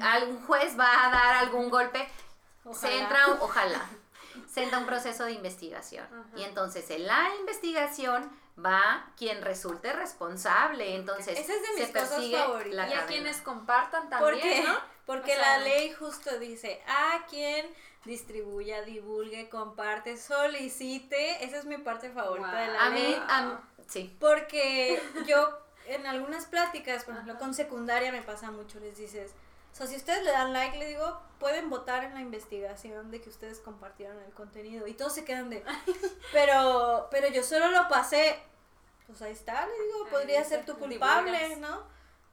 Algún 0.03 0.45
juez 0.45 0.77
va 0.77 1.07
a 1.07 1.11
dar 1.11 1.35
algún 1.37 1.71
golpe, 1.71 2.09
se 2.64 2.69
Ojalá. 2.69 2.95
entra, 2.97 3.27
ojalá, 3.41 3.87
se 4.47 4.64
un 4.76 4.86
proceso 4.86 5.24
de 5.24 5.32
investigación. 5.32 6.07
Y 6.36 6.43
entonces 6.45 6.89
en 6.91 7.07
la 7.07 7.28
investigación 7.41 8.30
va 8.64 9.07
quien 9.16 9.43
resulte 9.43 9.93
responsable. 9.93 10.95
Entonces 10.97 11.39
Esa 11.39 11.53
es 11.55 11.61
de 11.62 11.66
se 11.68 11.80
mis 11.84 11.89
cosas 11.93 12.09
persigue 12.11 12.36
favoritas. 12.39 12.74
la 12.76 12.89
Y 12.89 12.93
a 12.95 13.07
quienes 13.07 13.36
compartan 13.39 14.09
también, 14.11 14.34
Porque, 14.41 14.62
¿no? 14.66 14.74
porque 15.07 15.32
O 15.32 15.36
sea, 15.36 15.59
la 15.59 15.64
ley 15.64 15.93
justo 15.93 16.39
dice, 16.39 16.82
a 16.86 17.24
quien 17.30 17.66
distribuya, 18.05 18.82
divulgue, 18.82 19.49
comparte, 19.49 20.16
solicite, 20.16 21.45
esa 21.45 21.59
es 21.59 21.64
mi 21.66 21.78
parte 21.78 22.11
favorita 22.11 22.53
de 22.61 22.68
la 22.68 22.82
A 22.86 22.91
ley. 22.91 23.09
mí, 23.09 23.22
a 23.28 23.43
mí- 23.43 23.53
sí. 23.86 24.16
Porque 24.18 25.01
yo 25.26 25.59
en 25.86 26.07
algunas 26.07 26.47
pláticas, 26.47 27.05
por 27.05 27.14
ejemplo, 27.14 27.39
con 27.39 27.55
secundaria 27.55 28.12
me 28.12 28.22
pasa 28.22 28.51
mucho, 28.51 28.78
les 28.80 28.97
dices, 28.99 29.32
o 29.73 29.75
sea, 29.75 29.87
si 29.87 29.97
ustedes 29.97 30.25
le 30.25 30.33
dan 30.33 30.53
like, 30.53 30.79
le 30.79 30.89
digo, 30.89 31.21
pueden 31.39 31.71
votar 31.71 32.05
en 32.05 32.14
la 32.14 32.21
investigación 32.21 33.11
de 33.11 33.21
que 33.21 33.29
ustedes 33.29 33.61
compartieron 33.61 34.19
el 34.23 34.33
contenido. 34.33 34.87
Y 34.87 34.95
todos 34.95 35.14
se 35.14 35.25
quedan 35.25 35.51
de, 35.51 35.62
pero, 36.33 37.09
pero 37.11 37.29
yo 37.29 37.43
solo 37.43 37.71
lo 37.71 37.89
pasé. 37.89 38.39
Pues 39.07 39.23
ahí 39.23 39.33
está, 39.33 39.66
le 39.66 39.85
digo, 39.85 40.09
podría 40.11 40.45
ser 40.45 40.66
tu 40.66 40.77
culpable. 40.79 41.57
¿no? 41.57 41.83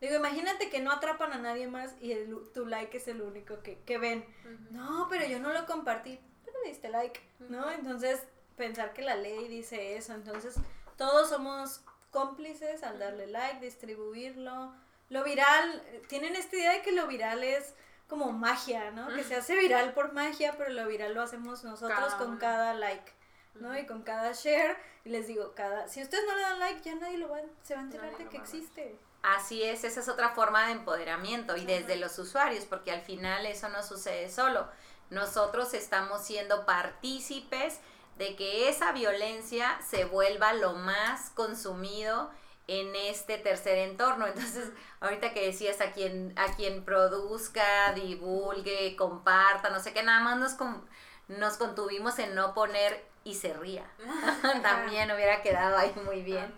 Digo, 0.02 0.16
imagínate 0.16 0.70
que 0.70 0.82
no 0.82 0.92
atrapan 0.92 1.34
a 1.34 1.38
nadie 1.38 1.68
más 1.68 1.96
y 2.02 2.12
el, 2.12 2.36
tu 2.54 2.66
like 2.66 2.98
es 2.98 3.08
el 3.08 3.22
único 3.22 3.62
que, 3.62 3.80
que 3.84 3.98
ven. 3.98 4.26
No, 4.72 5.08
pero 5.10 5.26
yo 5.26 5.40
no 5.40 5.54
lo 5.54 5.66
compartí, 5.66 6.20
pero 6.44 6.58
le 6.64 6.70
diste 6.70 6.90
like, 6.90 7.22
¿no? 7.40 7.72
Entonces, 7.72 8.22
pensar 8.58 8.94
que 8.94 9.02
la 9.02 9.16
ley 9.16 9.48
dice 9.48 9.96
eso, 9.98 10.14
entonces 10.14 10.56
todos 10.98 11.30
somos 11.30 11.82
cómplices 12.12 12.84
al 12.84 13.00
darle 13.00 13.28
like, 13.28 13.60
distribuirlo. 13.60 14.74
Lo 15.10 15.24
viral, 15.24 15.84
tienen 16.08 16.36
esta 16.36 16.56
idea 16.56 16.72
de 16.74 16.82
que 16.82 16.91
lo 16.91 17.08
viral 17.08 17.43
es 17.43 17.74
como 18.08 18.32
magia, 18.32 18.91
¿no? 18.91 19.08
Que 19.14 19.24
se 19.24 19.36
hace 19.36 19.56
viral 19.56 19.93
por 19.93 20.14
magia, 20.14 20.56
pero 20.58 20.70
lo 20.72 20.88
viral 20.88 21.14
lo 21.14 21.22
hacemos 21.22 21.64
nosotros 21.64 21.97
Cada 21.97 22.18
con 22.18 22.30
uno. 22.32 22.39
cada 22.39 22.74
like, 22.74 23.12
¿no? 23.56 23.78
Y 23.78 23.86
con 23.86 24.03
cada 24.03 24.32
share. 24.34 24.78
Y 25.03 25.10
les 25.10 25.28
digo, 25.28 25.53
cada, 25.56 25.88
si 25.88 26.01
ustedes 26.01 26.26
no 26.26 26.36
le 26.36 26.41
dan 26.41 26.60
like, 26.60 26.82
ya 26.82 26.95
nadie 26.95 27.18
lo 27.18 27.30
va, 27.30 27.39
se 27.64 27.76
va 27.76 27.82
a 27.82 27.84
enterar 27.84 28.12
Nadie 28.12 28.26
de 28.26 28.30
que 28.30 28.38
existe. 28.38 28.99
Así 29.22 29.64
es, 29.64 29.84
esa 29.84 30.01
es 30.01 30.08
otra 30.10 30.30
forma 30.30 30.68
de 30.68 30.74
empoderamiento 30.74 31.58
y 31.58 31.66
desde 31.66 31.95
los 31.95 32.18
usuarios, 32.20 32.66
porque 32.66 32.91
al 32.91 33.01
final 33.01 33.45
eso 33.47 33.70
no 33.70 33.82
sucede 33.82 34.30
solo. 34.30 34.68
Nosotros 35.10 35.74
estamos 35.74 36.24
siendo 36.24 36.66
partícipes 36.66 37.80
de 38.18 38.36
que 38.36 38.70
esa 38.70 38.91
violencia 38.91 39.80
se 39.88 40.06
vuelva 40.06 40.53
lo 40.53 40.74
más 40.74 41.32
consumido 41.32 42.30
en 42.68 42.95
este 42.95 43.38
tercer 43.38 43.78
entorno. 43.78 44.26
Entonces, 44.28 44.72
ahorita 44.99 45.34
que 45.34 45.45
decías 45.45 45.82
a 45.82 45.91
quien, 45.91 46.34
a 46.38 46.55
quien 46.55 46.84
produzca, 46.86 47.93
divulgue, 47.93 48.95
comparta, 48.95 49.70
no 49.70 49.80
sé 49.80 49.93
qué, 49.93 50.03
nada 50.03 50.20
más 50.22 50.38
nos, 50.38 50.53
con- 50.53 50.88
nos 51.28 51.57
contuvimos 51.57 52.18
en 52.20 52.36
no 52.36 52.53
poner 52.53 53.05
y 53.24 53.36
se 53.36 53.53
ría. 53.53 53.86
También 54.61 55.11
hubiera 55.11 55.41
quedado 55.41 55.78
ahí 55.78 55.93
muy 56.05 56.22
bien. 56.22 56.53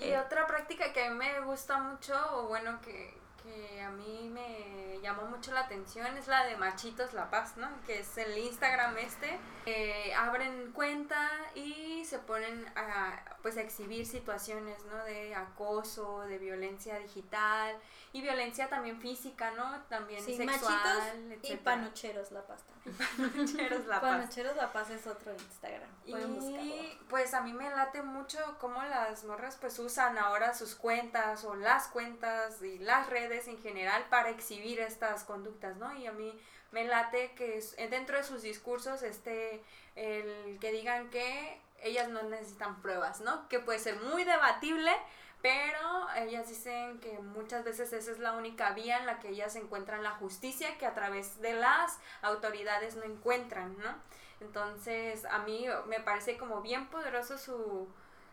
Y 0.00 0.10
Eh. 0.10 0.18
otra 0.18 0.46
práctica 0.46 0.92
que 0.92 1.04
a 1.04 1.10
mí 1.10 1.16
me 1.16 1.40
gusta 1.40 1.78
mucho, 1.78 2.14
o 2.32 2.46
bueno, 2.48 2.80
que, 2.82 3.18
que 3.48 3.80
a 3.80 3.90
mí 3.90 4.30
me 4.32 4.98
llamó 5.00 5.22
mucho 5.26 5.52
la 5.52 5.60
atención, 5.60 6.06
es 6.16 6.28
la 6.28 6.44
de 6.44 6.56
Machitos 6.56 7.12
La 7.12 7.30
Paz, 7.30 7.56
¿no? 7.56 7.68
Que 7.86 8.00
es 8.00 8.18
el 8.18 8.36
Instagram 8.36 8.96
este. 8.98 9.38
que 9.64 10.14
abren 10.14 10.72
cuenta 10.72 11.30
y 11.54 12.04
se 12.04 12.18
ponen 12.18 12.66
a, 12.76 13.36
pues, 13.42 13.56
a 13.56 13.62
exhibir 13.62 14.06
situaciones, 14.06 14.84
¿no? 14.86 15.04
De 15.04 15.34
acoso, 15.34 16.20
de 16.22 16.38
violencia 16.38 16.98
digital 16.98 17.76
y 18.12 18.22
violencia 18.22 18.68
también 18.68 19.00
física, 19.00 19.50
¿no? 19.52 19.80
También 19.88 20.22
Sí, 20.24 20.36
sexual, 20.36 21.28
machitos 21.28 21.50
y 21.50 21.56
panocheros 21.56 22.32
la 22.32 22.46
pasta. 22.46 22.72
Panocheros 23.16 23.86
La 23.86 24.00
Paz. 24.00 24.10
Panocheros 24.10 24.56
la 24.56 24.72
paz 24.72 24.90
es 24.90 25.06
otro 25.06 25.32
Instagram. 25.32 25.88
Pueden 26.08 26.34
buscarlo. 26.34 26.60
Y 26.62 26.98
pues 27.08 27.34
a 27.34 27.42
mí 27.42 27.52
me 27.52 27.68
late 27.68 28.02
mucho 28.02 28.38
cómo 28.60 28.82
las 28.82 29.24
morras 29.24 29.56
pues 29.56 29.78
usan 29.78 30.16
ahora 30.18 30.54
sus 30.54 30.74
cuentas 30.74 31.44
o 31.44 31.54
las 31.54 31.88
cuentas 31.88 32.62
y 32.62 32.78
las 32.78 33.08
redes 33.10 33.37
en 33.46 33.62
general 33.62 34.06
para 34.10 34.30
exhibir 34.30 34.80
estas 34.80 35.22
conductas, 35.24 35.76
¿no? 35.76 35.94
Y 35.96 36.06
a 36.06 36.12
mí 36.12 36.36
me 36.72 36.84
late 36.84 37.32
que 37.36 37.62
eh, 37.76 37.88
dentro 37.88 38.16
de 38.16 38.24
sus 38.24 38.42
discursos 38.42 39.02
esté 39.02 39.62
el 39.94 40.58
que 40.60 40.72
digan 40.72 41.10
que 41.10 41.60
ellas 41.82 42.08
no 42.08 42.22
necesitan 42.24 42.82
pruebas, 42.82 43.20
¿no? 43.20 43.48
Que 43.48 43.60
puede 43.60 43.78
ser 43.78 44.00
muy 44.00 44.24
debatible, 44.24 44.90
pero 45.42 46.08
ellas 46.16 46.48
dicen 46.48 46.98
que 46.98 47.18
muchas 47.20 47.64
veces 47.64 47.92
esa 47.92 48.10
es 48.10 48.18
la 48.18 48.32
única 48.32 48.72
vía 48.72 48.98
en 48.98 49.06
la 49.06 49.20
que 49.20 49.28
ellas 49.28 49.54
encuentran 49.54 50.02
la 50.02 50.10
justicia 50.12 50.76
que 50.78 50.86
a 50.86 50.94
través 50.94 51.40
de 51.40 51.54
las 51.54 51.98
autoridades 52.22 52.96
no 52.96 53.04
encuentran, 53.04 53.76
¿no? 53.78 53.94
Entonces, 54.40 55.24
a 55.26 55.38
mí 55.40 55.66
me 55.86 56.00
parece 56.00 56.36
como 56.36 56.60
bien 56.60 56.88
poderoso 56.88 57.38
su, 57.38 57.88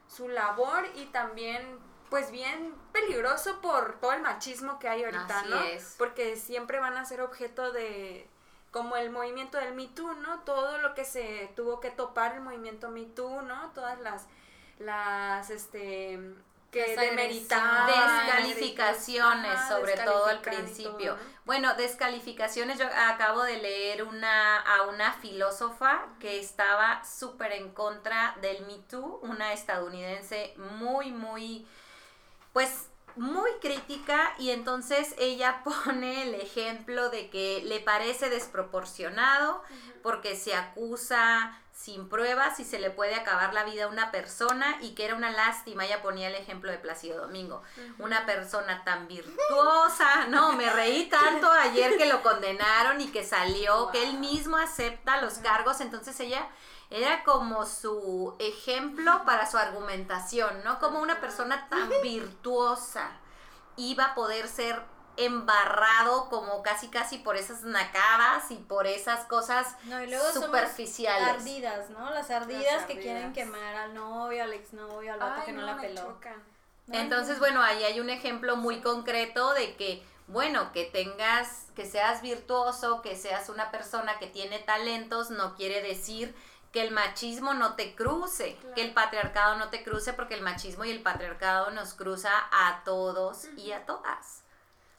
su 0.08 0.28
labor 0.30 0.86
y 0.96 1.06
también, 1.06 1.80
pues 2.10 2.32
bien 2.32 2.74
peligroso 2.92 3.62
por 3.62 4.00
todo 4.00 4.14
el 4.14 4.22
machismo 4.22 4.80
que 4.80 4.88
hay 4.88 5.04
ahorita, 5.04 5.40
Así 5.40 5.50
¿no? 5.50 5.62
es. 5.62 5.96
Porque 5.98 6.36
siempre 6.36 6.80
van 6.80 6.98
a 6.98 7.06
ser 7.06 7.22
objeto 7.22 7.72
de, 7.72 8.28
como 8.76 8.98
el 8.98 9.10
movimiento 9.10 9.58
del 9.58 9.74
Me 9.74 9.88
Too, 9.88 10.16
¿no? 10.16 10.42
Todo 10.42 10.80
lo 10.80 10.94
que 10.96 11.06
se 11.06 11.50
tuvo 11.56 11.80
que 11.80 11.92
topar 11.92 12.36
el 12.36 12.42
movimiento 12.42 12.90
Me 12.90 13.06
Too, 13.06 13.42
¿no? 13.44 13.72
Todas 13.74 14.02
las, 14.02 14.26
las, 14.80 15.50
este, 15.50 16.20
que. 16.72 16.96
Descalificaciones, 16.96 19.60
sobre 19.70 19.96
todo 19.96 20.26
al 20.26 20.42
principio. 20.42 21.14
todo, 21.14 21.24
¿no? 21.24 21.30
Bueno, 21.46 21.74
descalificaciones, 21.76 22.78
yo 22.78 22.88
acabo 23.08 23.44
de 23.44 23.56
leer 23.58 24.04
una, 24.04 24.60
a 24.60 24.82
una 24.84 25.14
filósofa 25.14 26.08
que 26.20 26.40
estaba 26.40 27.04
súper 27.06 27.54
en 27.54 27.72
contra 27.72 28.36
del 28.42 28.66
Me 28.66 28.80
Too, 28.90 29.20
una 29.22 29.54
estadounidense 29.54 30.54
muy, 30.58 31.12
muy, 31.12 31.66
pues 32.56 32.88
muy 33.18 33.52
crítica 33.60 34.34
y 34.40 34.52
entonces 34.52 35.14
ella 35.18 35.62
pone 35.86 36.24
el 36.24 36.36
ejemplo 36.36 37.10
de 37.10 37.30
que 37.30 37.62
le 37.66 37.82
parece 37.82 38.30
desproporcionado 38.30 39.62
porque 40.02 40.38
se 40.38 40.56
acusa 40.56 41.60
sin 41.74 42.08
pruebas 42.08 42.58
y 42.62 42.64
se 42.64 42.80
le 42.80 42.92
puede 42.92 43.16
acabar 43.16 43.54
la 43.54 43.66
vida 43.66 43.84
a 43.84 43.88
una 43.90 44.10
persona 44.10 44.78
y 44.80 44.92
que 44.96 45.04
era 45.04 45.16
una 45.16 45.32
lástima. 45.32 45.84
Ella 45.86 46.02
ponía 46.02 46.30
el 46.30 46.36
ejemplo 46.36 46.72
de 46.72 46.78
Plácido 46.78 47.20
Domingo, 47.20 47.62
una 48.00 48.26
persona 48.26 48.86
tan 48.86 49.10
virtuosa. 49.10 50.28
No, 50.30 50.54
me 50.54 50.70
reí 50.70 51.10
tanto 51.10 51.52
ayer 51.52 51.98
que 51.98 52.06
lo 52.06 52.24
condenaron 52.24 53.02
y 53.02 53.08
que 53.08 53.26
salió, 53.26 53.90
que 53.92 54.02
él 54.08 54.18
mismo 54.20 54.56
acepta 54.56 55.20
los 55.20 55.40
cargos. 55.40 55.82
Entonces 55.82 56.18
ella 56.22 56.48
era 56.90 57.24
como 57.24 57.66
su 57.66 58.36
ejemplo 58.40 59.24
para 59.26 59.50
su 59.50 59.58
argumentación, 59.58 60.64
¿no? 60.64 60.80
Como 60.80 61.00
una 61.02 61.20
persona 61.20 61.68
tan 61.70 61.90
virtuosa 62.04 63.10
iba 63.78 64.06
a 64.06 64.16
poder 64.16 64.48
ser 64.48 64.82
embarrado 65.18 66.30
como 66.30 66.62
casi 66.62 66.90
casi 66.90 67.18
por 67.18 67.38
esas 67.38 67.64
nacadas 67.64 68.52
y 68.52 68.56
por 68.56 68.86
esas 68.86 69.26
cosas 69.26 69.76
No, 69.84 70.02
y 70.02 70.08
luego 70.08 70.24
son 70.26 70.42
las 70.42 70.46
superficiales. 70.46 71.28
ardidas, 71.40 71.90
¿no? 71.90 72.10
Las 72.12 72.30
ardidas 72.32 72.64
que 72.86 72.94
ardidas. 72.94 73.04
quieren 73.04 73.34
quemar 73.34 73.76
al 73.76 73.94
novio, 73.94 74.44
al 74.44 74.54
exnovio, 74.54 75.14
al 75.14 75.20
vato 75.20 75.40
Ay, 75.40 75.46
que 75.46 75.52
no, 75.54 75.62
la 75.62 75.78
peló. 75.78 76.18
No, 76.88 76.98
Entonces, 77.00 77.40
bueno, 77.40 77.62
ahí 77.62 77.84
hay 77.84 78.00
un 78.00 78.10
ejemplo 78.10 78.58
muy 78.58 78.82
concreto 78.82 79.54
de 79.54 79.76
que, 79.76 80.06
bueno, 80.28 80.72
que 80.74 80.84
tengas, 80.86 81.68
que 81.76 81.86
seas 81.86 82.22
virtuoso, 82.22 83.02
que 83.02 83.16
seas 83.16 83.50
una 83.50 83.72
persona 83.72 84.20
que 84.20 84.28
tiene 84.28 84.60
talentos, 84.60 85.30
no 85.30 85.56
quiere 85.56 85.82
decir 85.82 86.36
que 86.76 86.82
el 86.82 86.92
machismo 86.92 87.54
no 87.54 87.76
te 87.76 87.96
cruce, 87.96 88.58
que 88.76 88.82
el 88.82 88.94
patriarcado 88.94 89.56
no 89.56 89.70
te 89.70 89.82
cruce, 89.82 90.12
porque 90.12 90.34
el 90.34 90.42
machismo 90.42 90.84
y 90.84 90.92
el 90.92 91.02
patriarcado 91.02 91.72
nos 91.72 91.94
cruza 91.94 92.30
a 92.52 92.84
todos 92.84 93.46
y 93.56 93.72
a 93.72 93.86
todas. 93.86 94.44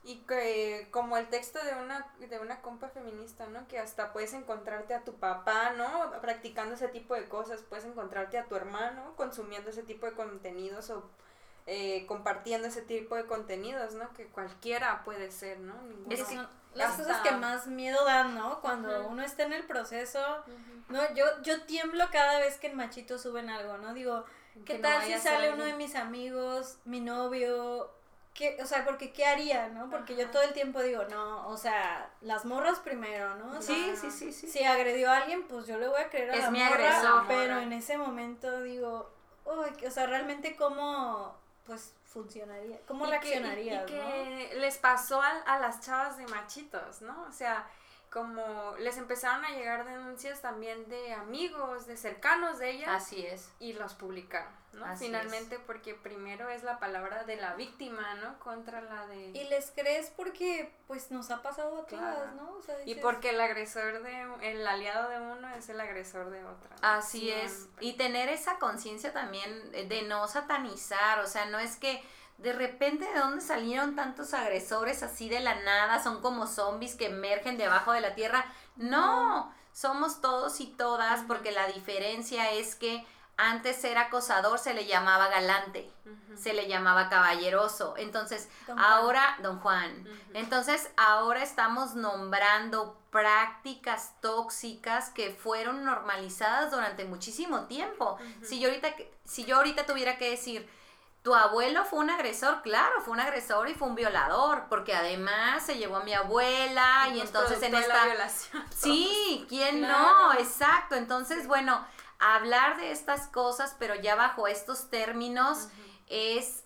Y 0.02 0.20
que 0.20 0.88
como 0.90 1.18
el 1.18 1.28
texto 1.28 1.62
de 1.62 1.74
una, 1.74 2.10
de 2.18 2.38
una 2.38 2.62
compa 2.62 2.88
feminista, 2.88 3.46
¿no? 3.48 3.68
Que 3.68 3.78
hasta 3.78 4.14
puedes 4.14 4.32
encontrarte 4.32 4.94
a 4.94 5.04
tu 5.04 5.16
papá, 5.16 5.74
¿no? 5.76 6.18
Practicando 6.22 6.76
ese 6.76 6.88
tipo 6.88 7.14
de 7.14 7.28
cosas, 7.28 7.60
puedes 7.68 7.84
encontrarte 7.84 8.38
a 8.38 8.46
tu 8.46 8.56
hermano 8.56 9.12
consumiendo 9.14 9.68
ese 9.68 9.82
tipo 9.82 10.06
de 10.06 10.12
contenidos 10.12 10.88
o 10.88 11.02
eh, 11.66 12.06
compartiendo 12.06 12.68
ese 12.68 12.80
tipo 12.80 13.16
de 13.16 13.26
contenidos, 13.26 13.92
¿no? 13.92 14.10
Que 14.14 14.28
cualquiera 14.28 15.04
puede 15.04 15.30
ser, 15.30 15.60
¿no? 15.60 15.74
Es 16.08 16.24
que 16.24 16.40
las 16.76 16.90
hasta- 16.92 17.02
cosas 17.04 17.20
que 17.22 17.30
más 17.32 17.66
miedo 17.66 18.04
dan, 18.04 18.34
¿no? 18.34 18.60
Cuando 18.60 19.06
uno 19.08 19.22
está 19.22 19.44
en 19.44 19.52
el 19.52 19.64
proceso, 19.64 20.20
¿no? 20.88 21.14
Yo, 21.14 21.24
yo 21.42 21.62
tiemblo 21.62 22.04
cada 22.12 22.38
vez 22.38 22.58
que 22.58 22.68
en 22.68 22.76
Machito 22.76 23.18
suben 23.18 23.50
algo, 23.50 23.78
¿no? 23.78 23.94
Digo, 23.94 24.24
¿qué 24.64 24.74
Que 24.74 24.78
tal 24.78 25.02
si 25.02 25.18
sale 25.18 25.52
uno 25.52 25.64
de 25.64 25.74
mis 25.74 25.94
amigos, 25.96 26.78
mi 26.84 27.00
novio? 27.00 27.90
¿Qué, 28.34 28.58
o 28.62 28.66
sea, 28.66 28.84
porque 28.84 29.12
¿qué 29.14 29.24
haría, 29.24 29.68
no? 29.68 29.88
Porque 29.88 30.14
yo 30.14 30.28
todo 30.30 30.42
el 30.42 30.52
tiempo 30.52 30.82
digo, 30.82 31.04
no, 31.04 31.48
o 31.48 31.56
sea, 31.56 32.10
las 32.20 32.44
morras 32.44 32.78
primero, 32.80 33.34
¿no? 33.36 33.62
Sí, 33.62 33.94
sí, 33.98 34.10
sí, 34.10 34.30
sí. 34.30 34.46
Si 34.46 34.62
agredió 34.62 35.10
a 35.10 35.16
alguien, 35.18 35.48
pues 35.48 35.66
yo 35.66 35.78
le 35.78 35.88
voy 35.88 36.00
a 36.02 36.10
creer 36.10 36.30
a 36.30 36.34
Es 36.34 36.42
la 36.42 36.50
mi 36.50 36.58
morra, 36.62 36.74
agresor. 36.98 37.24
pero 37.28 37.58
en 37.60 37.72
ese 37.72 37.96
momento 37.96 38.60
digo, 38.60 39.10
uy, 39.46 39.86
o 39.86 39.90
sea, 39.90 40.06
realmente 40.06 40.54
cómo, 40.54 41.34
pues, 41.64 41.94
funcionaría, 42.20 42.78
cómo 42.88 43.04
Y 43.04 43.10
que- 43.10 43.10
reaccionarías, 43.18 43.90
y, 43.90 43.92
y 43.92 43.96
que 44.48 44.54
les 44.58 44.78
pasó 44.78 45.20
a, 45.20 45.28
a 45.42 45.58
las 45.58 45.80
chavas 45.80 46.16
de 46.16 46.26
machitos, 46.28 47.02
¿no? 47.02 47.26
O 47.28 47.32
sea, 47.32 47.68
como 48.16 48.74
les 48.78 48.96
empezaron 48.96 49.44
a 49.44 49.50
llegar 49.50 49.84
denuncias 49.84 50.40
también 50.40 50.88
de 50.88 51.12
amigos, 51.12 51.86
de 51.86 51.98
cercanos 51.98 52.58
de 52.58 52.70
ellas, 52.70 52.88
Así 52.88 53.26
es. 53.26 53.50
y 53.58 53.74
los 53.74 53.92
publicaron, 53.92 54.50
¿no? 54.72 54.86
Así 54.86 55.04
Finalmente, 55.04 55.58
porque 55.58 55.92
primero 55.92 56.48
es 56.48 56.62
la 56.62 56.78
palabra 56.78 57.24
de 57.24 57.36
la 57.36 57.54
víctima, 57.56 58.14
¿no? 58.14 58.38
Contra 58.38 58.80
la 58.80 59.06
de... 59.06 59.26
Y 59.34 59.44
les 59.50 59.70
crees 59.70 60.08
porque, 60.16 60.72
pues, 60.86 61.10
nos 61.10 61.30
ha 61.30 61.42
pasado 61.42 61.82
a 61.82 61.84
todas, 61.84 62.16
Claro. 62.16 62.32
¿no? 62.36 62.52
O 62.52 62.62
sea, 62.62 62.74
Y 62.86 62.94
porque 62.94 63.28
el 63.30 63.40
agresor 63.42 64.02
de, 64.02 64.26
el 64.50 64.66
aliado 64.66 65.10
de 65.10 65.20
uno 65.20 65.54
es 65.54 65.68
el 65.68 65.78
agresor 65.78 66.30
de 66.30 66.42
otra. 66.42 66.70
¿no? 66.70 66.88
Así 66.88 67.30
es. 67.30 67.68
Y 67.80 67.98
tener 67.98 68.30
esa 68.30 68.58
conciencia 68.58 69.12
también 69.12 69.72
de 69.72 70.02
no 70.08 70.26
satanizar, 70.26 71.18
o 71.20 71.26
sea, 71.26 71.44
no 71.44 71.58
es 71.58 71.76
que 71.76 72.02
de 72.38 72.52
repente 72.52 73.04
de 73.04 73.18
dónde 73.18 73.40
salieron 73.40 73.96
tantos 73.96 74.34
agresores 74.34 75.02
así 75.02 75.28
de 75.28 75.40
la 75.40 75.54
nada, 75.62 76.02
son 76.02 76.20
como 76.20 76.46
zombies 76.46 76.94
que 76.94 77.06
emergen 77.06 77.56
debajo 77.56 77.92
de 77.92 78.00
la 78.00 78.14
tierra. 78.14 78.44
No, 78.76 79.52
somos 79.72 80.20
todos 80.20 80.60
y 80.60 80.66
todas 80.66 81.22
porque 81.26 81.52
la 81.52 81.66
diferencia 81.68 82.52
es 82.52 82.74
que 82.74 83.06
antes 83.38 83.76
ser 83.76 83.98
acosador 83.98 84.58
se 84.58 84.72
le 84.72 84.86
llamaba 84.86 85.28
galante, 85.28 85.90
se 86.36 86.54
le 86.54 86.68
llamaba 86.68 87.10
caballeroso. 87.10 87.94
Entonces, 87.98 88.48
Don 88.66 88.78
ahora, 88.78 89.36
don 89.42 89.58
Juan, 89.60 90.06
entonces 90.32 90.90
ahora 90.96 91.42
estamos 91.42 91.94
nombrando 91.94 92.98
prácticas 93.10 94.14
tóxicas 94.20 95.10
que 95.10 95.30
fueron 95.30 95.84
normalizadas 95.84 96.70
durante 96.70 97.04
muchísimo 97.04 97.66
tiempo. 97.66 98.18
Si 98.42 98.58
yo 98.58 98.68
ahorita 98.68 98.94
si 99.24 99.44
yo 99.44 99.56
ahorita 99.56 99.84
tuviera 99.84 100.16
que 100.16 100.30
decir 100.30 100.68
tu 101.26 101.34
abuelo 101.34 101.84
fue 101.84 101.98
un 101.98 102.10
agresor, 102.10 102.62
claro, 102.62 103.00
fue 103.00 103.12
un 103.14 103.18
agresor 103.18 103.68
y 103.68 103.74
fue 103.74 103.88
un 103.88 103.96
violador, 103.96 104.66
porque 104.68 104.94
además 104.94 105.66
se 105.66 105.76
llevó 105.76 105.96
a 105.96 106.04
mi 106.04 106.14
abuela 106.14 107.08
y 107.12 107.20
entonces 107.20 107.60
en 107.64 107.72
de 107.72 107.80
la 107.80 107.80
esta 107.80 108.04
violación. 108.06 108.64
Sí, 108.70 109.44
¿quién 109.48 109.80
Claro. 109.80 110.28
no? 110.28 110.34
Exacto. 110.34 110.94
Entonces, 110.94 111.48
bueno, 111.48 111.84
hablar 112.20 112.76
de 112.76 112.92
estas 112.92 113.26
cosas, 113.26 113.74
pero 113.76 113.96
ya 113.96 114.14
bajo 114.14 114.46
estos 114.46 114.88
términos, 114.88 115.66
es 116.06 116.62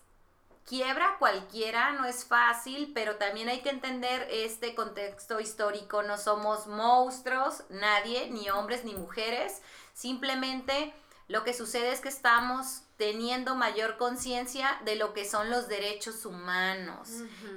quiebra 0.67 1.15
cualquiera, 1.17 1.93
no 1.93 2.05
es 2.05 2.23
fácil, 2.23 2.91
pero 2.93 3.15
también 3.15 3.49
hay 3.49 3.61
que 3.61 3.71
entender 3.71 4.27
este 4.29 4.75
contexto 4.75 5.39
histórico. 5.39 6.03
No 6.03 6.19
somos 6.19 6.67
monstruos, 6.67 7.63
nadie, 7.69 8.29
ni 8.29 8.51
hombres 8.51 8.85
ni 8.85 8.93
mujeres. 8.93 9.63
Simplemente 9.95 10.93
lo 11.27 11.43
que 11.43 11.55
sucede 11.55 11.93
es 11.93 11.99
que 11.99 12.09
estamos 12.09 12.83
teniendo 13.01 13.55
mayor 13.55 13.97
conciencia 13.97 14.79
de 14.85 14.95
lo 14.95 15.11
que 15.11 15.27
son 15.27 15.49
los 15.49 15.67
derechos 15.67 16.23
humanos 16.23 17.09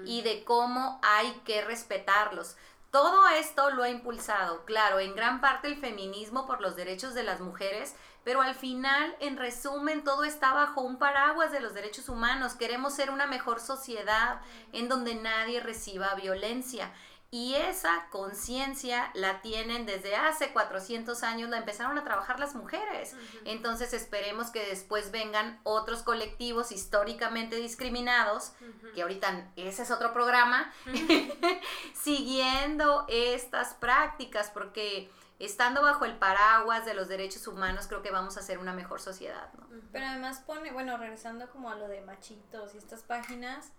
y 0.07 0.22
de 0.22 0.42
cómo 0.42 0.99
hay 1.03 1.30
que 1.45 1.61
respetarlos. 1.61 2.57
Todo 2.90 3.28
esto 3.28 3.68
lo 3.68 3.82
ha 3.82 3.90
impulsado, 3.90 4.64
claro, 4.64 5.01
en 5.01 5.14
gran 5.14 5.42
parte 5.42 5.68
el 5.68 5.76
feminismo 5.76 6.47
por 6.47 6.62
los 6.62 6.76
derechos 6.76 7.12
de 7.12 7.24
las 7.24 7.40
mujeres, 7.40 7.95
pero 8.24 8.40
al 8.40 8.55
final, 8.55 9.14
en 9.20 9.36
resumen, 9.36 10.03
todo 10.03 10.24
está 10.24 10.55
bajo 10.55 10.80
un 10.80 10.97
paraguas 10.97 11.53
de 11.53 11.61
los 11.61 11.74
derechos 11.74 12.09
humanos. 12.09 12.55
Queremos 12.55 12.95
ser 12.95 13.11
una 13.11 13.26
mejor 13.26 13.61
sociedad 13.61 14.40
en 14.72 14.88
donde 14.88 15.14
nadie 15.14 15.61
reciba 15.61 16.14
violencia. 16.14 16.90
Y 17.35 17.57
esa 17.57 18.07
conciencia 18.11 19.11
la 19.12 19.43
tienen 19.43 19.87
desde 19.87 20.14
hace 20.14 20.53
400 20.53 21.24
años, 21.24 21.51
la 21.51 21.57
empezaron 21.57 21.99
a 21.99 22.05
trabajar 22.05 22.39
las 22.39 22.55
mujeres. 22.55 23.16
Entonces 23.45 23.93
esperemos 23.93 24.51
que 24.51 24.64
después 24.64 25.11
vengan 25.11 25.59
otros 25.64 26.05
colectivos 26.05 26.70
históricamente 26.70 27.57
discriminados, 27.57 28.53
que 28.95 29.03
ahorita 29.03 29.51
ese 29.57 29.82
es 29.82 29.91
otro 29.91 30.12
programa, 30.12 30.72
siguiendo 31.93 33.05
estas 33.09 33.74
prácticas, 33.74 34.51
porque 34.51 35.11
estando 35.41 35.82
bajo 35.82 36.05
el 36.05 36.16
paraguas 36.16 36.85
de 36.85 36.95
los 36.95 37.09
derechos 37.09 37.49
humanos, 37.49 37.89
creo 37.89 38.01
que 38.01 38.12
vamos 38.12 38.37
a 38.37 38.43
ser 38.43 38.61
una 38.61 38.74
mejor 38.74 39.01
sociedad, 39.01 39.53
¿no? 39.55 39.66
Pero 39.91 40.07
además 40.07 40.39
pone, 40.47 40.70
bueno, 40.70 40.97
regresando 40.99 41.51
como 41.51 41.68
a 41.68 41.74
lo 41.74 41.89
de 41.89 42.01
machitos 42.01 42.76
y 42.76 42.78
estas 42.78 43.03
páginas, 43.03 43.72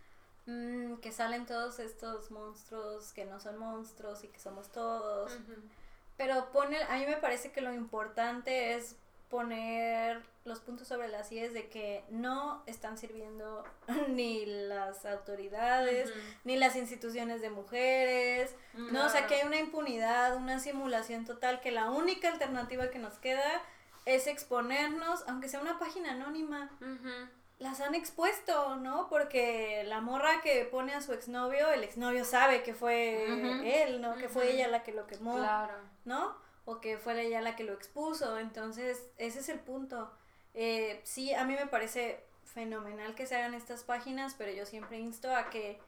mm, 0.46 0.96
que 0.96 1.12
salen 1.12 1.46
todos 1.46 1.80
estos 1.80 2.32
monstruos 2.32 3.14
que 3.14 3.26
no 3.26 3.40
son 3.40 3.58
monstruos 3.58 4.24
y 4.24 4.28
que 4.28 4.40
somos 4.40 4.72
todos. 4.72 5.38
Pero 6.18 6.52
pone, 6.52 6.82
a 6.84 6.98
mí 6.98 7.06
me 7.06 7.18
parece 7.18 7.52
que 7.52 7.62
lo 7.62 7.74
importante 7.74 8.76
es 8.76 8.96
poner 9.30 10.22
los 10.46 10.60
puntos 10.60 10.88
sobre 10.88 11.08
las 11.08 11.32
IES 11.32 11.54
de 11.54 11.68
que 11.68 12.04
no 12.10 12.64
están 12.68 12.98
sirviendo 12.98 13.64
ni 14.10 14.46
las 14.46 15.06
autoridades, 15.06 16.14
ni 16.44 16.56
las 16.56 16.76
instituciones 16.76 17.42
de 17.42 17.50
mujeres, 17.50 18.56
no, 18.74 19.08
o 19.08 19.10
sea 19.10 19.26
que 19.28 19.36
hay 19.36 19.48
una 19.48 19.58
impunidad, 19.58 20.38
una 20.38 20.60
simulación 20.60 21.26
total, 21.26 21.62
que 21.62 21.72
la 21.72 21.90
única 21.90 22.32
alternativa 22.32 22.92
que 22.92 23.00
nos 23.00 23.16
queda 23.16 23.62
es 24.06 24.28
exponernos, 24.28 25.24
aunque 25.28 25.50
sea 25.50 25.60
una 25.60 25.80
página 25.80 26.12
anónima. 26.12 26.70
Las 27.58 27.80
han 27.82 27.96
expuesto, 27.96 28.76
¿no? 28.78 29.08
Porque 29.10 29.84
la 29.86 30.02
morra 30.02 30.42
que 30.42 30.66
pone 30.66 30.94
a 30.94 31.02
su 31.02 31.14
exnovio, 31.14 31.72
el 31.72 31.84
exnovio 31.84 32.26
sabe 32.26 32.64
que 32.64 32.74
fue 32.74 33.84
él, 33.84 34.02
¿no? 34.02 34.16
Que 34.16 34.28
fue 34.30 34.52
ella 34.52 34.68
la 34.68 34.84
que 34.84 34.92
lo 34.92 35.08
quemó, 35.08 35.38
Claro. 35.38 35.74
¿no? 36.04 36.36
O 36.66 36.82
que 36.82 36.98
fue 36.98 37.20
ella 37.22 37.42
la 37.42 37.56
que 37.56 37.64
lo 37.64 37.74
expuso. 37.74 38.38
Entonces, 38.40 39.02
ese 39.18 39.40
es 39.40 39.50
el 39.50 39.60
punto. 39.60 40.12
Eh, 40.54 41.00
sí, 41.04 41.34
a 41.34 41.46
mí 41.46 41.54
me 41.54 41.68
parece 41.68 42.26
fenomenal 42.44 43.16
que 43.16 43.26
se 43.26 43.36
hagan 43.36 43.54
estas 43.54 43.84
páginas, 43.84 44.36
pero 44.38 44.52
yo 44.52 44.66
siempre 44.66 44.98
insto 45.00 45.34
a 45.34 45.50
que, 45.50 45.80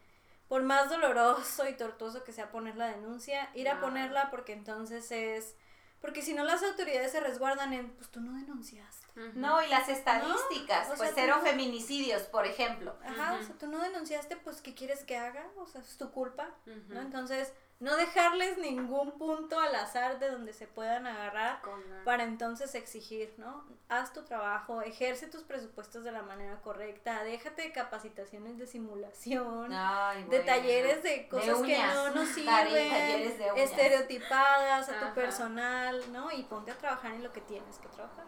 por 0.48 0.62
más 0.62 0.88
doloroso 0.88 1.68
y 1.68 1.74
tortuoso 1.74 2.24
que 2.24 2.32
sea 2.32 2.50
poner 2.50 2.76
la 2.76 2.86
denuncia, 2.88 3.50
ir 3.54 3.68
a 3.68 3.80
ponerla 3.80 4.30
porque 4.30 4.52
entonces 4.54 5.10
es... 5.10 5.54
Porque 6.00 6.22
si 6.22 6.32
no 6.32 6.44
las 6.44 6.62
autoridades 6.62 7.10
se 7.12 7.20
resguardan 7.20 7.72
en, 7.72 7.90
pues 7.90 8.08
tú 8.10 8.20
no 8.20 8.32
denunciaste. 8.38 9.06
No, 9.34 9.60
y 9.62 9.68
las 9.68 9.88
estadísticas, 9.88 10.88
No, 10.90 10.94
pues 10.94 11.10
sea, 11.10 11.24
cero 11.24 11.36
tú- 11.40 11.46
feminicidios, 11.46 12.22
por 12.22 12.46
ejemplo. 12.46 12.96
Ajá, 13.04 13.36
o 13.40 13.42
sea, 13.44 13.56
tú 13.58 13.66
no 13.66 13.80
denunciaste, 13.80 14.36
pues, 14.36 14.60
¿qué 14.60 14.74
quieres 14.74 15.02
que 15.04 15.16
haga? 15.16 15.44
O 15.56 15.66
sea, 15.66 15.80
es 15.80 15.96
tu 15.98 16.10
culpa. 16.12 16.48
¿no? 16.88 17.00
Entonces, 17.00 17.52
no 17.80 17.96
dejarles 17.96 18.58
ningún 18.58 19.12
punto 19.18 19.60
al 19.60 19.72
azar 19.76 20.18
de 20.18 20.30
donde 20.30 20.52
se 20.52 20.66
puedan 20.66 21.06
agarrar 21.06 21.60
para 22.04 22.24
entonces 22.24 22.74
exigir, 22.74 23.32
¿no? 23.36 23.64
Haz 23.88 24.12
tu 24.12 24.24
trabajo, 24.24 24.82
ejerce 24.82 25.28
tus 25.28 25.44
presupuestos 25.44 26.02
de 26.02 26.10
la 26.10 26.22
manera 26.22 26.60
correcta, 26.60 27.22
déjate 27.22 27.62
de 27.62 27.72
capacitaciones 27.72 28.58
de 28.58 28.66
simulación, 28.66 29.72
Ay, 29.72 30.24
de 30.24 30.40
talleres 30.40 31.02
de 31.04 31.28
cosas 31.28 31.56
que 31.58 31.62
uñas. 31.62 31.94
no 31.94 32.10
nos 32.10 32.28
sirven, 32.34 32.90
talleres 32.90 33.38
de 33.38 33.52
uñas. 33.52 33.70
estereotipadas 33.70 34.88
a 34.88 34.98
tu 34.98 35.04
Ajá. 35.04 35.14
personal, 35.14 36.12
¿no? 36.12 36.32
Y 36.32 36.42
ponte 36.44 36.72
a 36.72 36.78
trabajar 36.78 37.12
en 37.12 37.22
lo 37.22 37.32
que 37.32 37.40
tienes 37.42 37.78
que 37.78 37.88
trabajar. 37.88 38.24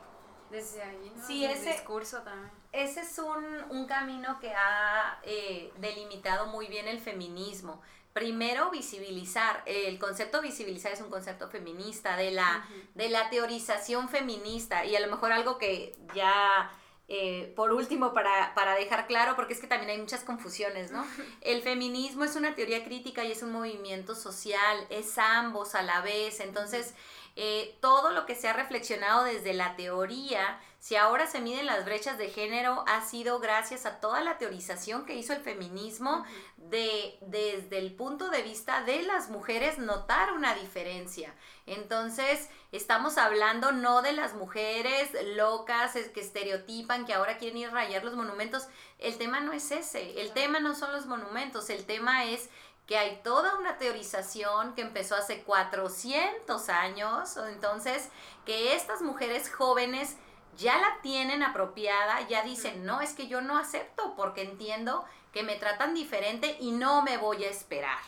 Desde 0.51 0.83
ahí, 0.83 1.13
¿no? 1.15 1.25
Sí, 1.27 1.45
El 1.45 1.53
ese- 1.53 1.73
discurso 1.73 2.23
también. 2.23 2.51
Ese 2.73 3.01
es 3.01 3.19
un, 3.19 3.45
un 3.71 3.87
camino 3.87 4.39
que 4.41 4.53
ha 4.53 5.21
eh, 5.23 5.73
delimitado 5.79 6.47
muy 6.47 6.67
bien 6.67 6.89
el 6.89 6.99
feminismo. 7.01 7.81
Primero, 8.13 8.71
visibilizar. 8.71 9.63
El 9.67 9.99
concepto 9.99 10.43
visibilizar 10.43 10.93
es 10.93 11.01
un 11.01 11.11
concepto 11.11 11.49
feminista, 11.49 12.17
de 12.17 12.33
la, 12.33 12.67
de 12.95 13.09
la 13.09 13.31
teorización 13.31 14.09
feminista. 14.09 14.85
Y 14.85 14.97
a 14.97 15.01
lo 15.01 15.07
mejor 15.09 15.31
algo 15.31 15.59
que 15.59 15.97
ya, 16.15 16.73
eh, 17.07 17.53
por 17.55 17.73
último, 17.73 18.13
para, 18.13 18.53
para 18.55 18.75
dejar 18.75 19.07
claro, 19.07 19.37
porque 19.37 19.55
es 19.55 19.61
que 19.61 19.69
también 19.69 19.91
hay 19.91 19.99
muchas 19.99 20.25
confusiones, 20.25 20.91
¿no? 20.91 21.07
El 21.41 21.63
feminismo 21.63 22.25
es 22.25 22.35
una 22.35 22.57
teoría 22.57 22.85
crítica 22.85 23.25
y 23.25 23.31
es 23.31 23.45
un 23.45 23.53
movimiento 23.53 24.17
social, 24.17 24.87
es 24.91 25.17
ambos 25.17 25.77
a 25.77 25.83
la 25.83 26.01
vez. 26.01 26.41
Entonces, 26.41 26.95
eh, 27.37 27.79
todo 27.81 28.11
lo 28.11 28.27
que 28.27 28.35
se 28.35 28.49
ha 28.49 28.53
reflexionado 28.53 29.23
desde 29.25 29.55
la 29.55 29.77
teoría, 29.77 30.61
si 30.81 30.97
ahora 30.97 31.27
se 31.27 31.41
miden 31.41 31.67
las 31.67 31.85
brechas 31.85 32.17
de 32.19 32.31
género, 32.31 32.85
ha 32.89 33.03
sido 33.03 33.39
gracias 33.39 33.85
a 33.87 34.01
toda 34.01 34.23
la 34.23 34.39
teorización 34.39 35.05
que 35.05 35.15
hizo 35.15 35.35
el 35.35 35.43
feminismo 35.43 36.25
de 36.57 37.19
desde 37.21 37.77
el 37.79 37.95
punto 37.95 38.31
de 38.31 38.43
vista 38.43 38.83
de 38.83 39.03
las 39.03 39.29
mujeres 39.29 39.79
notar 39.79 40.33
una 40.33 40.55
diferencia. 40.55 41.35
Entonces, 41.67 42.49
estamos 42.73 43.19
hablando 43.19 43.73
no 43.73 44.01
de 44.01 44.15
las 44.15 44.33
mujeres 44.35 45.11
locas 45.37 45.97
es- 45.97 46.09
que 46.09 46.21
estereotipan, 46.21 47.05
que 47.05 47.13
ahora 47.15 47.37
quieren 47.37 47.59
ir 47.59 47.69
a 47.69 47.73
rayar 47.73 48.03
los 48.03 48.15
monumentos. 48.15 48.67
El 48.99 49.19
tema 49.19 49.41
no 49.41 49.53
es 49.53 49.71
ese, 49.71 50.21
el 50.23 50.33
tema 50.33 50.61
no 50.61 50.75
son 50.75 50.93
los 50.93 51.05
monumentos, 51.07 51.69
el 51.71 51.85
tema 51.85 52.25
es 52.25 52.49
que 52.87 52.97
hay 52.99 53.21
toda 53.23 53.57
una 53.59 53.79
teorización 53.79 54.75
que 54.75 54.81
empezó 54.81 55.15
hace 55.15 55.43
400 55.45 56.69
años, 56.71 57.37
entonces 57.37 58.09
que 58.45 58.75
estas 58.75 59.01
mujeres 59.03 59.53
jóvenes 59.53 60.17
ya 60.57 60.79
la 60.79 61.01
tienen 61.03 61.43
apropiada, 61.43 62.27
ya 62.29 62.43
dicen, 62.43 62.85
no, 62.85 63.01
es 63.01 63.15
que 63.15 63.29
yo 63.29 63.41
no 63.41 63.59
acepto 63.59 64.15
porque 64.17 64.43
entiendo 64.43 65.05
que 65.33 65.43
me 65.43 65.57
tratan 65.57 65.95
diferente 65.95 66.57
y 66.61 66.73
no 66.73 67.03
me 67.03 67.17
voy 67.17 67.45
a 67.45 67.51
esperar. 67.51 67.99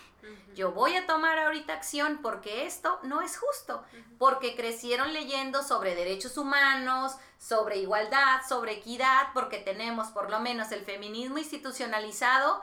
Yo 0.55 0.70
voy 0.70 0.95
a 0.95 1.07
tomar 1.07 1.36
ahorita 1.38 1.72
acción 1.72 2.20
porque 2.22 2.64
esto 2.64 3.01
no 3.03 3.22
es 3.22 3.36
justo, 3.36 3.82
porque 4.18 4.55
crecieron 4.55 5.12
leyendo 5.12 5.64
sobre 5.64 5.97
derechos 5.97 6.36
humanos, 6.38 7.16
sobre 7.38 7.78
igualdad, 7.78 8.43
sobre 8.49 8.74
equidad, 8.74 9.28
porque 9.34 9.59
tenemos 9.59 10.09
por 10.09 10.30
lo 10.30 10.38
menos 10.38 10.70
el 10.70 10.84
feminismo 10.84 11.38
institucionalizado, 11.38 12.62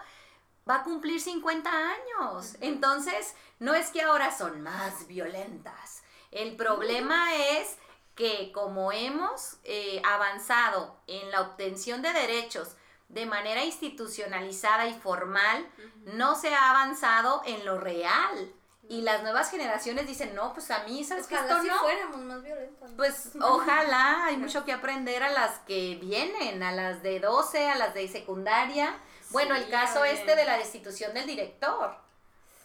va 0.69 0.75
a 0.75 0.84
cumplir 0.84 1.19
50 1.19 1.69
años. 1.69 2.55
Entonces, 2.61 3.36
no 3.59 3.73
es 3.73 3.89
que 3.89 4.03
ahora 4.03 4.36
son 4.36 4.61
más 4.61 5.07
violentas. 5.07 6.03
El 6.32 6.55
problema 6.55 7.36
es 7.36 7.75
que 8.20 8.51
como 8.51 8.91
hemos 8.91 9.55
eh, 9.63 10.01
avanzado 10.05 10.99
en 11.07 11.32
la 11.32 11.39
obtención 11.39 12.01
de 12.01 12.11
derechos 12.11 12.76
de 13.07 13.26
manera 13.26 13.63
institucionalizada 13.63 14.88
y 14.88 14.93
formal, 14.93 15.65
no 16.03 16.36
se 16.36 16.53
ha 16.53 16.70
avanzado 16.70 17.41
en 17.45 17.65
lo 17.65 17.80
real. 17.80 18.53
Y 18.89 19.03
las 19.03 19.24
nuevas 19.24 19.49
generaciones 19.49 20.05
dicen, 20.05 20.36
no, 20.36 20.53
pues 20.53 20.70
a 20.70 20.84
mí, 20.84 21.05
¿sabes 21.05 21.28
qué? 21.28 21.36
Esto 21.36 21.61
si 21.61 21.67
no. 21.70 21.80
fuéramos 21.80 22.17
más 22.17 22.43
violentas. 22.43 22.91
¿no? 22.91 22.97
Pues 22.97 23.32
ojalá, 23.41 24.26
hay 24.26 24.36
mucho 24.36 24.65
que 24.65 24.74
aprender 24.74 25.24
a 25.24 25.32
las 25.32 25.59
que 25.59 25.97
vienen, 26.01 26.61
a 26.61 26.74
las 26.74 27.01
de 27.01 27.22
12, 27.22 27.70
a 27.70 27.76
las 27.76 27.93
de 27.93 28.05
secundaria. 28.09 28.99
Bueno, 29.30 29.55
el 29.55 29.70
caso 29.70 30.03
este 30.03 30.36
de 30.36 30.43
la 30.43 30.57
destitución 30.57 31.13
del 31.13 31.26
director. 31.26 31.95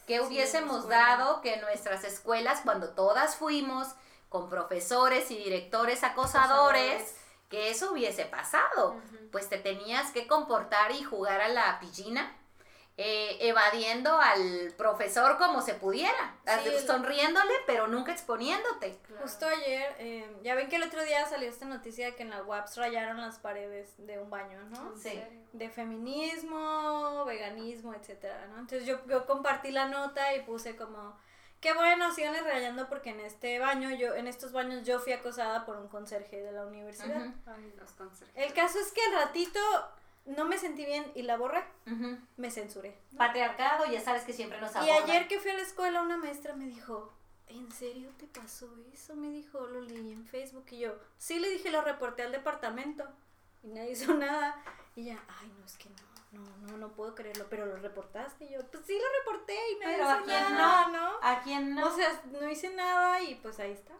¿Qué 0.08 0.20
hubiésemos 0.20 0.88
dado 0.88 1.40
que 1.42 1.54
en 1.54 1.60
nuestras 1.60 2.02
escuelas, 2.02 2.62
cuando 2.64 2.90
todas 2.90 3.36
fuimos 3.36 3.94
con 4.34 4.48
profesores 4.50 5.30
y 5.30 5.36
directores 5.36 6.02
acosadores, 6.02 6.92
Acosadores. 6.94 7.16
que 7.48 7.70
eso 7.70 7.92
hubiese 7.92 8.24
pasado? 8.24 9.00
Pues 9.30 9.48
te 9.48 9.58
tenías 9.58 10.10
que 10.10 10.26
comportar 10.26 10.90
y 10.90 11.04
jugar 11.04 11.40
a 11.40 11.46
la 11.48 11.78
pillina. 11.78 12.36
eh, 12.96 13.38
evadiendo 13.48 14.20
al 14.20 14.72
profesor 14.76 15.36
como 15.36 15.62
se 15.62 15.74
pudiera, 15.74 16.36
Sí, 16.62 16.70
sonriéndole 16.86 17.52
pero 17.66 17.88
nunca 17.88 18.12
exponiéndote. 18.12 18.96
Justo 19.20 19.46
ayer, 19.48 19.96
eh, 19.98 20.36
ya 20.44 20.54
ven 20.54 20.68
que 20.68 20.76
el 20.76 20.84
otro 20.84 21.02
día 21.04 21.26
salió 21.26 21.48
esta 21.48 21.64
noticia 21.64 22.06
de 22.06 22.14
que 22.14 22.22
en 22.22 22.30
la 22.30 22.44
UAPS 22.44 22.76
rayaron 22.76 23.20
las 23.20 23.40
paredes 23.40 23.94
de 23.98 24.20
un 24.20 24.30
baño, 24.30 24.62
¿no? 24.70 24.96
Sí. 24.96 25.20
De 25.52 25.68
feminismo, 25.70 27.24
veganismo, 27.24 27.94
etcétera, 27.94 28.46
¿no? 28.48 28.60
Entonces 28.60 28.86
yo, 28.86 29.04
yo 29.06 29.26
compartí 29.26 29.70
la 29.72 29.88
nota 29.88 30.32
y 30.36 30.42
puse 30.42 30.76
como, 30.76 31.18
qué 31.64 31.72
bueno, 31.72 32.12
síganle 32.14 32.42
rayando 32.42 32.88
porque 32.90 33.08
en 33.08 33.20
este 33.20 33.58
baño, 33.58 33.88
yo, 33.90 34.14
en 34.14 34.26
estos 34.26 34.52
baños 34.52 34.86
yo 34.86 35.00
fui 35.00 35.12
acosada 35.14 35.64
por 35.64 35.78
un 35.78 35.88
conserje 35.88 36.42
de 36.42 36.52
la 36.52 36.66
universidad. 36.66 37.26
Ujú. 37.26 37.32
Ay, 37.46 37.72
los 37.80 37.90
conserjes. 37.92 38.36
El 38.36 38.52
caso 38.52 38.78
es 38.78 38.92
que 38.92 39.00
al 39.02 39.12
ratito 39.26 39.58
no 40.26 40.44
me 40.44 40.58
sentí 40.58 40.84
bien 40.84 41.10
y 41.14 41.22
la 41.22 41.38
borré, 41.38 41.64
Ujú. 41.86 42.18
me 42.36 42.50
censuré. 42.50 42.94
Patriarcado, 43.16 43.86
ya 43.86 44.00
sabes 44.02 44.24
que 44.24 44.34
siempre 44.34 44.60
nos 44.60 44.74
Y 44.74 44.76
abordan. 44.78 45.04
ayer 45.04 45.26
que 45.26 45.40
fui 45.40 45.50
a 45.52 45.54
la 45.54 45.62
escuela 45.62 46.02
una 46.02 46.18
maestra 46.18 46.54
me 46.54 46.66
dijo, 46.66 47.10
¿en 47.48 47.72
serio 47.72 48.10
te 48.18 48.26
pasó 48.26 48.68
eso? 48.92 49.16
Me 49.16 49.30
dijo, 49.30 49.66
lo 49.66 49.80
leí 49.80 50.12
en 50.12 50.26
Facebook 50.26 50.66
y 50.70 50.80
yo, 50.80 50.94
sí 51.16 51.38
le 51.38 51.48
dije, 51.48 51.70
lo 51.70 51.80
reporté 51.80 52.24
al 52.24 52.32
departamento 52.32 53.08
y 53.62 53.68
nadie 53.68 53.92
hizo 53.92 54.12
nada. 54.14 54.62
Y 54.96 55.08
ella, 55.08 55.18
ay, 55.40 55.50
no, 55.58 55.64
es 55.64 55.78
que 55.78 55.88
no, 55.88 55.96
no, 56.34 56.42
no, 56.66 56.76
no 56.78 56.88
puedo 56.92 57.14
creerlo, 57.14 57.46
pero 57.48 57.66
lo 57.66 57.76
reportaste. 57.76 58.44
Y 58.44 58.50
yo, 58.52 58.60
pues 58.70 58.84
sí 58.86 58.98
lo 58.98 59.04
reporté 59.20 59.54
y 59.72 59.78
nadie 59.78 59.96
Pero 59.96 60.08
a 60.10 60.22
quién 60.22 60.54
no, 60.56 60.88
¿no? 60.88 61.10
a 61.22 61.40
quién 61.42 61.74
no. 61.74 61.86
O 61.86 61.90
sea, 61.90 62.22
no 62.30 62.48
hice 62.50 62.74
nada 62.74 63.20
y 63.22 63.34
pues 63.36 63.58
ahí 63.60 63.72
está. 63.72 63.92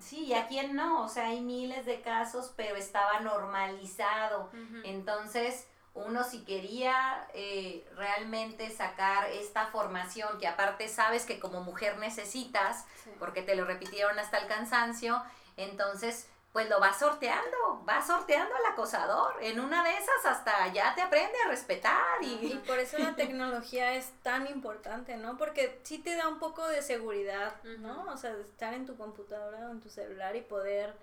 sí, 0.00 0.26
y 0.26 0.34
a 0.34 0.46
quién 0.46 0.76
no. 0.76 1.02
O 1.04 1.08
sea, 1.08 1.26
hay 1.28 1.40
miles 1.40 1.84
de 1.86 2.00
casos, 2.00 2.52
pero 2.56 2.76
estaba 2.76 3.20
normalizado. 3.20 4.50
Entonces, 4.84 5.66
uno 5.94 6.22
si 6.22 6.44
quería 6.44 7.26
eh, 7.34 7.84
realmente 7.96 8.70
sacar 8.70 9.28
esta 9.30 9.66
formación, 9.66 10.38
que 10.38 10.46
aparte 10.46 10.86
sabes 10.88 11.24
que 11.26 11.40
como 11.40 11.62
mujer 11.62 11.98
necesitas, 11.98 12.84
Sí. 13.02 13.10
porque 13.18 13.42
te 13.42 13.56
lo 13.56 13.64
repitieron 13.64 14.18
hasta 14.18 14.38
el 14.38 14.46
cansancio, 14.46 15.20
entonces 15.56 16.28
pues 16.58 16.68
lo 16.68 16.80
vas 16.80 16.98
sorteando, 16.98 17.82
vas 17.84 18.08
sorteando 18.08 18.52
al 18.52 18.72
acosador. 18.72 19.36
En 19.40 19.60
una 19.60 19.84
de 19.84 19.90
esas 19.90 20.26
hasta 20.26 20.66
ya 20.72 20.92
te 20.96 21.02
aprende 21.02 21.38
a 21.46 21.50
respetar 21.50 22.20
Y 22.20 22.46
y... 22.46 22.62
por 22.66 22.80
eso 22.80 22.98
la 22.98 23.14
tecnología 23.14 23.94
es 23.94 24.10
tan 24.24 24.48
importante, 24.48 25.16
¿no? 25.16 25.36
Porque 25.36 25.78
sí 25.84 25.98
te 25.98 26.16
da 26.16 26.26
un 26.26 26.40
poco 26.40 26.66
de 26.66 26.82
seguridad, 26.82 27.54
¿no? 27.62 28.06
O 28.12 28.16
sea, 28.16 28.34
de 28.34 28.42
estar 28.42 28.74
en 28.74 28.86
tu 28.86 28.96
computadora 28.96 29.68
o 29.68 29.70
en 29.70 29.80
tu 29.80 29.88
celular 29.88 30.34
y 30.34 30.40
poder 30.40 30.96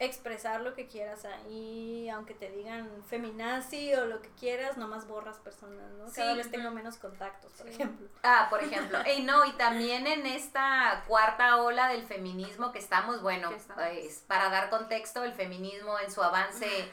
expresar 0.00 0.60
lo 0.60 0.74
que 0.74 0.88
quieras 0.88 1.24
ahí, 1.24 2.08
aunque 2.10 2.34
te 2.34 2.50
digan 2.50 2.90
feminazi 3.06 3.94
o 3.94 4.06
lo 4.06 4.20
que 4.20 4.28
quieras, 4.30 4.76
nomás 4.76 5.06
borras 5.06 5.38
personas, 5.38 5.90
¿no? 5.92 6.06
Cada 6.12 6.32
Sí, 6.32 6.36
vez 6.36 6.50
tengo 6.50 6.70
menos 6.72 6.96
contactos, 6.96 7.52
por 7.52 7.68
ejemplo. 7.68 8.08
Ah, 8.22 8.48
por 8.50 8.62
ejemplo. 8.62 8.98
Ey, 9.06 9.22
no, 9.22 9.44
y 9.44 9.52
también 9.52 10.06
en 10.06 10.26
esta 10.26 11.04
cuarta 11.06 11.56
ola 11.62 11.88
del 11.88 12.04
feminismo 12.04 12.72
que 12.72 12.78
estamos, 12.80 13.22
bueno, 13.22 13.50
estamos. 13.50 13.82
pues, 13.82 14.24
para 14.26 14.50
dar 14.50 14.68
contexto, 14.70 15.22
el 15.22 15.32
feminismo 15.32 15.98
en 16.00 16.10
su 16.10 16.22
avance 16.22 16.90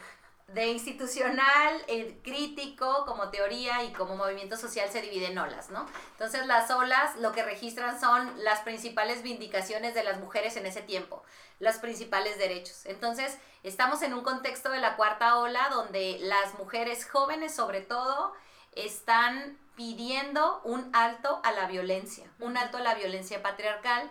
de 0.54 0.68
institucional, 0.68 1.82
eh, 1.88 2.20
crítico, 2.24 3.06
como 3.06 3.30
teoría 3.30 3.84
y 3.84 3.94
como 3.94 4.16
movimiento 4.16 4.58
social 4.58 4.90
se 4.90 5.02
divide 5.02 5.28
en 5.28 5.38
olas, 5.38 5.70
¿no? 5.70 5.86
Entonces 6.12 6.46
las 6.46 6.70
olas 6.72 7.16
lo 7.18 7.32
que 7.32 7.44
registran 7.44 8.00
son 8.00 8.44
las 8.44 8.60
principales 8.62 9.24
vindicaciones 9.24 9.94
de 9.94 10.04
las 10.04 10.20
mujeres 10.20 10.58
en 10.58 10.66
ese 10.66 10.82
tiempo, 10.82 11.24
los 11.60 11.78
principales 11.78 12.38
derechos. 12.38 12.86
Entonces 12.86 13.38
estamos 13.64 14.02
en 14.02 14.14
un 14.14 14.24
contexto 14.24 14.70
de 14.72 14.80
la 14.80 14.96
cuarta 14.96 15.38
ola 15.38 15.70
donde 15.70 16.18
las 16.20 16.58
mujeres 16.60 17.10
jóvenes 17.10 17.56
sobre 17.56 17.82
todo 17.82 18.34
están 18.74 19.58
pidiendo 19.76 20.62
un 20.64 20.90
alto 20.94 21.40
a 21.44 21.52
la 21.52 21.68
violencia, 21.68 22.30
un 22.40 22.58
alto 22.58 22.78
a 22.78 22.82
la 22.82 22.96
violencia 22.96 23.42
patriarcal 23.42 24.10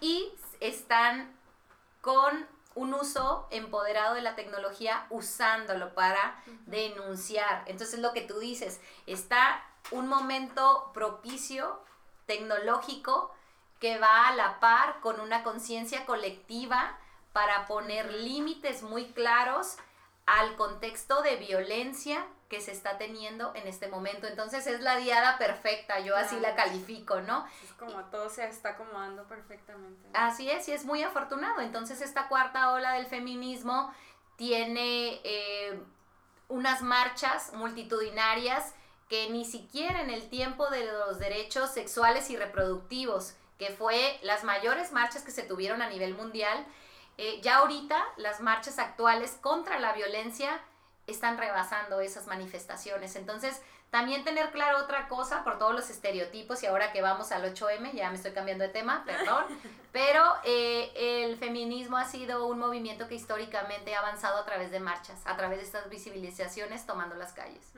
y 0.00 0.32
están 0.60 1.36
con 2.00 2.46
un 2.78 2.94
uso 2.94 3.48
empoderado 3.50 4.14
de 4.14 4.22
la 4.22 4.36
tecnología 4.36 5.06
usándolo 5.10 5.94
para 5.94 6.40
denunciar. 6.66 7.64
Entonces 7.66 7.98
lo 7.98 8.12
que 8.12 8.20
tú 8.20 8.38
dices, 8.38 8.80
está 9.06 9.64
un 9.90 10.06
momento 10.06 10.92
propicio 10.94 11.82
tecnológico 12.26 13.34
que 13.80 13.98
va 13.98 14.28
a 14.28 14.36
la 14.36 14.60
par 14.60 15.00
con 15.00 15.18
una 15.18 15.42
conciencia 15.42 16.06
colectiva 16.06 16.96
para 17.32 17.66
poner 17.66 18.12
límites 18.12 18.84
muy 18.84 19.12
claros 19.12 19.76
al 20.26 20.54
contexto 20.54 21.22
de 21.22 21.36
violencia 21.36 22.24
que 22.48 22.60
se 22.60 22.72
está 22.72 22.96
teniendo 22.96 23.54
en 23.54 23.66
este 23.66 23.88
momento. 23.88 24.26
Entonces 24.26 24.66
es 24.66 24.80
la 24.80 24.96
diada 24.96 25.36
perfecta, 25.36 26.00
yo 26.00 26.16
así 26.16 26.40
la 26.40 26.54
califico, 26.54 27.20
¿no? 27.20 27.46
Es 27.62 27.72
como 27.74 28.04
todo 28.06 28.30
se 28.30 28.46
está 28.46 28.70
acomodando 28.70 29.24
perfectamente. 29.24 30.08
¿no? 30.08 30.18
Así 30.18 30.50
es, 30.50 30.66
y 30.68 30.72
es 30.72 30.84
muy 30.84 31.02
afortunado. 31.02 31.60
Entonces 31.60 32.00
esta 32.00 32.28
cuarta 32.28 32.72
ola 32.72 32.94
del 32.94 33.06
feminismo 33.06 33.92
tiene 34.36 35.20
eh, 35.24 35.78
unas 36.48 36.80
marchas 36.80 37.52
multitudinarias 37.52 38.74
que 39.08 39.28
ni 39.30 39.44
siquiera 39.44 40.00
en 40.00 40.10
el 40.10 40.28
tiempo 40.28 40.68
de 40.70 40.84
los 40.86 41.18
derechos 41.18 41.70
sexuales 41.70 42.30
y 42.30 42.36
reproductivos, 42.36 43.34
que 43.58 43.70
fue 43.70 44.18
las 44.22 44.44
mayores 44.44 44.92
marchas 44.92 45.22
que 45.22 45.30
se 45.30 45.42
tuvieron 45.42 45.82
a 45.82 45.88
nivel 45.88 46.14
mundial, 46.14 46.64
eh, 47.16 47.40
ya 47.42 47.58
ahorita 47.58 48.02
las 48.16 48.40
marchas 48.40 48.78
actuales 48.78 49.36
contra 49.40 49.80
la 49.80 49.92
violencia 49.92 50.60
están 51.08 51.38
rebasando 51.38 52.00
esas 52.00 52.26
manifestaciones. 52.26 53.16
Entonces, 53.16 53.60
también 53.90 54.22
tener 54.22 54.50
claro 54.50 54.78
otra 54.78 55.08
cosa 55.08 55.42
por 55.44 55.58
todos 55.58 55.74
los 55.74 55.88
estereotipos 55.88 56.62
y 56.62 56.66
ahora 56.66 56.92
que 56.92 57.00
vamos 57.00 57.32
al 57.32 57.42
8M, 57.54 57.92
ya 57.92 58.10
me 58.10 58.16
estoy 58.16 58.32
cambiando 58.32 58.64
de 58.64 58.70
tema, 58.70 59.02
perdón, 59.06 59.44
pero 59.92 60.22
eh, 60.44 61.24
el 61.24 61.38
feminismo 61.38 61.96
ha 61.96 62.04
sido 62.04 62.46
un 62.46 62.58
movimiento 62.58 63.08
que 63.08 63.14
históricamente 63.14 63.94
ha 63.94 64.00
avanzado 64.00 64.38
a 64.38 64.44
través 64.44 64.70
de 64.70 64.80
marchas, 64.80 65.20
a 65.24 65.36
través 65.36 65.58
de 65.58 65.64
estas 65.64 65.88
visibilizaciones 65.88 66.84
tomando 66.84 67.14
las 67.14 67.32
calles. 67.32 67.72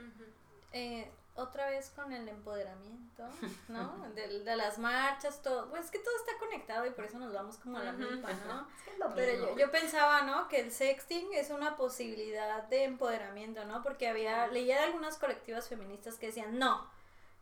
Eh, 0.72 1.08
otra 1.34 1.70
vez 1.70 1.90
con 1.90 2.12
el 2.12 2.28
empoderamiento, 2.28 3.24
¿no? 3.68 4.08
De, 4.14 4.40
de 4.40 4.56
las 4.56 4.78
marchas, 4.78 5.42
todo. 5.42 5.68
Pues 5.70 5.86
es 5.86 5.90
que 5.90 5.98
todo 5.98 6.14
está 6.16 6.38
conectado 6.38 6.86
y 6.86 6.90
por 6.90 7.04
eso 7.04 7.18
nos 7.18 7.32
vamos 7.32 7.56
como 7.58 7.78
a 7.78 7.84
la 7.84 7.92
milpa, 7.92 8.32
¿no? 8.46 8.66
Es 8.76 8.82
que 8.82 8.90
es 8.90 8.98
lo 8.98 9.14
Pero 9.14 9.46
yo, 9.46 9.58
yo 9.58 9.70
pensaba, 9.70 10.22
¿no? 10.22 10.48
Que 10.48 10.60
el 10.60 10.72
sexting 10.72 11.32
es 11.34 11.50
una 11.50 11.76
posibilidad 11.76 12.64
de 12.64 12.84
empoderamiento, 12.84 13.64
¿no? 13.64 13.82
Porque 13.82 14.08
había, 14.08 14.46
leía 14.48 14.78
de 14.78 14.84
algunas 14.84 15.18
colectivas 15.18 15.68
feministas 15.68 16.16
que 16.16 16.26
decían, 16.26 16.58
no, 16.58 16.90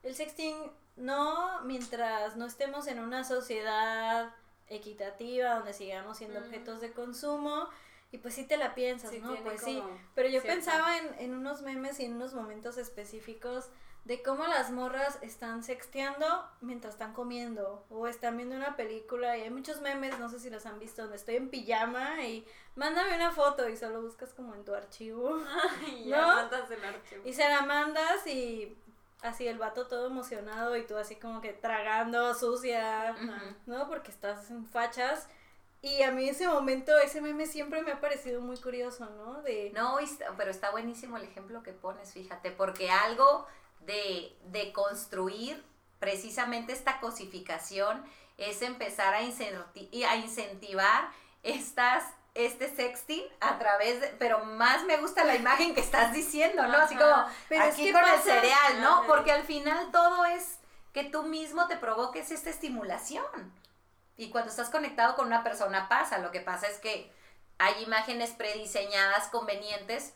el 0.03 0.15
sexting 0.15 0.71
no 0.97 1.61
mientras 1.63 2.37
no 2.37 2.47
estemos 2.47 2.87
en 2.87 2.99
una 2.99 3.25
sociedad 3.25 4.35
equitativa 4.69 5.55
donde 5.55 5.73
sigamos 5.73 6.19
siendo 6.19 6.41
objetos 6.41 6.81
de 6.81 6.93
consumo 6.93 7.69
y 8.11 8.19
pues 8.19 8.35
sí 8.35 8.45
te 8.45 8.57
la 8.57 8.75
piensas, 8.75 9.11
Sí, 9.11 9.21
¿no? 9.21 9.35
Pues 9.37 9.61
sí, 9.63 9.83
pero 10.15 10.29
yo 10.29 10.41
cierta- 10.41 10.55
pensaba 10.55 10.97
en, 10.99 11.15
en 11.19 11.35
unos 11.35 11.63
memes 11.63 12.01
y 12.01 12.05
en 12.07 12.15
unos 12.15 12.35
momentos 12.35 12.79
específicos 12.79 13.69
de 14.05 14.23
cómo 14.23 14.47
las 14.47 14.71
morras 14.71 15.19
están 15.21 15.63
sexteando 15.63 16.49
mientras 16.63 16.95
están 16.95 17.13
comiendo 17.13 17.85
o 17.91 18.07
están 18.07 18.39
viendo 18.39 18.57
una 18.57 18.75
película 18.77 19.37
y 19.37 19.43
hay 19.43 19.51
muchos 19.51 19.83
memes, 19.83 20.19
no 20.19 20.31
sé 20.31 20.41
si 20.41 20.49
los 20.49 20.65
han 20.65 20.79
visto, 20.79 21.03
donde 21.03 21.17
estoy 21.19 21.37
en 21.37 21.51
pijama 21.51 22.23
y 22.25 22.47
mándame 22.77 23.15
una 23.17 23.33
foto 23.33 23.69
y 23.69 23.77
solo 23.77 24.01
buscas 24.01 24.33
como 24.33 24.55
en 24.55 24.65
tu 24.65 24.75
archivo 24.75 25.39
Y 25.87 26.05
ya 26.09 26.23
¿No? 26.23 26.29
mandas 26.37 26.71
el 26.71 26.83
archivo. 26.85 27.23
y 27.29 27.33
se 27.35 27.47
la 27.47 27.61
mandas 27.63 28.27
y 28.27 28.75
así 29.21 29.47
el 29.47 29.59
vato 29.59 29.87
todo 29.89 30.07
emocionado 30.07 30.75
y 30.77 30.87
tú 30.87 30.97
así 30.97 31.17
como 31.17 31.43
que 31.43 31.53
tragando 31.53 32.33
sucia, 32.35 33.15
¿no? 33.67 33.89
Porque 33.89 34.11
estás 34.11 34.51
en 34.51 34.65
fachas. 34.67 35.29
Y 35.81 36.03
a 36.03 36.11
mí 36.11 36.29
ese 36.29 36.49
momento, 36.49 36.97
ese 36.99 37.21
meme 37.21 37.47
siempre 37.47 37.83
me 37.83 37.93
ha 37.93 38.01
parecido 38.01 38.41
muy 38.41 38.57
curioso, 38.57 39.09
¿no? 39.11 39.43
De... 39.43 39.71
No, 39.75 39.99
pero 40.37 40.51
está 40.51 40.71
buenísimo 40.71 41.17
el 41.17 41.25
ejemplo 41.25 41.63
que 41.63 41.73
pones, 41.73 42.13
fíjate, 42.13 42.51
porque 42.51 42.91
algo 42.91 43.47
de, 43.81 44.37
de 44.47 44.73
construir 44.73 45.65
precisamente 46.01 46.73
esta 46.73 46.99
cosificación 47.01 48.05
es 48.39 48.63
empezar 48.63 49.15
a, 49.15 49.23
incenti- 49.23 49.89
y 49.93 50.05
a 50.05 50.17
incentivar 50.17 51.11
estas 51.43 52.05
este 52.35 52.69
sexting 52.73 53.23
a 53.41 53.59
través 53.59 54.01
de, 54.01 54.09
pero 54.19 54.45
más 54.45 54.85
me 54.85 54.97
gusta 54.99 55.25
la 55.25 55.35
imagen 55.35 55.75
que 55.75 55.81
estás 55.81 56.13
diciendo, 56.13 56.65
¿no? 56.69 56.77
Así 56.77 56.95
como 56.95 57.25
Pero 57.49 57.65
es 57.65 57.75
aquí 57.75 57.87
que 57.87 57.93
con 57.93 58.05
el 58.05 58.21
cereal, 58.21 58.81
¿no? 58.81 58.99
Ajá. 58.99 59.07
Porque 59.09 59.33
al 59.33 59.43
final 59.43 59.91
todo 59.91 60.25
es 60.25 60.59
que 60.93 61.05
tú 61.05 61.25
mismo 61.25 61.67
te 61.67 61.77
provoques 61.77 62.31
esta 62.31 62.51
estimulación. 62.51 63.25
Y 64.19 64.31
cuando 64.31 64.51
estás 64.51 64.69
conectado 64.69 65.15
con 65.15 65.29
una 65.29 65.45
persona 65.45 65.89
pasa, 65.89 66.19
lo 66.19 66.33
que 66.33 66.41
pasa 66.41 66.67
es 66.67 66.79
que 66.79 67.11
hay 67.57 67.85
imágenes 67.85 68.31
prediseñadas 68.33 69.29
convenientes, 69.29 70.13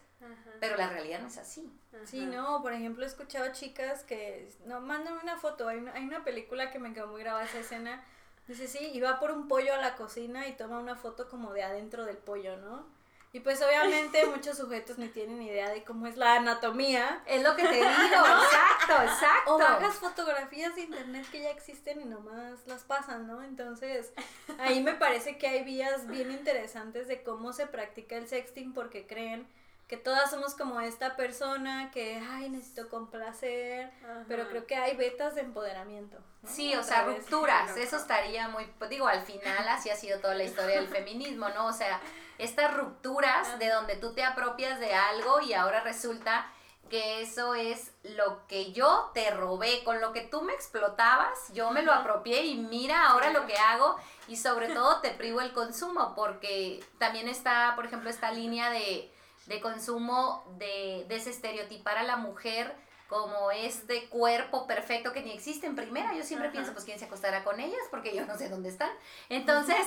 pero 0.61 0.77
la 0.77 0.89
realidad 0.89 1.21
no 1.21 1.29
es 1.29 1.39
así. 1.39 1.73
Sí, 2.05 2.27
no, 2.27 2.61
por 2.63 2.73
ejemplo, 2.73 3.05
he 3.05 3.07
escuchado 3.07 3.53
chicas 3.53 4.03
que, 4.03 4.53
no, 4.67 4.81
mándame 4.81 5.21
una 5.23 5.37
foto, 5.37 5.69
hay 5.69 5.79
una, 5.79 5.93
hay 5.93 6.03
una 6.03 6.25
película 6.25 6.73
que 6.73 6.81
me 6.81 6.93
quedó 6.93 7.07
muy 7.07 7.23
grabada 7.23 7.45
esa 7.45 7.61
escena, 7.61 8.05
dice, 8.49 8.67
sí, 8.67 8.91
y 8.93 9.01
va 9.01 9.21
por 9.21 9.31
un 9.31 9.47
pollo 9.47 9.73
a 9.73 9.79
la 9.79 9.95
cocina 9.95 10.49
y 10.49 10.57
toma 10.57 10.81
una 10.81 10.97
foto 10.97 11.29
como 11.29 11.53
de 11.53 11.63
adentro 11.63 12.05
del 12.05 12.17
pollo, 12.17 12.57
¿no? 12.57 12.87
Y 13.35 13.41
pues 13.41 13.63
obviamente 13.63 14.27
muchos 14.27 14.59
sujetos 14.59 14.99
ni 14.99 15.09
tienen 15.09 15.41
idea 15.41 15.71
de 15.71 15.83
cómo 15.85 16.07
es 16.07 16.19
la 16.19 16.35
anatomía. 16.35 17.23
Es 17.27 17.43
lo 17.43 17.57
que 17.57 17.63
te 17.63 17.77
digo, 17.77 17.87
exacto, 17.89 19.03
exacto. 19.03 19.55
O 19.55 19.59
bajas 19.59 19.95
fotografías 19.95 20.75
de 20.75 20.83
internet 20.83 21.27
que 21.33 21.41
ya 21.41 21.51
existen 21.51 22.03
y 22.03 22.05
nomás 22.05 22.67
las 22.67 22.83
pasan, 22.83 23.27
¿no? 23.27 23.43
Entonces, 23.43 24.13
ahí 24.59 24.83
me 24.83 24.93
parece 24.93 25.39
que 25.39 25.49
hay 25.49 25.65
vías 25.65 26.09
bien 26.09 26.31
interesantes 26.31 27.09
de 27.09 27.23
cómo 27.23 27.55
se 27.55 27.67
practica 27.67 28.17
el 28.17 28.29
sexting 28.29 28.75
porque 28.75 29.07
creen 29.07 29.49
que 29.89 29.97
todas 29.99 30.31
somos 30.31 30.55
como 30.55 30.81
esta 30.81 31.17
persona 31.17 31.91
que, 31.91 32.17
ay, 32.31 32.49
necesito 32.49 32.89
complacer, 32.89 33.91
pero 34.27 34.49
creo 34.49 34.67
que 34.67 34.75
hay 34.75 34.97
vetas 34.97 35.35
de 35.35 35.43
empoderamiento. 35.43 36.19
¿no? 36.43 36.49
Sí, 36.49 36.75
o 36.75 36.81
A 36.81 36.83
sea, 36.83 37.05
rupturas, 37.05 37.77
eso 37.77 37.97
estaría 37.97 38.49
muy, 38.49 38.67
digo, 38.89 39.07
al 39.07 39.21
final 39.21 39.69
así 39.69 39.91
ha 39.91 39.97
sido 39.97 40.19
toda 40.21 40.35
la 40.35 40.45
historia 40.45 40.77
del 40.77 40.89
feminismo, 40.89 41.51
¿no? 41.51 41.67
O 41.67 41.73
sea, 41.75 42.01
estas 42.43 42.77
rupturas 42.77 43.59
de 43.59 43.69
donde 43.69 43.97
tú 43.97 44.15
te 44.15 44.25
apropias 44.25 44.81
de 44.81 44.95
algo 44.95 45.41
y 45.41 45.53
ahora 45.53 45.81
resulta 45.81 46.51
que 46.91 47.23
eso 47.23 47.55
es 47.55 47.93
lo 48.03 48.47
que 48.49 48.73
yo 48.73 49.11
te 49.15 49.31
robé, 49.31 49.83
con 49.85 50.01
lo 50.01 50.13
que 50.13 50.23
tú 50.23 50.43
me 50.43 50.53
explotabas, 50.53 51.53
yo 51.55 51.71
me 51.71 51.83
lo 51.83 51.93
apropié 51.93 52.45
y 52.45 52.57
mira 52.57 53.07
ahora 53.07 53.31
lo 53.31 53.47
que 53.47 53.57
hago 53.57 53.97
y 54.29 54.37
sobre 54.37 54.69
todo 54.75 55.01
te 55.01 55.11
privo 55.11 55.41
el 55.41 55.53
consumo 55.53 56.15
porque 56.15 56.85
también 56.99 57.29
está, 57.29 57.73
por 57.77 57.87
ejemplo, 57.87 58.11
esta 58.11 58.31
línea 58.33 58.71
de, 58.71 59.11
de 59.47 59.61
consumo 59.61 60.45
de 60.59 61.07
desestereotipar 61.09 61.97
a 61.97 62.03
la 62.03 62.17
mujer 62.17 62.75
como 63.09 63.51
este 63.51 64.09
cuerpo 64.09 64.67
perfecto 64.67 65.13
que 65.13 65.21
ni 65.21 65.33
existe 65.33 65.67
en 65.67 65.77
primera. 65.77 66.15
Yo 66.15 66.25
siempre 66.25 66.49
pienso, 66.49 66.73
pues, 66.73 66.87
¿quién 66.87 66.99
se 66.99 67.05
acostará 67.05 67.45
con 67.45 67.61
ellas? 67.61 67.83
Porque 67.91 68.17
yo 68.17 68.25
no 68.25 68.39
sé 68.39 68.49
dónde 68.49 68.71
están. 68.71 68.91
Entonces, 69.29 69.87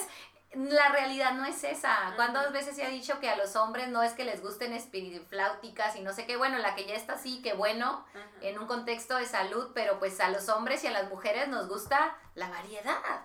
la 0.56 0.89
realidad 0.89 1.34
no 1.34 1.45
es 1.45 1.64
esa. 1.64 2.14
¿Cuántas 2.16 2.51
veces 2.51 2.76
se 2.76 2.86
ha 2.86 2.89
dicho 2.89 3.20
que 3.20 3.30
a 3.30 3.36
los 3.36 3.56
hombres 3.56 3.89
no 3.89 4.03
es 4.03 4.14
que 4.14 4.24
les 4.24 4.41
gusten 4.41 4.74
espirifláuticas 4.74 5.95
y 5.95 6.01
no 6.01 6.14
sé 6.14 6.26
qué? 6.26 6.38
Bueno, 6.38 6.58
la 6.58 6.76
que 6.76 6.86
ya 6.86 6.95
está 6.95 7.14
así, 7.14 7.41
qué 7.41 7.53
bueno, 7.53 8.06
en 8.41 8.58
un 8.58 8.66
contexto 8.66 9.18
de 9.18 9.26
salud, 9.26 9.72
pero 9.74 9.99
pues 9.99 10.20
a 10.20 10.30
los 10.30 10.49
hombres 10.49 10.84
y 10.84 10.88
a 10.88 10.91
las 10.91 11.10
mujeres 11.10 11.47
nos 11.47 11.68
gusta 11.68 12.16
la 12.36 12.49
variedad, 12.49 13.22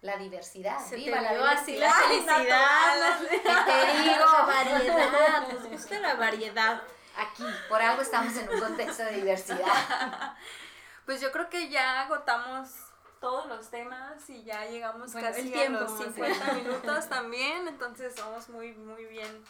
la 0.00 0.16
diversidad. 0.16 0.78
Se 0.78 0.96
¡Viva 0.96 1.18
te 1.18 1.38
la 1.38 1.50
así 1.50 1.76
la 1.76 1.92
felicidad. 1.92 3.18
¿Qué 3.30 3.38
te 3.38 4.02
digo? 4.02 4.24
Variedad, 4.46 5.48
nos 5.48 5.66
gusta 5.70 5.98
la 5.98 6.14
variedad. 6.14 6.82
Aquí, 7.16 7.44
por 7.68 7.80
algo 7.80 8.02
estamos 8.02 8.36
en 8.36 8.48
un 8.48 8.60
contexto 8.60 9.04
de 9.04 9.12
diversidad. 9.12 10.34
Pues 11.04 11.20
yo 11.20 11.30
creo 11.32 11.50
que 11.50 11.68
ya 11.68 12.00
agotamos 12.00 12.70
todos 13.24 13.46
los 13.46 13.70
temas 13.70 14.28
y 14.28 14.44
ya 14.44 14.66
llegamos 14.66 15.10
Bueno, 15.14 15.28
casi 15.28 15.40
el 15.40 15.52
tiempo, 15.52 15.78
a 15.78 15.82
los 15.82 15.92
más 15.92 16.14
bien. 16.14 16.34
50 16.34 16.52
minutos 16.54 17.08
también, 17.08 17.68
entonces 17.68 18.14
somos 18.14 18.50
muy 18.50 18.72
muy 18.74 19.06
bien 19.06 19.42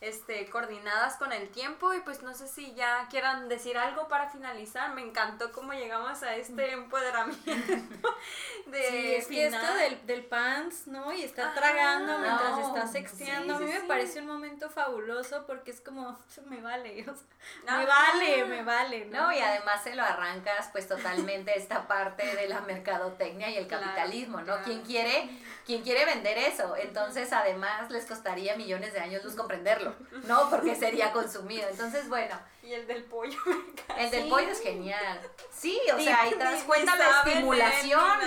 este 0.00 0.48
coordinadas 0.48 1.16
con 1.16 1.32
el 1.32 1.50
tiempo 1.50 1.92
y 1.92 2.00
pues 2.00 2.22
no 2.22 2.34
sé 2.34 2.48
si 2.48 2.72
ya 2.74 3.06
quieran 3.10 3.48
decir 3.48 3.76
algo 3.76 4.08
para 4.08 4.30
finalizar. 4.30 4.94
Me 4.94 5.02
encantó 5.02 5.52
cómo 5.52 5.72
llegamos 5.74 6.22
a 6.22 6.36
este 6.36 6.72
empoderamiento 6.72 7.50
de 8.66 8.82
Sí, 8.82 9.14
es 9.14 9.54
esto 9.54 9.74
del, 9.74 10.06
del 10.06 10.24
pants, 10.24 10.86
¿no? 10.86 11.12
Y 11.12 11.22
estar 11.22 11.46
Ajá. 11.46 11.54
tragando 11.54 12.18
mientras 12.18 12.58
No, 12.58 12.66
estás 12.66 12.92
sexteando, 12.92 13.58
sí, 13.58 13.62
a 13.64 13.66
mí 13.66 13.72
me 13.72 13.80
parece 13.82 14.20
un 14.20 14.26
momento 14.26 14.70
fabuloso 14.70 15.46
porque 15.46 15.70
es 15.70 15.80
como, 15.80 16.18
me 16.46 16.60
vale, 16.62 17.04
o 17.10 17.14
sea, 17.14 17.76
me 17.76 17.84
vale, 17.86 18.44
me 18.46 18.62
vale, 18.62 19.04
¿no? 19.06 19.20
No, 19.26 19.32
y 19.32 19.38
además 19.40 19.82
se 19.82 19.94
lo 19.94 20.02
arrancas 20.02 20.68
pues 20.72 20.88
totalmente 20.88 21.56
esta 21.58 21.86
parte 21.86 22.24
de 22.36 22.48
la 22.48 22.60
mercadotecnia 22.62 23.50
y 23.50 23.56
el 23.58 23.66
Claro, 23.66 23.84
capitalismo, 23.84 24.38
¿no? 24.38 24.44
claro. 24.44 24.62
¿Quién 24.64 24.82
quiere, 24.82 25.28
quién 25.66 25.82
quiere 25.82 26.04
vender 26.04 26.36
eso? 26.38 26.74
Entonces, 26.76 27.32
además, 27.32 27.90
les 27.90 28.06
costaría 28.06 28.56
millones 28.56 28.92
de 28.92 29.00
años 29.00 29.22
luz 29.24 29.34
comprenderlo, 29.34 29.94
¿no? 30.26 30.48
Porque 30.50 30.74
sería 30.74 31.12
consumido. 31.12 31.68
Entonces, 31.68 32.08
bueno, 32.08 32.38
Y 32.62 32.72
el 32.72 32.86
del 32.86 33.04
pollo 33.04 33.38
me 33.46 33.52
encanta. 33.52 33.96
el 34.00 34.10
del 34.10 34.28
pollo 34.28 34.48
es 34.48 34.60
genial. 34.62 35.20
Sí, 35.52 35.80
o 35.94 35.98
sea, 36.00 36.22
ahí 36.22 36.30
te 36.30 36.36
das 36.38 36.62
cuenta 36.64 36.96
la 36.96 37.22
estimulación. 37.24 38.20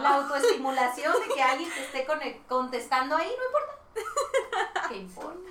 La 0.00 0.08
autoestimulación 0.16 1.14
de 1.28 1.34
que 1.34 1.42
alguien 1.42 1.70
te 1.70 1.80
esté 1.84 2.04
con- 2.06 2.20
contestando 2.48 3.16
ahí, 3.16 3.32
no 3.38 3.44
importa. 3.46 4.88
¿Qué 4.88 4.96
importa? 4.96 5.50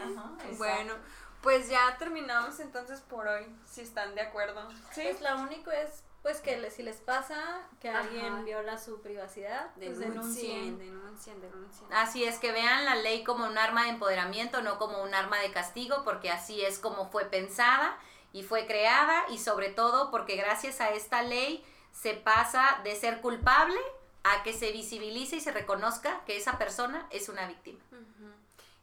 Ajá, 0.00 0.32
exacto. 0.34 0.56
Bueno, 0.58 0.94
pues 1.40 1.68
ya 1.68 1.96
terminamos 1.98 2.58
entonces 2.60 3.00
por 3.02 3.26
hoy, 3.28 3.46
si 3.70 3.80
están 3.82 4.14
de 4.14 4.22
acuerdo. 4.22 4.68
Sí. 4.92 5.02
Pues 5.04 5.20
lo 5.20 5.36
único 5.40 5.70
es, 5.70 6.02
pues 6.24 6.40
que 6.40 6.56
le- 6.56 6.70
si 6.70 6.82
les 6.82 6.96
pasa 6.96 7.38
que 7.80 7.90
Ajá. 7.90 8.00
alguien 8.00 8.46
viola 8.46 8.78
su 8.78 9.02
privacidad, 9.02 9.70
pues 9.76 9.98
Denuncien, 9.98 10.78
denuncien. 10.78 10.78
denuncien, 10.78 11.40
denuncien. 11.42 11.92
Así 11.92 12.24
es 12.24 12.38
que 12.38 12.50
vean 12.50 12.86
la 12.86 12.94
ley 12.96 13.22
como 13.24 13.44
un 13.46 13.58
arma 13.58 13.82
de 13.84 13.90
empoderamiento, 13.90 14.62
no 14.62 14.78
como 14.78 15.02
un 15.02 15.14
arma 15.14 15.38
de 15.38 15.52
castigo, 15.52 16.02
porque 16.02 16.30
así 16.30 16.62
es 16.64 16.78
como 16.78 17.10
fue 17.10 17.26
pensada 17.26 17.98
y 18.32 18.42
fue 18.42 18.66
creada 18.66 19.24
y 19.28 19.38
sobre 19.38 19.68
todo 19.68 20.10
porque 20.10 20.36
gracias 20.36 20.80
a 20.80 20.90
esta 20.90 21.20
ley 21.22 21.62
se 21.92 22.14
pasa 22.14 22.80
de 22.84 22.96
ser 22.96 23.20
culpable 23.20 23.78
a 24.24 24.42
que 24.42 24.54
se 24.54 24.72
visibilice 24.72 25.36
y 25.36 25.40
se 25.42 25.52
reconozca 25.52 26.24
que 26.24 26.38
esa 26.38 26.56
persona 26.56 27.06
es 27.10 27.28
una 27.28 27.46
víctima. 27.46 27.80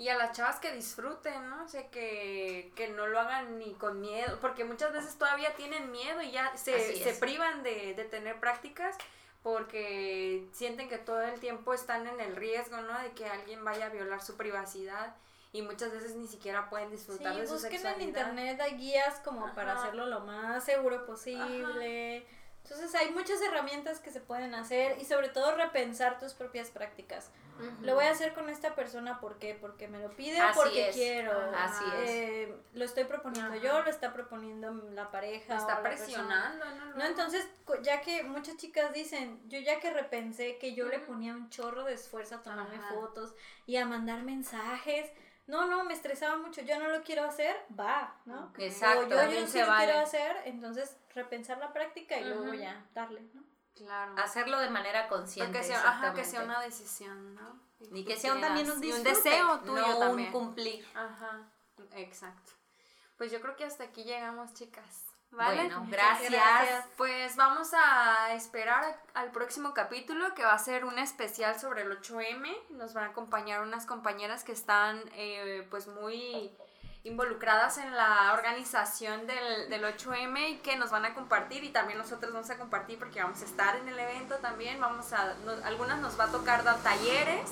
Y 0.02 0.10
a 0.10 0.16
las 0.18 0.36
chavas 0.36 0.60
que 0.60 0.72
disfruten, 0.72 1.50
¿no? 1.50 1.64
O 1.64 1.68
sea, 1.68 1.90
que, 1.92 2.72
que 2.76 2.88
no 2.90 3.06
lo 3.08 3.20
hagan 3.20 3.60
ni 3.60 3.74
con 3.76 4.02
miedo, 4.02 4.40
porque 4.42 4.64
muchas 4.64 4.92
veces 4.94 5.16
todavía 5.18 5.54
tienen 5.56 5.92
miedo 5.92 6.22
y 6.24 6.32
ya 6.32 6.56
se, 6.58 6.96
se 7.04 7.14
privan 7.14 7.62
de, 7.62 7.94
de 7.94 8.06
tener 8.06 8.40
prácticas 8.40 8.96
porque 9.44 10.48
sienten 10.54 10.90
que 10.90 10.98
todo 10.98 11.22
el 11.22 11.40
tiempo 11.40 11.74
están 11.74 12.08
en 12.08 12.20
el 12.20 12.36
riesgo, 12.36 12.78
¿no? 12.82 12.98
De 13.00 13.12
que 13.12 13.26
alguien 13.26 13.64
vaya 13.64 13.88
a 13.88 13.90
violar 13.90 14.24
su 14.24 14.38
privacidad 14.38 15.16
y 15.52 15.62
muchas 15.62 15.92
veces 15.92 16.16
ni 16.16 16.28
siquiera 16.28 16.70
pueden 16.70 16.90
Sí, 16.90 16.96
disfrutar 16.96 17.36
de 17.36 17.46
su 17.48 17.54
busquen 17.54 17.74
en 17.74 17.80
sexualidad. 17.82 18.08
internet, 18.08 18.62
hay 18.62 18.78
guías 18.78 19.20
como 19.24 19.54
para 19.54 19.74
hacerlo 19.74 20.06
lo 20.06 20.22
más 20.22 20.64
seguro 20.64 21.06
posible. 21.06 22.26
Entonces 22.72 22.96
hay 22.96 23.12
muchas 23.12 23.42
herramientas 23.42 24.00
que 24.00 24.12
se 24.12 24.22
pueden 24.22 24.56
hacer 24.56 24.98
y 25.02 25.04
sobre 25.04 25.28
todo 25.28 25.58
repensar 25.58 26.20
tus 26.20 26.34
propias 26.34 26.70
prácticas. 26.70 27.30
Lo 27.82 27.96
voy 27.96 28.06
a 28.06 28.12
hacer 28.12 28.34
con 28.34 28.50
esta 28.50 28.76
persona, 28.76 29.20
¿por 29.20 29.40
qué? 29.40 29.58
Porque 29.60 29.90
me 29.90 30.00
lo 30.00 30.10
pide 30.16 30.42
o 30.42 30.54
porque 30.56 30.88
es, 30.88 30.96
quiero. 30.96 31.34
así 31.54 31.84
es. 32.02 32.10
Eh, 32.10 32.56
lo 32.74 32.86
estoy 32.86 33.04
proponiendo 33.04 33.52
Ajá. 33.52 33.62
yo, 33.62 33.82
lo 33.84 33.90
está 33.90 34.14
proponiendo 34.14 34.72
la 34.94 35.12
pareja. 35.12 35.54
O 35.54 35.58
está 35.58 35.76
la 35.76 35.84
presionando, 35.84 36.66
¿no? 36.66 36.96
No, 36.96 37.06
entonces, 37.06 37.46
ya 37.84 38.00
que 38.00 38.24
muchas 38.24 38.56
chicas 38.56 38.94
dicen, 38.94 39.42
yo 39.50 39.60
ya 39.60 39.82
que 39.82 39.92
repensé 39.92 40.58
que 40.58 40.74
yo 40.74 40.88
le 40.88 41.00
ponía 41.00 41.34
un 41.34 41.50
chorro 41.50 41.84
de 41.84 41.96
esfuerzo 41.96 42.36
a 42.36 42.42
tomarme 42.42 42.78
Ajá. 42.78 42.96
fotos 42.96 43.36
y 43.66 43.76
a 43.76 43.86
mandar 43.86 44.24
mensajes, 44.24 45.12
no, 45.52 45.68
no, 45.68 45.84
me 45.84 45.94
estresaba 45.94 46.38
mucho, 46.38 46.62
yo 46.62 46.80
no 46.80 46.88
lo 46.88 47.04
quiero 47.04 47.24
hacer, 47.26 47.56
va, 47.80 48.16
¿no? 48.26 48.52
Exacto, 48.58 49.02
O 49.02 49.04
yo, 49.04 49.10
yo 49.10 49.16
también 49.18 49.46
sí 49.48 49.52
se 49.54 49.62
lo 49.62 49.68
vale. 49.68 49.86
quiero 49.86 50.00
hacer, 50.00 50.38
entonces 50.46 50.98
repensar 51.14 51.58
la 51.60 51.72
práctica 51.74 52.18
y 52.20 52.24
luego 52.26 52.44
Ujú. 52.46 52.54
ya 52.54 52.86
darle, 52.94 53.22
¿no? 53.34 53.44
Claro. 53.76 54.14
Hacerlo 54.18 54.60
de 54.60 54.70
manera 54.70 55.08
consciente. 55.08 55.52
Porque 55.52 55.68
sea, 55.68 55.88
ajá, 55.88 56.14
que 56.14 56.24
sea 56.24 56.44
una 56.44 56.60
decisión, 56.62 57.36
¿no? 57.36 57.60
Y 57.94 58.06
que 58.06 58.16
sea 58.18 58.34
un- 58.36 58.42
también 58.42 58.70
un. 58.70 58.84
Y 58.84 58.92
un 58.92 59.04
deseo 59.04 59.60
tuyo 59.62 59.86
no 59.88 59.98
también. 60.00 60.28
un 60.28 60.34
cumplir. 60.34 60.86
Ajá, 60.94 61.50
exacto. 61.96 62.52
Pues 63.18 63.32
yo 63.32 63.42
creo 63.42 63.56
que 63.56 63.66
hasta 63.66 63.84
aquí 63.86 64.04
llegamos, 64.04 64.54
chicas. 64.54 65.06
¿Vale? 65.32 65.56
Bueno, 65.64 65.86
gracias. 65.90 66.30
Gracias. 66.32 66.86
Pues 66.98 67.36
vamos 67.38 67.70
a 67.74 68.34
esperar 68.34 69.00
al 69.14 69.32
próximo 69.32 69.74
capítulo 69.74 70.34
que 70.36 70.44
va 70.44 70.54
a 70.54 70.60
ser 70.60 70.84
un 70.84 71.00
especial 71.00 71.58
sobre 71.60 71.84
el 71.84 72.00
8M. 72.02 72.54
Nos 72.72 72.94
van 72.94 73.06
a 73.06 73.08
acompañar 73.08 73.62
unas 73.62 73.86
compañeras 73.86 74.44
que 74.44 74.52
están 74.52 75.02
eh, 75.16 75.66
pues 75.70 75.88
muy 75.88 76.52
involucradas 77.04 77.78
en 77.80 77.96
la 77.96 78.32
organización 78.34 79.26
del, 79.26 79.70
del 79.70 79.84
8M 79.86 80.50
y 80.50 80.58
que 80.58 80.76
nos 80.76 80.92
van 80.92 81.06
a 81.06 81.14
compartir 81.16 81.64
y 81.64 81.70
también 81.70 81.98
nosotros 81.98 82.32
vamos 82.32 82.50
a 82.52 82.58
compartir 82.60 83.00
porque 83.00 83.24
vamos 83.24 83.42
a 83.42 83.46
estar 83.46 83.76
en 83.78 83.88
el 83.88 83.98
evento 84.00 84.36
también. 84.36 84.80
Vamos 84.82 85.12
a, 85.14 85.34
no- 85.46 85.66
algunas 85.66 85.98
nos 86.00 86.20
va 86.20 86.26
a 86.26 86.32
tocar 86.32 86.64
dar 86.64 86.78
talleres. 86.84 87.52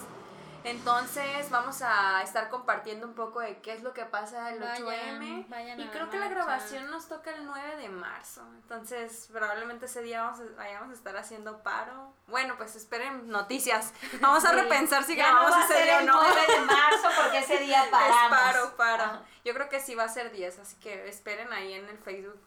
Entonces 0.63 1.49
vamos 1.49 1.81
a 1.81 2.21
estar 2.23 2.49
compartiendo 2.49 3.07
un 3.07 3.13
poco 3.13 3.39
de 3.39 3.59
qué 3.59 3.73
es 3.73 3.83
lo 3.83 3.93
que 3.93 4.05
pasa 4.05 4.51
el 4.51 4.59
Vayan, 4.59 5.21
8M. 5.21 5.49
vayan 5.49 5.79
y 5.79 5.87
creo 5.87 6.09
que 6.09 6.19
la 6.19 6.27
grabación 6.27 6.89
nos 6.91 7.07
toca 7.07 7.31
el 7.31 7.45
9 7.45 7.77
de 7.77 7.89
marzo. 7.89 8.41
Entonces 8.55 9.29
probablemente 9.31 9.85
ese 9.85 10.01
día 10.01 10.23
vamos 10.23 10.39
a, 10.39 10.43
vayamos 10.57 10.89
a 10.89 10.93
estar 10.93 11.15
haciendo 11.17 11.63
paro. 11.63 12.13
Bueno, 12.27 12.55
pues 12.57 12.75
esperen 12.75 13.29
noticias. 13.29 13.93
Vamos 14.19 14.45
a 14.45 14.51
repensar 14.53 15.03
si 15.03 15.15
Ya 15.15 15.31
no 15.31 15.39
grabamos 15.39 15.57
a 15.57 15.65
ese 15.65 15.83
día 15.83 15.97
o 15.97 15.99
el 15.99 16.05
no. 16.05 16.21
9 16.21 16.41
de 16.47 16.61
marzo 16.61 17.07
porque 17.21 17.39
ese 17.39 17.59
día 17.59 17.83
paramos. 17.89 18.19
Es 18.19 18.29
paro, 18.29 18.77
paro. 18.77 19.03
Ajá. 19.03 19.21
Yo 19.43 19.53
creo 19.53 19.69
que 19.69 19.79
sí 19.79 19.95
va 19.95 20.03
a 20.03 20.09
ser 20.09 20.31
10, 20.31 20.59
así 20.59 20.75
que 20.77 21.07
esperen 21.07 21.51
ahí 21.53 21.73
en 21.73 21.87
el 21.89 21.97
Facebook 21.97 22.39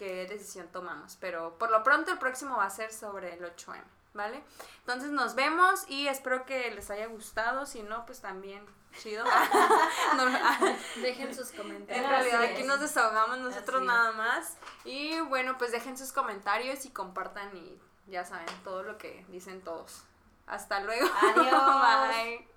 qué 0.00 0.26
decisión 0.26 0.66
tomamos. 0.68 1.16
Pero 1.20 1.58
por 1.58 1.70
lo 1.70 1.82
pronto 1.82 2.10
el 2.10 2.18
próximo 2.18 2.56
va 2.56 2.64
a 2.64 2.70
ser 2.70 2.90
sobre 2.92 3.34
el 3.34 3.44
8M, 3.44 3.82
¿vale? 4.14 4.42
Entonces 4.80 5.10
nos 5.10 5.34
vemos 5.34 5.84
y 5.88 6.08
espero 6.08 6.44
que 6.46 6.70
les 6.70 6.90
haya 6.90 7.06
gustado. 7.06 7.66
Si 7.66 7.82
no, 7.82 8.04
pues 8.06 8.20
también 8.20 8.64
chido. 8.98 9.24
No, 10.16 10.24
Dejen 11.02 11.34
sus 11.34 11.50
en 11.52 11.56
comentarios. 11.58 12.08
realidad 12.08 12.42
Así 12.42 12.52
aquí 12.54 12.62
nos 12.64 12.80
desahogamos 12.80 13.38
nosotros 13.38 13.82
nada 13.82 14.12
más. 14.12 14.56
Y 14.84 15.20
bueno, 15.20 15.56
pues 15.58 15.72
dejen 15.72 15.96
sus 15.96 16.12
comentarios 16.12 16.84
y 16.84 16.90
compartan 16.90 17.56
y 17.56 17.80
ya 18.06 18.24
saben 18.24 18.48
todo 18.64 18.82
lo 18.82 18.98
que 18.98 19.24
dicen 19.28 19.62
todos. 19.62 20.02
Hasta 20.46 20.80
luego. 20.80 21.08
Adiós. 21.22 22.10
Bye. 22.10 22.49